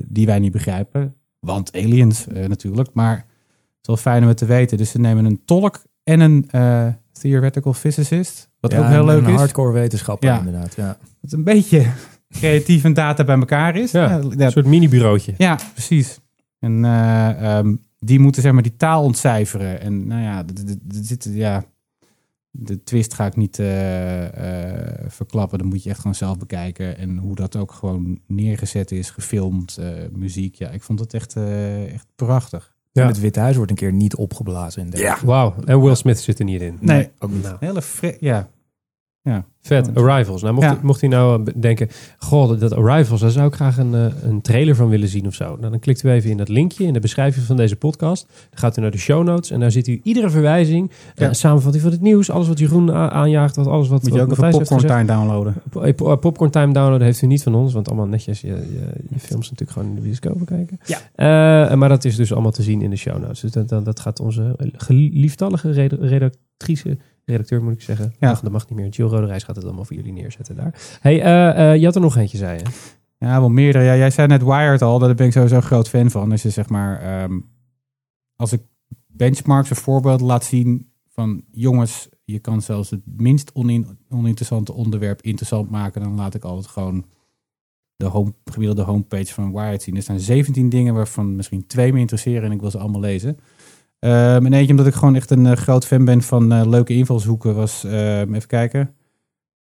die 0.08 0.26
wij 0.26 0.40
niet 0.40 0.52
begrijpen. 0.52 1.16
Want 1.40 1.76
aliens 1.76 2.26
natuurlijk, 2.48 2.90
maar 2.94 3.16
het 3.16 3.82
is 3.82 3.88
wel 3.88 3.98
fijn 3.98 4.22
om 4.22 4.28
het 4.28 4.38
te 4.38 4.46
weten. 4.46 4.78
Dus 4.78 4.90
ze 4.92 5.00
nemen 5.00 5.26
een 5.26 5.42
tolk 5.46 5.82
en 6.10 6.20
een 6.20 6.46
eh, 6.50 6.88
theoretical 7.12 7.74
physicist, 7.74 8.50
wat 8.60 8.72
Ja, 8.72 8.80
ook 8.80 8.86
heel 8.88 9.00
en 9.00 9.06
leuk 9.06 9.24
een 9.24 9.30
is. 9.34 9.36
hardcore 9.40 9.72
wetenschapper 9.74 10.30
Ja. 10.30 10.38
inderdaad. 10.40 10.76
Ja. 10.76 10.98
Dat 11.22 11.32
een 11.32 11.44
beetje 11.44 11.86
creatief 12.40 12.84
en 12.84 12.94
data 12.94 13.24
bij 13.24 13.38
elkaar 13.38 13.76
is. 13.76 13.92
ja, 13.92 14.20
een 14.20 14.52
soort 14.52 14.66
mini-bureautje. 14.66 15.34
ja, 15.38 15.60
precies. 15.74 16.20
En 16.60 16.86
eh, 16.86 17.58
ehm, 17.58 17.76
die 18.00 18.20
moeten 18.20 18.42
zeg 18.42 18.52
maar 18.52 18.64
die 18.64 18.76
taal 18.76 19.04
ontcijferen. 19.04 19.82
En 19.82 20.08
nou 20.08 20.22
ja, 20.22 20.46
zitten 20.88 21.34
ja, 21.36 21.64
de 22.52 22.84
twist 22.84 23.14
ga 23.14 23.26
ik 23.26 23.36
niet 23.36 23.60
eh, 23.60 23.66
verklappen. 25.08 25.58
Dan 25.58 25.68
moet 25.68 25.84
je 25.84 25.90
echt 25.90 26.00
gewoon 26.00 26.16
zelf 26.16 26.38
bekijken. 26.38 26.98
En 26.98 27.18
hoe 27.18 27.36
dat 27.36 27.56
ook 27.56 27.72
gewoon 27.72 28.20
neergezet 28.28 28.92
is, 28.92 29.10
gefilmd, 29.10 29.80
muziek. 30.12 30.56
Ja, 30.56 30.70
ik 30.70 30.84
vond 30.84 31.00
het 31.00 31.14
echt, 31.14 31.36
echt 31.94 32.06
prachtig. 32.16 32.78
Ja. 33.00 33.06
En 33.08 33.12
Het 33.14 33.20
Witte 33.20 33.40
Huis 33.40 33.56
wordt 33.56 33.72
een 33.72 33.78
keer 33.78 33.92
niet 33.94 34.16
opgeblazen 34.16 34.82
in 34.82 34.90
deze. 34.90 35.16
Wauw, 35.24 35.56
en 35.66 35.82
Will 35.82 35.96
Smith 35.96 36.20
zit 36.20 36.40
er 36.40 36.46
niet 36.46 36.62
in. 36.62 36.78
Nee. 36.80 37.10
ook 37.20 37.32
niet. 37.32 37.44
Nou, 37.44 37.56
Hele 37.60 37.82
fre- 37.82 38.18
ja. 39.22 39.46
vet, 39.62 39.96
Arrivals. 39.96 40.42
Nou, 40.42 40.54
mocht, 40.54 40.66
Ja. 40.68 40.80
mocht 40.82 41.02
hij 41.02 41.10
nou 41.10 41.44
eh, 41.46 41.54
denken, 41.62 41.88
goh, 42.18 42.60
dat 42.60 42.74
Arrivals, 42.74 43.22
daar 43.22 43.30
zou 43.32 43.48
ik 43.48 43.54
graag 43.54 43.78
een, 43.78 43.94
eh, 43.96 44.06
een 44.24 44.42
trailer 44.42 44.76
van 44.76 44.90
willen 44.90 45.08
zien 45.08 45.28
of 45.28 45.34
zo. 45.34 45.46
Nou, 45.46 45.70
dan 45.72 45.80
klikt 45.80 46.04
u 46.04 46.10
even 46.10 46.30
in 46.30 46.38
dat 46.38 46.48
linkje 46.50 46.86
in 46.86 46.94
de 46.94 47.00
beschrijving 47.00 47.46
van 47.46 47.56
deze 47.58 47.76
podcast. 47.76 48.28
Dan 48.50 48.60
gaat 48.60 48.78
u 48.78 48.82
naar 48.82 48.92
de 48.92 48.98
show 48.98 49.24
notes 49.24 49.52
en 49.52 49.60
daar 49.60 49.72
ziet 49.72 49.88
u 49.88 50.00
iedere 50.04 50.30
verwijzing, 50.30 50.92
Ja. 51.16 51.28
eh, 51.28 51.34
samenvatting 51.34 51.84
van 51.84 51.92
het 51.92 52.02
nieuws, 52.02 52.30
alles 52.32 52.48
wat 52.48 52.60
Jeroen 52.60 52.92
aanjaagt, 52.94 53.56
wat 53.56 53.68
alles 53.68 53.88
wat, 53.88 54.04
Moet 54.04 54.14
je 54.14 54.22
ook 54.22 54.32
even 54.32 54.50
Popcorn. 54.50 54.86
Time 54.86 55.06
downloaden. 55.06 55.54
Po- 55.70 55.94
po- 55.94 56.16
Popcorn 56.16 56.52
Time 56.52 56.74
downloaden 56.74 57.06
heeft 57.06 57.22
u 57.22 57.28
niet 57.28 57.44
van 57.44 57.56
ons, 57.56 57.74
want 57.74 57.88
allemaal 57.88 58.08
netjes 58.08 58.42
je, 58.42 58.48
je, 58.48 58.90
je 59.10 59.20
films 59.20 59.50
natuurlijk 59.50 59.72
gewoon 59.72 59.90
in 59.90 59.96
de 59.96 60.02
bioscoop 60.02 60.46
kijken. 60.46 60.80
Ja. 60.86 61.76
Maar 61.76 61.90
dat 61.90 62.06
is 62.06 62.16
dus 62.16 62.34
allemaal 62.34 62.52
te 62.52 62.64
zien 62.64 62.82
in 62.82 62.90
de 62.90 62.96
show 62.96 63.22
notes. 63.22 63.40
Dus 63.40 63.52
dat, 63.52 63.70
dat, 63.70 63.86
dat 63.86 64.00
gaat 64.00 64.20
onze 64.20 64.56
gelieftallige 64.78 65.72
red- 65.72 65.98
redactrice, 66.00 66.98
redacteur 67.32 67.64
moet 67.64 67.74
ik 67.74 67.82
zeggen. 67.82 68.14
Ja. 68.20 68.30
Mag, 68.30 68.42
dat 68.42 68.52
mag 68.52 68.70
niet 68.70 68.80
meer. 68.80 68.88
Jill 68.88 69.08
Roderijs 69.08 69.44
gaat 69.44 69.56
het 69.56 69.66
allemaal 69.66 69.86
voor 69.86 69.96
jullie 69.96 70.14
neerzetten 70.14 70.56
daar. 70.56 70.98
Hey, 71.02 71.22
eh, 71.22 71.72
eh, 71.72 71.80
je 71.80 71.86
had 71.86 71.96
er 71.96 72.02
nog 72.02 72.16
eentje, 72.18 72.38
zei 72.38 72.58
je. 72.58 72.64
Ja, 73.18 73.40
wel 73.40 73.50
meerdere. 73.50 73.84
Ja, 73.84 73.96
jij 73.96 74.10
zei 74.10 74.28
net 74.28 74.44
Wired 74.44 74.82
al, 74.82 75.00
daar 75.00 75.16
ben 75.16 75.26
ik 75.26 75.32
sowieso 75.32 75.56
een 75.56 75.62
groot 75.62 75.90
fan 75.90 76.12
van. 76.12 76.30
Je 76.30 76.50
zeg 76.50 76.70
maar, 76.70 77.02
ehm, 77.02 77.40
als 78.36 78.54
ik 78.54 78.62
benchmarks 79.08 79.72
of 79.72 79.78
voorbeelden 79.78 80.26
laat 80.26 80.44
zien 80.44 80.92
van 81.10 81.44
jongens, 81.52 82.10
je 82.26 82.40
kan 82.40 82.62
zelfs 82.62 82.90
het 82.90 83.02
minst 83.06 83.52
onin- 83.54 83.98
oninteressante 84.10 84.74
onderwerp 84.74 85.22
interessant 85.22 85.70
maken, 85.70 86.02
dan 86.02 86.16
laat 86.16 86.34
ik 86.34 86.44
altijd 86.44 86.68
gewoon 86.68 87.06
de 87.96 88.06
home, 88.06 88.34
gemiddelde 88.46 88.82
homepage 88.82 89.34
van 89.34 89.52
Wired 89.52 89.82
zien. 89.82 89.96
Er 89.96 90.02
zijn 90.02 90.20
17 90.20 90.70
dingen 90.70 90.94
waarvan 90.94 91.36
misschien 91.36 91.68
twee 91.68 91.94
me 91.94 92.00
interesseren 92.00 92.44
en 92.44 92.52
ik 92.52 92.62
wil 92.62 92.72
ze 92.72 92.78
allemaal 92.78 93.02
lezen. 93.02 93.38
Ehm 94.00 94.46
en 94.46 94.54
eentje 94.54 94.72
omdat 94.72 94.88
ik 94.88 94.94
gewoon 94.94 95.16
echt 95.16 95.32
een 95.32 95.46
eh, 95.46 95.58
groot 95.58 95.86
fan 95.86 96.06
ben 96.06 96.22
van 96.22 96.52
eh, 96.52 96.66
leuke 96.66 96.94
invalshoeken 96.94 97.56
was, 97.56 97.84
ehm, 97.84 98.34
even 98.34 98.48
kijken. 98.48 98.96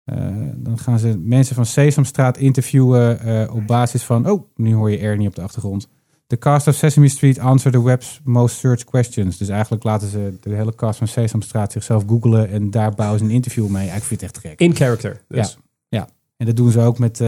Eh, 0.04 0.18
dan 0.56 0.78
gaan 0.78 1.00
ze 1.00 1.18
mensen 1.18 1.56
van 1.56 1.66
Sesamstraat 1.66 2.38
interviewen 2.38 3.52
op 3.52 3.68
basis 3.68 4.04
van... 4.04 4.30
Oh, 4.30 4.44
nu 4.56 4.74
hoor 4.74 4.92
je 4.92 4.98
Ernie 4.98 5.28
op 5.28 5.36
de 5.36 5.42
achtergrond. 5.42 5.88
The 6.28 6.38
cast 6.38 6.68
of 6.68 6.76
Sesame 6.76 7.08
Street 7.08 7.40
answer 7.40 7.72
the 7.72 7.84
web's 7.84 8.22
most 8.24 8.58
searched 8.58 8.90
questions. 8.90 9.38
Dus 9.38 9.50
eigenlijk 9.50 9.84
laten 9.84 10.08
ze 10.08 10.38
de 10.40 10.56
hele 10.56 10.76
cast 10.76 10.98
van 10.98 11.08
Sesamstraat 11.08 11.72
zichzelf 11.72 12.04
googlen... 12.08 12.50
en 12.50 12.72
daar 12.72 12.96
bouwen 12.96 13.20
ze 13.20 13.26
een 13.26 13.32
interview 13.32 13.68
mee. 13.68 13.86
Ja, 13.86 13.94
ik 13.94 14.04
vind 14.04 14.22
het 14.22 14.32
echt 14.32 14.46
gek. 14.46 14.60
In 14.60 14.76
character. 14.76 15.22
Dus. 15.28 15.58
En 16.38 16.46
dat 16.46 16.56
doen 16.56 16.72
ze 16.72 16.80
ook 16.80 17.00
met, 17.00 17.20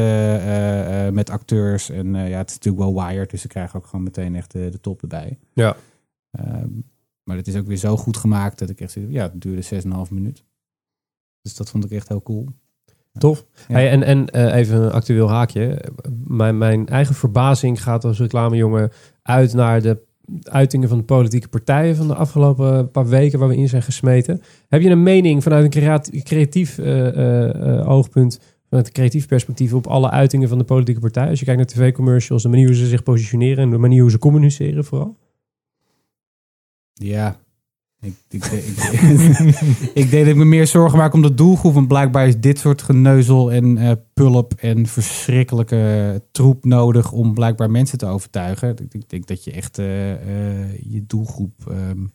met 1.14 1.30
acteurs. 1.30 1.90
En 1.90 2.14
ja, 2.14 2.38
het 2.38 2.50
is 2.50 2.56
natuurlijk 2.56 2.84
wel 2.84 3.06
wired, 3.06 3.30
dus 3.30 3.42
ze 3.42 3.48
krijgen 3.48 3.80
ook 3.80 3.86
gewoon 3.86 4.04
meteen 4.04 4.36
echt 4.36 4.52
de, 4.52 4.70
de 4.70 4.80
top 4.80 5.02
erbij. 5.02 5.38
Ja. 5.54 5.76
Maar 7.32 7.40
het 7.40 7.50
is 7.50 7.56
ook 7.56 7.68
weer 7.68 7.78
zo 7.78 7.98
goed 7.98 8.18
gemaakt 8.18 8.60
dat 8.60 8.70
ik 8.70 8.80
echt... 8.80 8.92
zeg, 8.92 9.04
Ja, 9.08 9.24
het 9.24 9.42
duurde 9.42 9.84
6,5 10.08 10.10
minuut. 10.10 10.44
Dus 11.42 11.56
dat 11.56 11.70
vond 11.70 11.86
ik 11.86 11.92
echt 11.92 12.08
heel 12.08 12.22
cool. 12.22 12.48
Tof. 13.18 13.46
Ja. 13.68 13.74
Hey, 13.74 13.90
en 13.90 14.04
en 14.04 14.28
eh, 14.28 14.56
even 14.56 14.82
een 14.82 14.92
actueel 14.92 15.30
haakje. 15.30 15.82
Mijn, 16.24 16.58
mijn 16.58 16.88
eigen 16.88 17.16
verbazing 17.16 17.84
gaat 17.84 18.04
als 18.04 18.20
reclamejongen 18.20 18.92
uit 19.22 19.54
naar 19.54 19.82
de 19.82 20.02
uitingen 20.44 20.90
van 20.90 20.98
de 20.98 21.04
politieke 21.04 21.48
partijen 21.48 21.96
van 21.96 22.08
de 22.08 22.16
afgelopen 22.16 22.92
paar 22.92 23.08
weken 23.08 23.40
waar 23.40 23.48
we 23.48 23.58
in 23.58 23.70
zijn 23.70 23.84
gesmeten. 23.84 24.42
Heb 24.68 24.82
je 24.82 24.90
een 24.90 25.04
mening 25.04 25.44
vanuit 25.44 25.64
een 25.64 25.70
creati- 25.70 26.24
creatief 26.24 26.78
eh, 26.78 27.80
eh, 27.80 27.90
oogpunt 27.90 28.40
vanuit 28.68 28.88
een 28.88 28.94
creatief 28.94 29.28
perspectief 29.28 29.74
op 29.74 29.88
alle 29.88 30.10
uitingen 30.10 30.50
van 30.50 30.58
de 30.58 30.64
politieke 30.64 31.02
partij. 31.02 31.30
Als 31.30 31.40
je 31.40 31.46
kijkt 31.46 31.60
naar 31.60 31.70
tv-commercials, 31.70 32.44
de 32.44 32.50
manier 32.50 32.66
hoe 32.66 32.76
ze 32.76 32.88
zich 32.88 33.04
positioneren 33.04 33.64
en 33.64 33.70
de 33.70 33.78
manier 33.78 34.02
hoe 34.02 34.12
ze 34.12 34.18
communiceren 34.20 34.86
vooral. 34.86 35.18
Ja. 37.02 37.40
Ik, 38.02 38.16
ik, 38.30 38.46
ik, 38.46 39.62
ik 39.94 40.10
deed 40.16 40.28
ik 40.28 40.36
me 40.36 40.46
meer 40.46 40.68
zorgen 40.68 40.98
maken 40.98 41.14
om 41.14 41.22
de 41.22 41.34
doelgroep. 41.34 41.74
Want 41.74 41.88
blijkbaar 41.88 42.28
is 42.28 42.40
dit 42.40 42.60
soort 42.60 42.82
geneuzel 42.82 43.52
en 43.52 43.78
eh, 43.78 43.92
pulp 44.14 44.54
en 44.54 44.86
verschrikkelijke 44.86 46.22
troep 46.32 46.66
nodig 46.66 47.12
om 47.12 47.34
blijkbaar 47.34 47.72
mensen 47.72 47.98
te 47.98 48.06
overtuigen. 48.06 48.70
Ik, 48.70 48.94
ik 48.94 49.10
denk 49.10 49.28
dat 49.28 49.44
je 49.44 49.52
echt 49.52 49.78
eh, 49.78 50.12
eh, 50.12 50.80
je 50.80 51.06
doelgroep 51.06 51.68
ehm, 51.68 52.06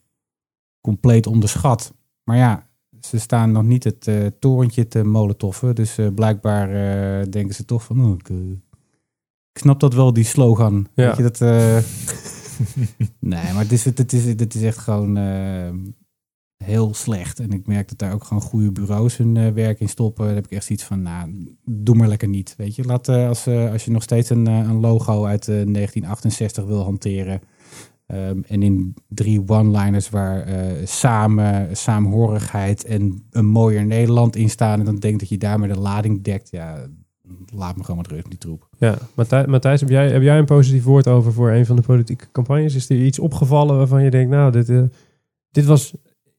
compleet 0.81 1.27
onderschat. 1.27 1.95
Maar 2.25 2.37
ja, 2.37 2.69
ze 3.01 3.19
staan 3.19 3.53
nog 3.53 3.63
niet 3.63 3.85
het 3.85 4.11
torentje 4.39 4.89
te 4.89 5.05
molotoffen. 5.05 5.75
Dus 5.75 5.99
blijkbaar 6.15 6.69
denken 7.31 7.55
ze 7.55 7.65
toch 7.65 7.85
van... 7.85 8.05
Oh, 8.05 8.13
ik, 8.13 8.29
ik 9.53 9.63
snap 9.63 9.81
dat 9.81 9.95
wel, 9.95 10.13
die 10.13 10.25
slogan. 10.25 10.87
Ja. 10.95 11.07
Weet 11.07 11.17
je, 11.17 11.23
dat... 11.23 11.39
nee, 13.21 13.53
maar 13.53 13.63
het 13.63 13.73
is, 13.73 13.85
het, 13.85 14.13
is, 14.13 14.25
het 14.25 14.55
is 14.55 14.63
echt 14.63 14.79
gewoon 14.79 15.17
eh, 15.17 15.71
heel 16.65 16.95
slecht. 16.95 17.41
En 17.41 17.53
ik 17.53 17.67
merk 17.67 17.89
dat 17.89 17.99
daar 17.99 18.13
ook 18.13 18.25
gewoon 18.25 18.43
goede 18.43 18.73
bureaus 18.73 19.17
hun 19.17 19.37
eh, 19.37 19.53
werk 19.53 19.81
in 19.81 19.89
stoppen. 19.89 20.25
Daar 20.25 20.35
heb 20.35 20.45
ik 20.45 20.51
echt 20.51 20.65
zoiets 20.65 20.85
van, 20.85 21.03
nou, 21.03 21.57
doe 21.65 21.95
maar 21.95 22.09
lekker 22.09 22.29
niet. 22.29 22.55
Weet 22.57 22.75
je, 22.75 22.85
laat, 22.85 23.09
eh, 23.09 23.29
als, 23.29 23.47
als 23.47 23.85
je 23.85 23.91
nog 23.91 24.03
steeds 24.03 24.31
een, 24.31 24.47
een 24.47 24.81
logo 24.81 25.25
uit 25.25 25.49
eh, 25.49 25.55
1968 25.55 26.65
wil 26.65 26.83
hanteren... 26.83 27.41
ehm, 28.07 28.41
en 28.47 28.63
in 28.63 28.95
drie 29.09 29.49
one-liners 29.49 30.11
waar 30.11 30.49
samen, 30.85 31.77
saamhorigheid 31.77 32.85
en 32.85 33.27
een 33.31 33.47
mooier 33.47 33.87
Nederland 33.87 34.37
in 34.37 34.51
staan... 34.51 34.79
en 34.79 34.85
dan 34.85 34.99
denk 34.99 35.19
dat 35.21 35.29
je 35.29 35.39
daarmee 35.39 35.69
de 35.69 35.79
lading 35.79 36.23
dekt, 36.23 36.51
ja, 36.51 36.89
laat 37.55 37.77
me 37.77 37.83
gewoon 37.85 37.97
met 37.97 38.11
rust, 38.11 38.29
die 38.29 38.39
troep. 38.39 38.69
Ja, 38.79 38.99
Matthij- 39.15 39.47
Matthijs, 39.47 39.81
heb 39.81 39.89
jij, 39.89 40.11
heb 40.11 40.23
jij 40.23 40.39
een 40.39 40.45
positief 40.45 40.85
woord 40.85 41.09
over 41.09 41.33
voor 41.33 41.51
een 41.51 41.67
van 41.67 41.77
de 41.77 41.83
politieke 41.83 42.27
campagnes? 42.33 42.75
Is 42.75 42.89
er 42.91 43.05
iets 43.05 43.19
opgevallen 43.19 43.77
waarvan 43.77 44.03
je 44.03 44.11
denkt, 44.11 44.31
nou, 44.31 44.53
dit, 44.53 44.69
eh, 44.69 44.83
dit 45.51 45.65
was, 45.65 45.95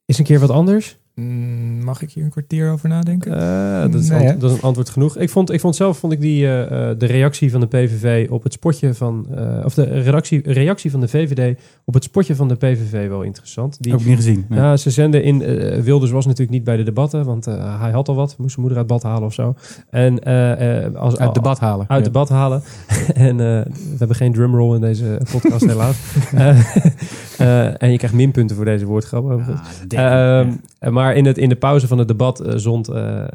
is 0.06 0.18
een 0.18 0.26
keer 0.26 0.40
wat 0.40 0.50
anders? 0.50 0.98
Mm, 1.22 1.84
Mag 1.84 2.02
ik 2.02 2.12
hier 2.12 2.24
een 2.24 2.30
kwartier 2.30 2.72
over 2.72 2.90
nadenken? 2.90 3.34
Eh, 3.40 3.92
dat, 3.92 4.02
is 4.02 4.10
Nee, 4.10 4.38
dat 4.38 4.52
is 4.52 4.58
een 4.58 4.64
antwoord 4.64 4.90
genoeg. 4.90 5.18
Ik 5.18 5.30
vond, 5.30 5.52
ik 5.52 5.60
vond 5.60 5.76
zelf 5.76 5.98
vond 5.98 6.14
ik 6.14 6.22
die, 6.22 6.46
eh, 6.46 6.90
eh, 6.90 6.98
de 7.00 7.06
reactie 7.06 7.52
van 7.52 7.60
de 7.60 7.68
PVV 7.68 8.28
op 8.30 8.44
het 8.44 8.54
spotje 8.54 8.94
van... 8.94 9.28
eh, 9.36 9.66
of 9.66 9.74
de 9.74 9.84
reactie, 9.84 10.42
reactie 10.52 10.92
van 10.92 11.00
de 11.00 11.08
VVD 11.08 11.60
op 11.86 11.94
het 11.94 12.04
spotje 12.04 12.36
van 12.36 12.48
de 12.48 12.56
PVV 12.56 13.08
wel 13.08 13.22
interessant. 13.22 13.78
Die, 13.80 13.92
Heb 13.92 14.02
ik 14.02 14.08
niet 14.08 14.16
gezien. 14.16 14.46
Nee. 14.50 14.78
ze 14.78 14.90
zenden 14.90 15.24
in. 15.24 15.38
Wilders 15.84 16.12
was 16.12 16.26
natuurlijk 16.26 16.52
niet 16.52 16.64
bij 16.64 16.78
de 16.78 16.84
debatten, 16.84 17.26
want 17.26 17.48
eh, 17.48 17.82
hij 17.82 17.92
had 17.92 18.08
al 18.08 18.16
wat. 18.16 18.36
Moest 18.38 18.50
zijn 18.54 18.62
moeder 18.66 18.78
uit 18.78 18.88
bad 18.88 19.04
halen 19.04 19.24
of 19.24 19.34
zo. 19.34 19.56
En 19.90 20.24
eh, 20.24 20.86
eh, 20.86 20.96
als, 20.96 21.18
Uit 21.18 21.34
debat 21.34 21.60
halen. 21.60 21.86
uit 21.90 22.00
de 22.04 22.10
Ja. 22.10 22.12
bad 22.20 22.30
halen. 22.30 22.62
en 23.14 23.30
eh, 23.30 23.38
we 23.66 23.96
hebben 23.98 24.16
geen 24.16 24.34
drumroll 24.34 24.76
in 24.76 24.82
deze 24.82 25.22
podcast, 25.32 25.66
helaas. 25.74 25.98
Eh, 26.34 26.50
eh, 27.38 27.82
en 27.82 27.92
je 27.92 27.98
krijgt 27.98 28.16
minpunten 28.16 28.56
voor 28.56 28.66
deze 28.66 28.86
woordgrap. 28.86 29.24
overigens. 29.24 29.60
Ah. 29.96 30.40
Ehm, 30.40 30.52
Maar 30.90 31.16
in, 31.16 31.26
het, 31.26 31.38
in 31.38 31.50
de 31.50 31.56
pauze 31.56 31.88
van 31.88 31.98
het 31.98 32.08
debat 32.08 32.40
eh, 32.40 32.54
zond 32.56 32.88
eh, 32.90 33.22
eh, 33.22 33.28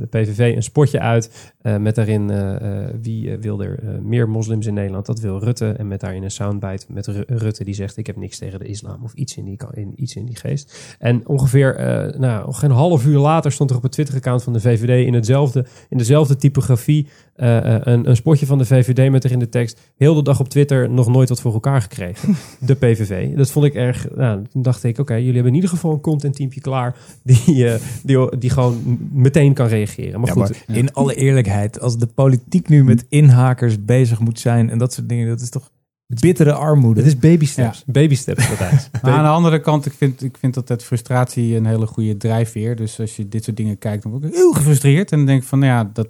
de 0.00 0.06
PVV 0.10 0.56
een 0.56 0.62
spotje 0.62 1.00
uit. 1.00 1.52
eh, 1.62 1.76
met 1.76 1.94
daarin 1.94 2.30
eh, 2.30 2.54
eh, 2.84 2.94
wie 3.02 3.30
eh, 3.30 3.38
wil 3.40 3.62
er 3.62 3.78
eh, 3.82 3.88
meer 4.02 4.28
moslims 4.28 4.66
in 4.66 4.74
Nederland. 4.74 5.06
Dat 5.06 5.20
wil 5.20 5.38
Rutte. 5.38 5.68
En 5.70 5.88
met 5.88 6.00
daarin 6.00 6.22
een 6.22 6.30
soundbite 6.30 6.86
met 6.88 7.06
Ru- 7.06 7.22
Rutte 7.26 7.64
die 7.64 7.74
zegt: 7.74 7.96
Ik 7.96 8.06
heb 8.06 8.16
niks 8.16 8.38
tegen 8.38 8.58
de 8.58 8.64
islam. 8.66 9.00
Of 9.02 9.12
iets 9.14 9.36
in 9.36 9.44
die, 9.44 9.58
in, 9.74 9.92
iets 9.96 10.16
in 10.16 10.24
die 10.24 10.36
geest. 10.36 10.96
En 10.98 11.26
ongeveer 11.28 11.74
eh, 11.76 12.18
nou, 12.18 12.52
geen 12.52 12.70
half 12.70 13.06
uur 13.06 13.18
later 13.18 13.52
stond 13.52 13.70
er 13.70 13.76
op 13.76 13.82
het 13.82 13.92
Twitter-account 13.92 14.42
van 14.42 14.52
de 14.52 14.60
VVD 14.60 15.06
in, 15.06 15.14
hetzelfde, 15.14 15.64
in 15.88 15.98
dezelfde 15.98 16.36
typografie 16.36 17.06
eh, 17.40 17.74
eh, 17.74 17.80
een, 17.84 18.08
een 18.08 18.16
spotje 18.16 18.46
van 18.46 18.58
de 18.58 18.64
VVD 18.64 19.10
met 19.10 19.24
erin 19.24 19.38
de 19.38 19.48
tekst: 19.48 19.80
Heel 19.96 20.14
de 20.14 20.22
dag 20.22 20.40
op 20.40 20.48
Twitter 20.48 20.90
nog 20.90 21.08
nooit 21.08 21.28
wat 21.28 21.40
voor 21.40 21.52
elkaar 21.52 21.82
gekregen. 21.82 22.36
de 22.58 22.74
PVV. 22.74 23.36
Dat 23.36 23.50
vond 23.50 23.66
ik 23.66 23.74
erg. 23.74 24.06
Nou, 24.14 24.42
toen 24.52 24.62
dacht 24.62 24.84
ik: 24.84 24.98
Oké, 24.98 25.14
jullie 25.14 25.32
hebben 25.32 25.48
in 25.48 25.54
ieder 25.54 25.70
geval 25.70 25.92
een 25.92 26.00
contentteampje 26.00 26.60
klaar. 26.60 26.96
Die, 27.22 27.68
eh, 27.68 27.80
die, 28.02 28.38
die 28.38 28.50
gewoon 28.50 28.98
meteen 29.12 29.54
kan 29.54 29.66
reageren. 29.66 30.20
Maar 30.20 30.36
Ja, 30.36 30.44
goed. 30.44 30.64
maar 30.66 30.76
in 30.76 30.92
alle 30.92 31.14
eerlijkheid, 31.14 31.80
als 31.80 31.98
de 31.98 32.06
politiek 32.06 32.68
nu 32.68 32.84
met 32.84 33.06
inhakers 33.08 33.84
bezig 33.84 34.20
moet 34.20 34.40
zijn 34.40 34.70
en 34.70 34.78
dat 34.78 34.92
soort 34.92 35.08
dingen, 35.08 35.28
dat 35.28 35.40
is 35.40 35.50
toch 35.50 35.70
bittere 36.06 36.52
armoede. 36.52 37.00
Het 37.00 37.08
is 37.08 37.18
baby 37.18 37.46
steps. 37.46 37.84
Baby 37.86 38.14
steps. 38.14 38.48
Maar 39.02 39.12
aan 39.12 39.24
de 39.24 39.30
andere 39.30 39.60
kant, 39.60 39.86
ik 39.86 39.92
vind, 39.92 40.22
ik 40.22 40.36
vind 40.38 40.56
altijd 40.56 40.84
frustratie 40.84 41.56
een 41.56 41.66
hele 41.66 41.86
goede 41.86 42.16
drijfveer. 42.16 42.76
Dus 42.76 43.00
als 43.00 43.16
je 43.16 43.28
dit 43.28 43.44
soort 43.44 43.56
dingen 43.56 43.78
kijkt, 43.78 44.02
dan 44.02 44.12
word 44.12 44.24
ik 44.24 44.34
heel 44.34 44.52
gefrustreerd. 44.52 45.12
En 45.12 45.18
dan 45.18 45.26
denk 45.26 45.42
ik 45.42 45.48
van, 45.48 45.58
nou 45.58 45.72
ja, 45.72 45.90
dat, 45.92 46.08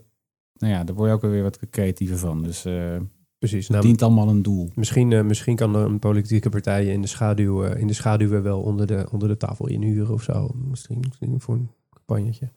nou 0.60 0.72
ja 0.72 0.84
daar 0.84 0.94
word 0.94 1.08
je 1.08 1.14
ook 1.14 1.22
weer 1.22 1.42
wat 1.42 1.58
creatiever 1.70 2.18
van. 2.18 2.42
Dus 2.42 2.64
eh 2.64 2.96
Precies. 3.38 3.62
het 3.62 3.76
Nou, 3.76 3.84
dient 3.86 4.02
allemaal 4.02 4.28
een 4.28 4.42
doel. 4.42 4.70
Misschien, 4.74 5.12
eh, 5.12 5.22
misschien 5.22 5.56
kan 5.56 5.74
een 5.74 5.98
politieke 5.98 6.48
partij 6.48 6.86
in 6.86 7.00
de 7.02 7.08
schaduw, 7.08 7.64
eh, 7.64 7.80
in 7.80 7.86
de 7.86 7.92
schaduw 7.92 8.42
wel 8.42 8.60
onder 8.60 8.86
de, 8.86 9.06
onder 9.12 9.28
de 9.28 9.36
tafel 9.36 9.68
inhuren 9.68 10.12
of 10.14 10.22
zo. 10.22 10.50
Misschien, 10.70 11.04
misschien 11.08 11.40
voor 11.40 11.54
een 11.54 11.70
campagnetje. 11.94 12.48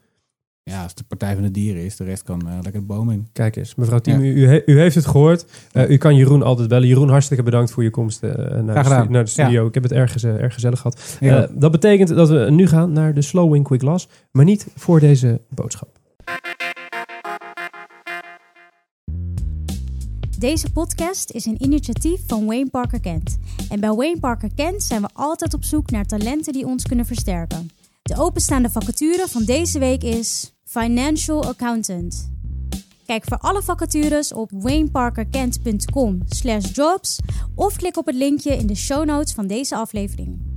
Ja, 0.64 0.84
als 0.84 0.95
de 0.95 1.04
Partij 1.08 1.34
van 1.34 1.43
de 1.43 1.51
Dieren 1.51 1.84
is, 1.84 1.95
de 1.95 2.04
rest 2.04 2.24
kan 2.24 2.41
lekker 2.54 2.72
de 2.72 2.82
boom 2.82 3.10
in. 3.12 3.28
Kijk 3.32 3.56
eens, 3.56 3.76
mevrouw 3.76 3.99
Thiem, 3.99 4.20
Ja. 4.24 4.26
u, 4.32 4.34
u, 4.36 4.47
he- 4.47 4.62
u 4.66 4.80
heeft 4.80 4.95
het 4.95 5.06
gehoord. 5.06 5.45
Eh, 5.72 5.89
u 5.89 5.97
kan 5.97 6.16
Jeroen 6.16 6.43
altijd 6.43 6.68
bellen. 6.68 6.88
Jeroen, 6.88 7.10
hartstikke 7.10 7.43
bedankt 7.43 7.72
voor 7.72 7.84
je 7.84 7.89
komst 7.89 8.24
eh, 8.24 8.30
naar, 8.36 8.66
de 8.66 8.72
Graag 8.72 8.86
stu- 8.86 8.93
gedaan. 8.95 9.12
naar 9.12 9.24
de 9.24 9.30
studio. 9.30 9.68
Ik 9.68 9.74
heb 9.74 9.84
het 9.84 9.91
erg, 9.91 10.24
erg 10.24 10.54
gezellig 10.54 10.80
gehad. 10.80 11.18
Ja. 11.20 11.43
Eh, 11.43 11.49
dat 11.56 11.72
betekent 11.72 12.10
dat 12.10 12.30
we 12.30 12.47
nu 12.51 12.68
gaan 12.68 12.91
naar 12.91 13.14
de 13.14 13.22
Slow 13.22 13.51
Win 13.51 13.64
Quick 13.64 13.82
Loss, 13.82 14.08
maar 14.32 14.45
niet 14.45 14.68
voor 14.76 14.99
deze 14.99 15.41
boodschap. 15.49 15.92
Deze 20.43 20.71
podcast 20.71 21.31
is 21.31 21.45
een 21.45 21.63
initiatief 21.63 22.21
van 22.27 22.45
Wayne 22.45 22.69
Parker 22.69 22.99
Kent. 22.99 23.37
En 23.69 23.79
bij 23.79 23.91
Wayne 23.93 24.19
Parker 24.19 24.49
Kent 24.55 24.83
zijn 24.83 25.01
we 25.01 25.09
altijd 25.13 25.53
op 25.53 25.63
zoek 25.63 25.91
naar 25.91 26.05
talenten 26.05 26.53
die 26.53 26.65
ons 26.65 26.83
kunnen 26.83 27.05
versterken. 27.05 27.69
De 28.01 28.15
openstaande 28.17 28.69
vacature 28.69 29.27
van 29.27 29.43
deze 29.43 29.79
week 29.79 30.03
is 30.03 30.53
Financial 30.63 31.45
Accountant. 31.45 32.31
Kijk 33.05 33.23
voor 33.23 33.37
alle 33.37 33.61
vacatures 33.61 34.33
op 34.33 34.49
wayneparkerkent.com 34.53 36.21
slash 36.27 36.75
jobs 36.75 37.19
of 37.55 37.75
klik 37.75 37.97
op 37.97 38.05
het 38.05 38.15
linkje 38.15 38.57
in 38.57 38.67
de 38.67 38.75
show 38.75 39.05
notes 39.05 39.33
van 39.33 39.47
deze 39.47 39.75
aflevering. 39.75 40.53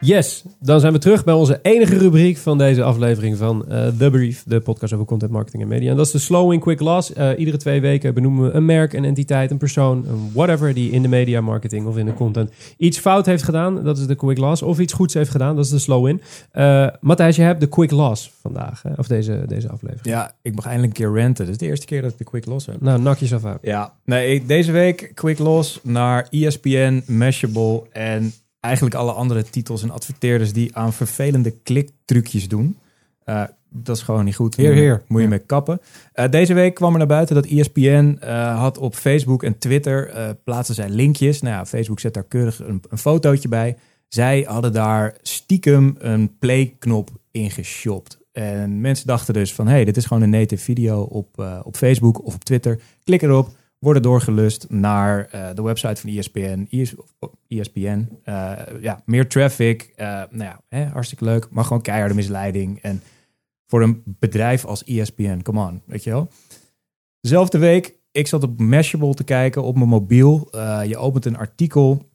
Yes, 0.00 0.44
dan 0.60 0.80
zijn 0.80 0.92
we 0.92 0.98
terug 0.98 1.24
bij 1.24 1.34
onze 1.34 1.58
enige 1.62 1.98
rubriek 1.98 2.36
van 2.36 2.58
deze 2.58 2.82
aflevering 2.82 3.36
van 3.36 3.68
eh, 3.68 3.86
The 3.98 4.10
Brief, 4.10 4.42
de 4.46 4.60
podcast 4.60 4.92
over 4.92 5.06
content 5.06 5.30
marketing 5.30 5.62
en 5.62 5.68
media. 5.68 5.90
En 5.90 5.96
dat 5.96 6.06
is 6.06 6.12
de 6.12 6.18
Slow 6.18 6.52
in 6.52 6.60
Quick 6.60 6.80
Loss. 6.80 7.12
Eh, 7.12 7.30
iedere 7.38 7.56
twee 7.56 7.80
weken 7.80 8.14
benoemen 8.14 8.44
we 8.44 8.50
een 8.50 8.64
merk, 8.64 8.92
een 8.92 9.04
entiteit, 9.04 9.50
een 9.50 9.58
persoon, 9.58 10.04
een 10.08 10.30
whatever 10.32 10.74
die 10.74 10.90
in 10.90 11.02
de 11.02 11.08
media 11.08 11.40
marketing 11.40 11.86
of 11.86 11.96
in 11.96 12.06
de 12.06 12.14
content 12.14 12.50
iets 12.76 12.98
fout 12.98 13.26
heeft 13.26 13.42
gedaan. 13.42 13.84
Dat 13.84 13.98
is 13.98 14.06
de 14.06 14.14
Quick 14.14 14.38
Loss. 14.38 14.62
Of 14.62 14.78
iets 14.78 14.92
goeds 14.92 15.14
heeft 15.14 15.30
gedaan. 15.30 15.56
Dat 15.56 15.64
is 15.64 15.70
de 15.70 15.78
Slow 15.78 16.06
in. 16.06 16.20
Eh 16.50 16.86
Matthijs, 17.00 17.36
je 17.36 17.42
hebt 17.42 17.60
de 17.60 17.68
Quick 17.68 17.90
Loss 17.90 18.32
vandaag, 18.40 18.82
hè? 18.82 18.90
of 18.96 19.06
deze, 19.06 19.42
deze 19.46 19.68
aflevering. 19.68 20.06
Ja, 20.06 20.32
ik 20.42 20.54
mag 20.54 20.66
eindelijk 20.66 20.98
een 20.98 21.04
keer 21.04 21.20
ranten. 21.22 21.44
Dat 21.44 21.54
is 21.54 21.60
de 21.60 21.66
eerste 21.66 21.86
keer 21.86 22.02
dat 22.02 22.10
ik 22.10 22.18
de 22.18 22.24
quick 22.24 22.46
loss 22.46 22.66
heb. 22.66 22.80
Nou, 22.80 23.00
nak 23.00 23.18
jezelf 23.18 23.44
uit. 23.44 23.58
Ja, 23.62 23.92
nee, 24.04 24.46
deze 24.46 24.72
week 24.72 25.12
quick 25.14 25.38
loss 25.38 25.80
naar 25.82 26.26
ESPN, 26.30 27.02
Mashable 27.06 27.82
en 27.92 28.32
eigenlijk 28.60 28.94
alle 28.94 29.12
andere 29.12 29.42
titels 29.42 29.82
en 29.82 29.90
adverteerders 29.90 30.52
die 30.52 30.76
aan 30.76 30.92
vervelende 30.92 31.50
kliktrucjes 31.50 32.48
doen. 32.48 32.76
Eh, 33.24 33.42
dat 33.68 33.96
is 33.96 34.02
gewoon 34.02 34.24
niet 34.24 34.34
goed. 34.36 34.56
Heer, 34.56 34.72
heer. 34.72 35.02
Moet 35.06 35.18
je 35.18 35.24
Ja. 35.24 35.30
mee 35.30 35.38
kappen. 35.38 35.80
Eh, 36.12 36.28
deze 36.30 36.54
week 36.54 36.74
kwam 36.74 36.92
er 36.92 36.98
naar 36.98 37.06
buiten 37.06 37.34
dat 37.34 37.46
ESPN 37.46 38.16
eh, 38.20 38.58
had 38.58 38.78
op 38.78 38.94
Facebook 38.94 39.42
en 39.42 39.58
Twitter 39.58 40.34
plaatsen 40.44 40.74
zij 40.74 40.88
linkjes. 40.88 41.40
Nou 41.40 41.54
ja, 41.54 41.66
Facebook 41.66 42.00
zet 42.00 42.14
daar 42.14 42.24
keurig 42.24 42.58
een, 42.60 42.82
een 42.88 42.98
fotootje 42.98 43.48
bij. 43.48 43.76
Zij 44.08 44.44
hadden 44.48 44.72
daar 44.72 45.14
stiekem 45.22 45.94
een 45.98 46.36
play-knop 46.38 47.10
in 47.30 47.50
geshopt. 47.50 48.18
En 48.32 48.80
mensen 48.80 49.06
dachten 49.06 49.34
dus 49.34 49.54
van, 49.54 49.66
hé, 49.66 49.72
hey, 49.72 49.84
dit 49.84 49.96
is 49.96 50.04
gewoon 50.04 50.22
een 50.22 50.30
native 50.30 50.62
video 50.62 51.02
op, 51.02 51.60
op 51.62 51.76
Facebook 51.76 52.24
of 52.24 52.34
op 52.34 52.44
Twitter. 52.44 52.80
Klik 53.04 53.22
erop, 53.22 53.48
worden 53.80 54.02
doorgelust 54.02 54.66
naar 54.68 55.26
eh, 55.26 55.48
de 55.54 55.62
website 55.62 56.00
van 56.00 56.10
ESPN. 56.10 56.66
ES, 56.70 56.94
ESPN. 57.48 58.08
Eh, 58.22 58.52
ja, 58.80 59.02
meer 59.04 59.28
traffic. 59.28 59.92
eh, 59.96 60.06
nou 60.06 60.44
ja, 60.44 60.60
hè, 60.68 60.84
hartstikke 60.84 61.24
leuk. 61.24 61.50
Maar 61.50 61.64
gewoon 61.64 61.82
keiharde 61.82 62.14
misleiding. 62.14 62.78
En 62.82 63.02
voor 63.66 63.82
een 63.82 64.02
bedrijf 64.04 64.64
als 64.64 64.84
ESPN, 64.84 65.42
come 65.42 65.66
on, 65.66 65.82
weet 65.86 66.04
je 66.04 66.10
wel. 66.10 66.28
Dezelfde 67.20 67.58
week, 67.58 67.98
ik 68.12 68.26
zat 68.26 68.42
op 68.42 68.60
Mashable 68.60 69.14
te 69.14 69.24
kijken 69.24 69.62
op 69.62 69.76
mijn 69.76 69.88
mobiel. 69.88 70.48
Je 70.86 70.96
opent 70.96 71.24
een 71.24 71.36
artikel 71.36 72.08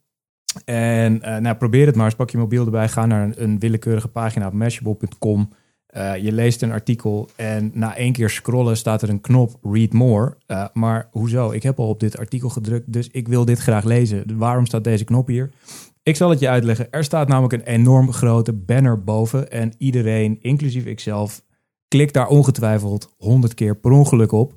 en 0.66 1.18
nou, 1.18 1.56
probeer 1.56 1.86
het 1.86 1.96
maar 1.96 2.06
eens. 2.06 2.16
Pak 2.16 2.30
je 2.30 2.38
mobiel 2.38 2.66
erbij, 2.66 2.90
ga 2.90 3.06
naar 3.06 3.32
een 3.36 3.60
willekeurige 3.60 4.08
pagina 4.08 4.48
op 4.48 4.54
mashable.com. 4.54 5.50
Eh, 5.96 6.18
je 6.18 6.32
leest 6.32 6.62
een 6.62 6.72
artikel 6.72 7.30
en 7.36 7.72
na 7.74 7.96
één 7.96 8.14
keer 8.14 8.30
scrollen 8.30 8.78
staat 8.78 9.02
er 9.02 9.10
een 9.10 9.22
knop 9.22 9.60
Read 9.62 9.94
More. 9.94 10.38
Eh, 10.46 10.66
maar 10.74 11.08
hoezo? 11.12 11.52
Ik 11.52 11.64
heb 11.64 11.80
al 11.80 11.88
op 11.88 12.00
dit 12.00 12.18
artikel 12.18 12.50
gedrukt, 12.50 12.94
dus 12.94 13.10
ik 13.12 13.28
wil 13.28 13.46
dit 13.46 13.60
graag 13.60 13.84
lezen. 13.84 14.38
Waarom 14.38 14.66
staat 14.66 14.84
deze 14.84 15.04
knop 15.04 15.28
hier? 15.28 15.52
Ik 16.04 16.16
zal 16.16 16.30
het 16.30 16.40
je 16.40 16.50
uitleggen. 16.50 16.92
Er 16.92 17.04
staat 17.04 17.28
namelijk 17.28 17.54
een 17.54 17.74
enorm 17.74 18.12
grote 18.12 18.54
banner 18.54 19.04
boven 19.04 19.52
en 19.52 19.74
iedereen, 19.78 20.38
inclusief 20.42 20.86
ikzelf, 20.86 21.44
klik 21.88 22.14
daar 22.14 22.28
ongetwijfeld 22.28 23.14
honderd 23.18 23.54
keer 23.54 23.76
per 23.76 23.92
ongeluk 23.92 24.32
op. 24.32 24.54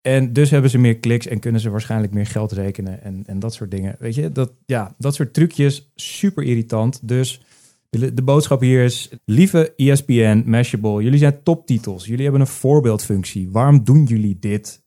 En 0.00 0.32
dus 0.32 0.50
hebben 0.50 0.70
ze 0.70 0.78
meer 0.78 0.98
kliks 0.98 1.26
en 1.26 1.38
kunnen 1.38 1.60
ze 1.60 1.70
waarschijnlijk 1.70 2.12
meer 2.12 2.26
geld 2.26 2.52
rekenen 2.52 3.02
en, 3.02 3.22
en 3.26 3.38
dat 3.38 3.54
soort 3.54 3.70
dingen. 3.70 3.96
Weet 3.98 4.14
je, 4.14 4.32
dat, 4.32 4.52
ja, 4.66 4.94
dat 4.98 5.14
soort 5.14 5.34
trucjes, 5.34 5.92
super 5.94 6.44
irritant. 6.44 7.08
Dus 7.08 7.40
de, 7.98 8.14
de 8.14 8.22
boodschap 8.22 8.60
hier 8.60 8.84
is, 8.84 9.10
lieve 9.24 9.72
ESPN, 9.76 10.42
Mashable, 10.46 11.02
jullie 11.02 11.18
zijn 11.18 11.42
toptitels. 11.42 12.06
Jullie 12.06 12.22
hebben 12.22 12.40
een 12.40 12.46
voorbeeldfunctie. 12.46 13.50
Waarom 13.50 13.84
doen 13.84 14.04
jullie 14.04 14.38
dit? 14.38 14.82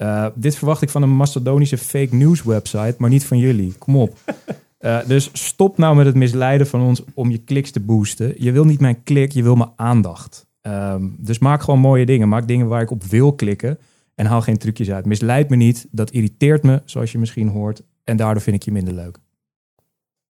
Uh, 0.00 0.26
dit 0.34 0.56
verwacht 0.56 0.82
ik 0.82 0.88
van 0.88 1.02
een 1.02 1.16
Macedonische 1.16 1.78
fake 1.78 2.14
news 2.14 2.42
website, 2.42 2.94
maar 2.98 3.10
niet 3.10 3.24
van 3.24 3.38
jullie. 3.38 3.74
Kom 3.78 3.96
op. 3.96 4.18
Uh, 4.80 5.06
dus 5.12 5.30
stop 5.32 5.78
nou 5.78 5.96
met 5.96 6.06
het 6.06 6.14
misleiden 6.14 6.66
van 6.66 6.80
ons 6.80 7.02
om 7.14 7.30
je 7.30 7.38
kliks 7.38 7.70
te 7.70 7.80
boosten. 7.80 8.34
Je 8.38 8.52
wil 8.52 8.64
niet 8.64 8.80
mijn 8.80 9.02
klik, 9.02 9.32
je 9.32 9.42
wil 9.42 9.56
mijn 9.56 9.72
aandacht. 9.76 10.46
Um, 10.62 11.16
dus 11.18 11.38
maak 11.38 11.62
gewoon 11.62 11.80
mooie 11.80 12.06
dingen. 12.06 12.28
Maak 12.28 12.48
dingen 12.48 12.66
waar 12.66 12.82
ik 12.82 12.90
op 12.90 13.04
wil 13.04 13.32
klikken. 13.32 13.78
En 14.14 14.26
haal 14.26 14.42
geen 14.42 14.58
trucjes 14.58 14.90
uit. 14.90 15.06
Misleid 15.06 15.48
me 15.48 15.56
niet. 15.56 15.88
Dat 15.90 16.10
irriteert 16.10 16.62
me, 16.62 16.82
zoals 16.84 17.12
je 17.12 17.18
misschien 17.18 17.48
hoort. 17.48 17.82
En 18.04 18.16
daardoor 18.16 18.42
vind 18.42 18.56
ik 18.56 18.62
je 18.62 18.72
minder 18.72 18.94
leuk. 18.94 19.18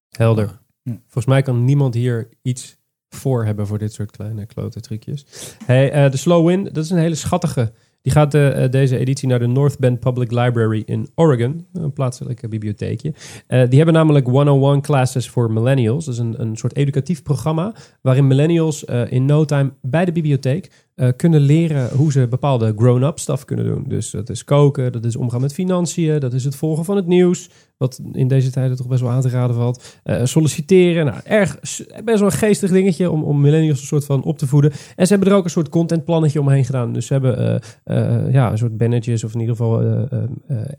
Helder. 0.09 0.59
Volgens 0.95 1.25
mij 1.25 1.41
kan 1.41 1.63
niemand 1.63 1.93
hier 1.93 2.29
iets 2.41 2.77
voor 3.09 3.45
hebben 3.45 3.67
voor 3.67 3.77
dit 3.77 3.93
soort 3.93 4.11
kleine 4.11 4.45
klote 4.45 4.79
trucjes. 4.79 5.25
Hey, 5.65 6.05
uh, 6.05 6.11
de 6.11 6.17
Slow 6.17 6.47
Win, 6.47 6.63
dat 6.63 6.83
is 6.83 6.89
een 6.89 6.97
hele 6.97 7.15
schattige. 7.15 7.73
Die 8.01 8.11
gaat 8.11 8.35
uh, 8.35 8.69
deze 8.69 8.97
editie 8.97 9.27
naar 9.27 9.39
de 9.39 9.47
North 9.47 9.79
Bend 9.79 9.99
Public 9.99 10.31
Library 10.31 10.83
in 10.85 11.09
Oregon, 11.15 11.67
een 11.73 11.93
plaatselijke 11.93 12.47
bibliotheekje. 12.47 13.13
Die 13.47 13.77
hebben 13.77 13.93
namelijk 13.93 14.27
101 14.27 14.81
classes 14.81 15.29
voor 15.29 15.51
millennials. 15.51 16.05
Dat 16.05 16.13
is 16.13 16.19
een, 16.19 16.41
een 16.41 16.55
soort 16.55 16.75
educatief 16.75 17.23
programma 17.23 17.75
waarin 18.01 18.27
millennials 18.27 18.83
in 18.83 19.25
no 19.25 19.45
time 19.45 19.73
bij 19.81 20.05
de 20.05 20.11
bibliotheek 20.11 20.86
uh, 20.97 21.09
kunnen 21.15 21.39
leren 21.39 21.89
hoe 21.89 22.11
ze 22.11 22.27
bepaalde 22.27 22.73
grown-up 22.77 23.19
stuff 23.19 23.45
kunnen 23.45 23.65
doen. 23.65 23.85
Dus 23.87 24.11
dat 24.11 24.29
is 24.29 24.43
koken, 24.43 24.91
dat 24.91 25.05
is 25.05 25.15
omgaan 25.15 25.41
met 25.41 25.53
financiën, 25.53 26.19
dat 26.19 26.33
is 26.33 26.43
het 26.43 26.55
volgen 26.55 26.85
van 26.85 26.95
het 26.95 27.07
nieuws. 27.07 27.49
Wat 27.77 28.01
in 28.11 28.27
deze 28.27 28.51
tijden 28.51 28.77
toch 28.77 28.87
best 28.87 29.01
wel 29.01 29.09
aan 29.09 29.21
te 29.21 29.29
raden 29.29 29.55
valt. 29.55 29.99
Uh, 30.03 30.21
solliciteren. 30.23 31.05
Nou, 31.05 31.19
erg, 31.23 31.59
best 32.03 32.19
wel 32.19 32.25
een 32.25 32.31
geestig 32.31 32.71
dingetje 32.71 33.11
om, 33.11 33.23
om 33.23 33.41
millennials 33.41 33.79
een 33.79 33.85
soort 33.85 34.05
van 34.05 34.23
op 34.23 34.37
te 34.37 34.47
voeden. 34.47 34.71
En 34.95 35.07
ze 35.07 35.13
hebben 35.13 35.31
er 35.31 35.37
ook 35.37 35.43
een 35.43 35.49
soort 35.49 35.69
contentplannetje 35.69 36.39
omheen 36.39 36.65
gedaan. 36.65 36.93
Dus 36.93 37.05
ze 37.05 37.13
hebben 37.13 37.61
uh, 37.85 38.33
ja, 38.33 38.51
een 38.51 38.57
soort 38.57 38.77
bannetjes 38.77 39.23
of 39.23 39.33
in 39.33 39.39
ieder 39.39 39.55
geval 39.55 40.07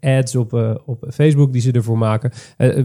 ads 0.00 0.36
op, 0.36 0.52
op 0.86 1.06
Facebook 1.10 1.52
die 1.52 1.62
ze 1.62 1.72
ervoor 1.72 1.98
maken. 1.98 2.32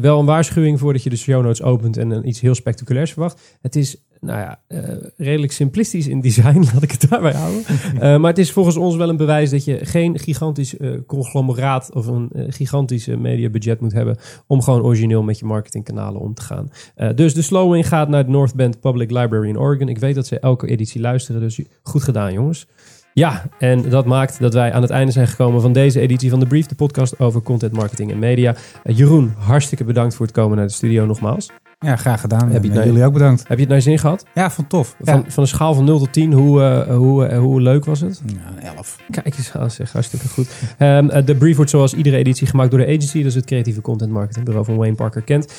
wel 0.01 0.19
een 0.19 0.25
waarschuwing 0.25 0.79
voordat 0.79 1.03
je 1.03 1.09
de 1.09 1.15
show 1.15 1.43
notes 1.43 1.61
opent 1.61 1.97
en 1.97 2.27
iets 2.27 2.41
heel 2.41 2.55
spectaculairs 2.55 3.11
verwacht. 3.11 3.57
Het 3.61 3.75
is 3.75 3.97
nou 4.23 4.39
ja, 4.39 4.59
uh, 4.67 4.79
redelijk 5.17 5.51
simplistisch 5.51 6.07
in 6.07 6.21
design, 6.21 6.65
laat 6.73 6.83
ik 6.83 6.91
het 6.91 7.09
daarbij 7.09 7.33
houden. 7.33 7.63
uh, 7.95 7.99
maar 8.21 8.29
het 8.29 8.37
is 8.37 8.51
volgens 8.51 8.75
ons 8.75 8.95
wel 8.95 9.09
een 9.09 9.17
bewijs 9.17 9.49
dat 9.49 9.65
je 9.65 9.85
geen 9.85 10.19
gigantisch 10.19 10.77
uh, 10.77 10.97
conglomeraat 11.07 11.93
of 11.93 12.07
een 12.07 12.29
gigantische 12.33 13.17
mediabudget 13.17 13.81
moet 13.81 13.93
hebben 13.93 14.17
om 14.47 14.61
gewoon 14.61 14.81
origineel 14.81 15.23
met 15.23 15.39
je 15.39 15.45
marketingkanalen 15.45 16.21
om 16.21 16.33
te 16.33 16.41
gaan. 16.41 16.69
dus 17.15 17.33
de 17.33 17.41
Slowing 17.41 17.87
gaat 17.87 18.09
naar 18.09 18.25
de 18.25 18.31
North 18.31 18.55
Bend 18.55 18.79
Public 18.79 19.11
Library 19.11 19.47
in 19.47 19.59
Oregon. 19.59 19.89
Ik 19.89 19.97
weet 19.97 20.15
dat 20.15 20.27
ze 20.27 20.39
elke 20.39 20.67
editie 20.67 21.01
luisteren, 21.01 21.41
dus 21.41 21.59
goed 21.83 22.03
gedaan 22.03 22.33
jongens. 22.33 22.67
Ja, 23.13 23.43
en 23.59 23.89
dat 23.89 24.05
maakt 24.05 24.39
dat 24.39 24.53
wij 24.53 24.71
aan 24.73 24.81
het 24.81 24.91
einde 24.91 25.11
zijn 25.11 25.27
gekomen 25.27 25.61
van 25.61 25.73
deze 25.73 25.99
editie 25.99 26.29
van 26.29 26.39
de 26.39 26.47
Brief, 26.47 26.65
de 26.65 26.75
podcast 26.75 27.19
over 27.19 27.41
content 27.41 27.73
marketing 27.73 28.11
en 28.11 28.19
media. 28.19 28.55
Jeroen, 28.83 29.33
hartstikke 29.37 29.83
bedankt 29.83 30.15
voor 30.15 30.25
het 30.25 30.35
komen 30.35 30.57
naar 30.57 30.67
de 30.67 30.73
studio 30.73 31.05
nogmaals. 31.05 31.49
Ja, 31.83 31.95
graag 31.95 32.21
gedaan. 32.21 32.51
Heb 32.51 32.63
je 32.63 32.71
en, 32.71 32.85
jullie 32.85 33.05
ook 33.05 33.13
bedankt. 33.13 33.47
Heb 33.47 33.57
je 33.57 33.63
het 33.63 33.71
naar 33.71 33.81
zin 33.81 33.99
gehad? 33.99 34.25
Ja, 34.33 34.51
van 34.51 34.67
tof. 34.67 34.95
Van, 34.99 35.17
ja. 35.17 35.23
van 35.27 35.43
een 35.43 35.49
schaal 35.49 35.73
van 35.73 35.83
0 35.83 35.99
tot 35.99 36.13
10, 36.13 36.33
hoe, 36.33 36.61
uh, 36.61 36.95
hoe, 36.95 37.29
uh, 37.29 37.37
hoe 37.37 37.61
leuk 37.61 37.85
was 37.85 37.99
het? 37.99 38.21
Ja, 38.25 38.75
11. 38.75 38.97
Kijk 39.09 39.37
eens 39.37 39.53
aan, 39.53 39.71
zeg. 39.71 39.91
Hartstikke 39.91 40.27
goed. 40.27 40.47
Um, 40.79 41.09
uh, 41.09 41.25
de 41.25 41.35
brief 41.35 41.55
wordt 41.55 41.71
zoals 41.71 41.93
iedere 41.93 42.17
editie 42.17 42.47
gemaakt 42.47 42.71
door 42.71 42.79
de 42.79 42.85
agency. 42.85 43.17
Dat 43.17 43.25
is 43.25 43.35
het 43.35 43.45
creatieve 43.45 43.81
content 43.81 44.11
marketing 44.11 44.45
bureau 44.45 44.65
van 44.65 44.75
Wayne 44.75 44.95
Parker 44.95 45.21
Kent. 45.21 45.53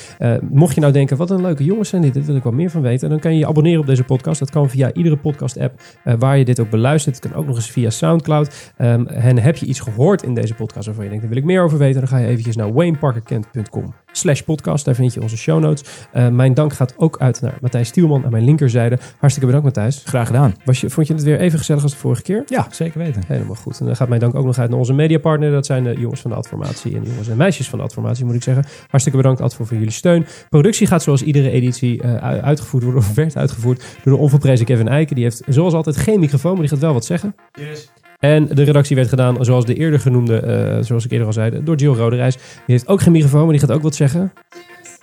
mocht 0.49 0.75
je 0.75 0.81
nou 0.81 0.93
denken, 0.93 1.17
wat 1.17 1.29
een 1.29 1.41
leuke 1.41 1.63
jongens 1.63 1.89
zijn 1.89 2.01
dit. 2.01 2.13
Dit 2.13 2.25
wil 2.25 2.35
ik 2.35 2.43
wel 2.43 2.53
meer 2.53 2.69
van 2.69 2.81
weten. 2.81 3.09
Dan 3.09 3.19
kan 3.19 3.33
je 3.33 3.39
je 3.39 3.47
abonneren 3.47 3.79
op 3.79 3.85
deze 3.85 4.03
podcast. 4.03 4.39
Dat 4.39 4.49
kan 4.49 4.69
via 4.69 4.93
iedere 4.93 5.17
podcast 5.17 5.57
app 5.57 5.81
waar 6.19 6.37
je 6.37 6.45
dit 6.45 6.59
ook 6.59 6.69
beluistert. 6.69 7.15
Het 7.15 7.31
kan 7.31 7.39
ook 7.39 7.47
nog 7.47 7.55
eens 7.55 7.71
via 7.71 7.89
Soundcloud. 7.89 8.73
Um, 8.77 9.07
en 9.07 9.37
heb 9.37 9.55
je 9.55 9.65
iets 9.65 9.79
gehoord 9.79 10.23
in 10.23 10.33
deze 10.33 10.53
podcast 10.53 10.85
waarvan 10.85 11.03
je 11.03 11.09
denkt, 11.09 11.25
daar 11.25 11.33
wil 11.33 11.43
ik 11.43 11.49
meer 11.49 11.63
over 11.63 11.77
weten. 11.77 11.99
Dan 11.99 12.09
ga 12.09 12.17
je 12.17 12.27
eventjes 12.27 12.55
naar 12.55 12.73
wayneparkerkent.com 12.73 14.04
slash 14.17 14.41
podcast. 14.41 14.85
Daar 14.85 14.95
vind 14.95 15.13
je 15.13 15.21
onze 15.21 15.37
show 15.37 15.59
notes. 15.59 15.83
Uh, 16.13 16.27
mijn 16.27 16.53
dank 16.53 16.73
gaat 16.73 16.93
ook 16.97 17.17
uit 17.19 17.41
naar 17.41 17.57
Matthijs 17.61 17.87
Stielman 17.87 18.25
aan 18.25 18.31
mijn 18.31 18.43
linkerzijde. 18.43 18.97
Hartstikke 19.17 19.45
bedankt 19.45 19.75
Matthijs. 19.75 20.03
Graag 20.05 20.27
gedaan. 20.27 20.55
Was 20.65 20.81
je, 20.81 20.89
vond 20.89 21.07
je 21.07 21.13
het 21.13 21.23
weer 21.23 21.39
even 21.39 21.59
gezellig 21.59 21.83
als 21.83 21.91
de 21.91 21.97
vorige 21.97 22.21
keer? 22.21 22.43
Ja, 22.45 22.67
zeker 22.71 22.99
weten. 22.99 23.23
Helemaal 23.27 23.55
goed. 23.55 23.79
En 23.79 23.85
dan 23.85 23.95
gaat 23.95 24.07
mijn 24.07 24.19
dank 24.19 24.35
ook 24.35 24.45
nog 24.45 24.57
uit 24.57 24.69
naar 24.69 24.79
onze 24.79 24.93
mediapartner. 24.93 25.51
Dat 25.51 25.65
zijn 25.65 25.83
de 25.83 25.95
jongens 25.99 26.21
van 26.21 26.31
de 26.31 26.37
Adformatie 26.37 26.95
en 26.95 27.03
de 27.03 27.09
jongens 27.09 27.27
en 27.27 27.37
meisjes 27.37 27.69
van 27.69 27.79
de 27.79 27.85
Adformatie, 27.85 28.25
moet 28.25 28.35
ik 28.35 28.43
zeggen. 28.43 28.65
Hartstikke 28.87 29.17
bedankt 29.17 29.41
Adfor 29.41 29.67
voor 29.67 29.77
jullie 29.77 29.91
steun. 29.91 30.25
Productie 30.49 30.87
gaat 30.87 31.03
zoals 31.03 31.23
iedere 31.23 31.49
editie 31.49 32.03
uh, 32.03 32.15
uitgevoerd 32.23 32.83
worden, 32.83 33.01
of 33.03 33.13
werd 33.13 33.37
uitgevoerd 33.37 33.85
door 34.03 34.13
de 34.13 34.19
onverprezen 34.19 34.65
Kevin 34.65 34.87
Eiken. 34.87 35.15
Die 35.15 35.23
heeft 35.23 35.41
zoals 35.47 35.73
altijd 35.73 35.97
geen 35.97 36.19
microfoon, 36.19 36.51
maar 36.51 36.61
die 36.61 36.69
gaat 36.69 36.79
wel 36.79 36.93
wat 36.93 37.05
zeggen. 37.05 37.35
Yes. 37.53 37.91
En 38.19 38.47
de 38.47 38.63
redactie 38.63 38.95
werd 38.95 39.09
gedaan, 39.09 39.45
zoals 39.45 39.65
de 39.65 39.73
eerder 39.73 39.99
genoemde, 39.99 40.43
uh, 40.77 40.83
zoals 40.83 41.05
ik 41.05 41.11
eerder 41.11 41.27
al 41.27 41.33
zei, 41.33 41.63
door 41.63 41.75
Jill 41.75 41.93
Roderijs. 41.93 42.35
Die 42.35 42.43
heeft 42.65 42.87
ook 42.87 43.01
geen 43.01 43.11
microfoon, 43.11 43.43
maar 43.43 43.51
die 43.51 43.59
gaat 43.59 43.71
ook 43.71 43.81
wat 43.81 43.95
zeggen. 43.95 44.33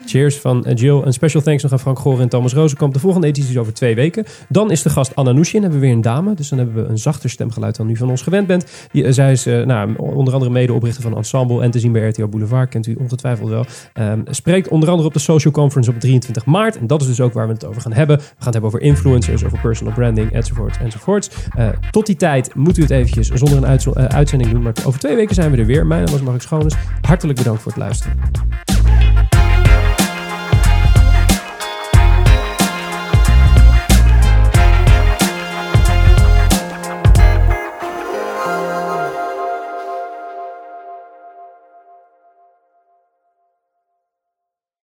Cheers 0.06 0.38
van 0.38 0.66
Jill. 0.74 1.02
En 1.02 1.12
special 1.12 1.42
thanks 1.42 1.62
nog 1.62 1.72
aan 1.72 1.80
Frank 1.80 1.98
Goren 1.98 2.20
en 2.20 2.28
Thomas 2.28 2.54
Rozenkamp. 2.54 2.92
De 2.94 3.00
volgende 3.00 3.26
editie 3.26 3.50
is 3.50 3.58
over 3.58 3.74
twee 3.74 3.94
weken. 3.94 4.24
Dan 4.48 4.70
is 4.70 4.82
de 4.82 4.90
gast 4.90 5.14
Anna 5.14 5.32
Nushin. 5.32 5.62
Hebben 5.62 5.80
we 5.80 5.86
weer 5.86 5.94
een 5.94 6.00
dame. 6.00 6.34
Dus 6.34 6.48
dan 6.48 6.58
hebben 6.58 6.84
we 6.84 6.90
een 6.90 6.98
zachter 6.98 7.30
stemgeluid 7.30 7.76
dan 7.76 7.90
u 7.90 7.96
van 7.96 8.10
ons 8.10 8.22
gewend 8.22 8.46
bent. 8.46 8.88
Uh, 8.92 9.10
zij 9.10 9.32
is 9.32 9.46
uh, 9.46 9.66
nou, 9.66 9.94
onder 9.96 10.34
andere 10.34 10.50
medeoprichter 10.50 11.02
van 11.02 11.16
Ensemble 11.16 11.62
en 11.62 11.70
te 11.70 11.78
zien 11.78 11.92
bij 11.92 12.08
RTO 12.08 12.28
Boulevard. 12.28 12.68
Kent 12.68 12.86
u 12.86 12.94
ongetwijfeld 12.94 13.48
wel. 13.48 13.64
Um, 13.94 14.22
spreekt 14.30 14.68
onder 14.68 14.88
andere 14.88 15.08
op 15.08 15.14
de 15.14 15.20
Social 15.20 15.52
Conference 15.52 15.90
op 15.90 16.00
23 16.00 16.44
maart. 16.44 16.78
En 16.78 16.86
dat 16.86 17.00
is 17.00 17.06
dus 17.06 17.20
ook 17.20 17.32
waar 17.32 17.46
we 17.46 17.52
het 17.52 17.64
over 17.64 17.82
gaan 17.82 17.92
hebben. 17.92 18.16
We 18.16 18.22
gaan 18.22 18.34
het 18.36 18.52
hebben 18.52 18.70
over 18.70 18.80
influencers, 18.80 19.44
over 19.44 19.58
personal 19.60 19.94
branding, 19.94 20.32
enzovoort, 20.32 20.78
enzovoort. 20.78 21.36
Uh, 21.58 21.68
tot 21.90 22.06
die 22.06 22.16
tijd 22.16 22.54
moet 22.54 22.78
u 22.78 22.82
het 22.82 22.90
eventjes 22.90 23.28
zonder 23.28 23.56
een 23.56 23.66
uitz 23.66 23.88
uitzending 23.88 24.50
doen. 24.50 24.62
Maar 24.62 24.72
over 24.84 25.00
twee 25.00 25.16
weken 25.16 25.34
zijn 25.34 25.50
we 25.50 25.56
er 25.56 25.66
weer. 25.66 25.86
Mijn 25.86 26.04
naam 26.04 26.14
is 26.14 26.20
Mark 26.20 26.42
Schoones. 26.42 26.74
Hartelijk 27.00 27.38
bedankt 27.38 27.62
voor 27.62 27.72
het 27.72 27.80
luisteren. 27.80 28.71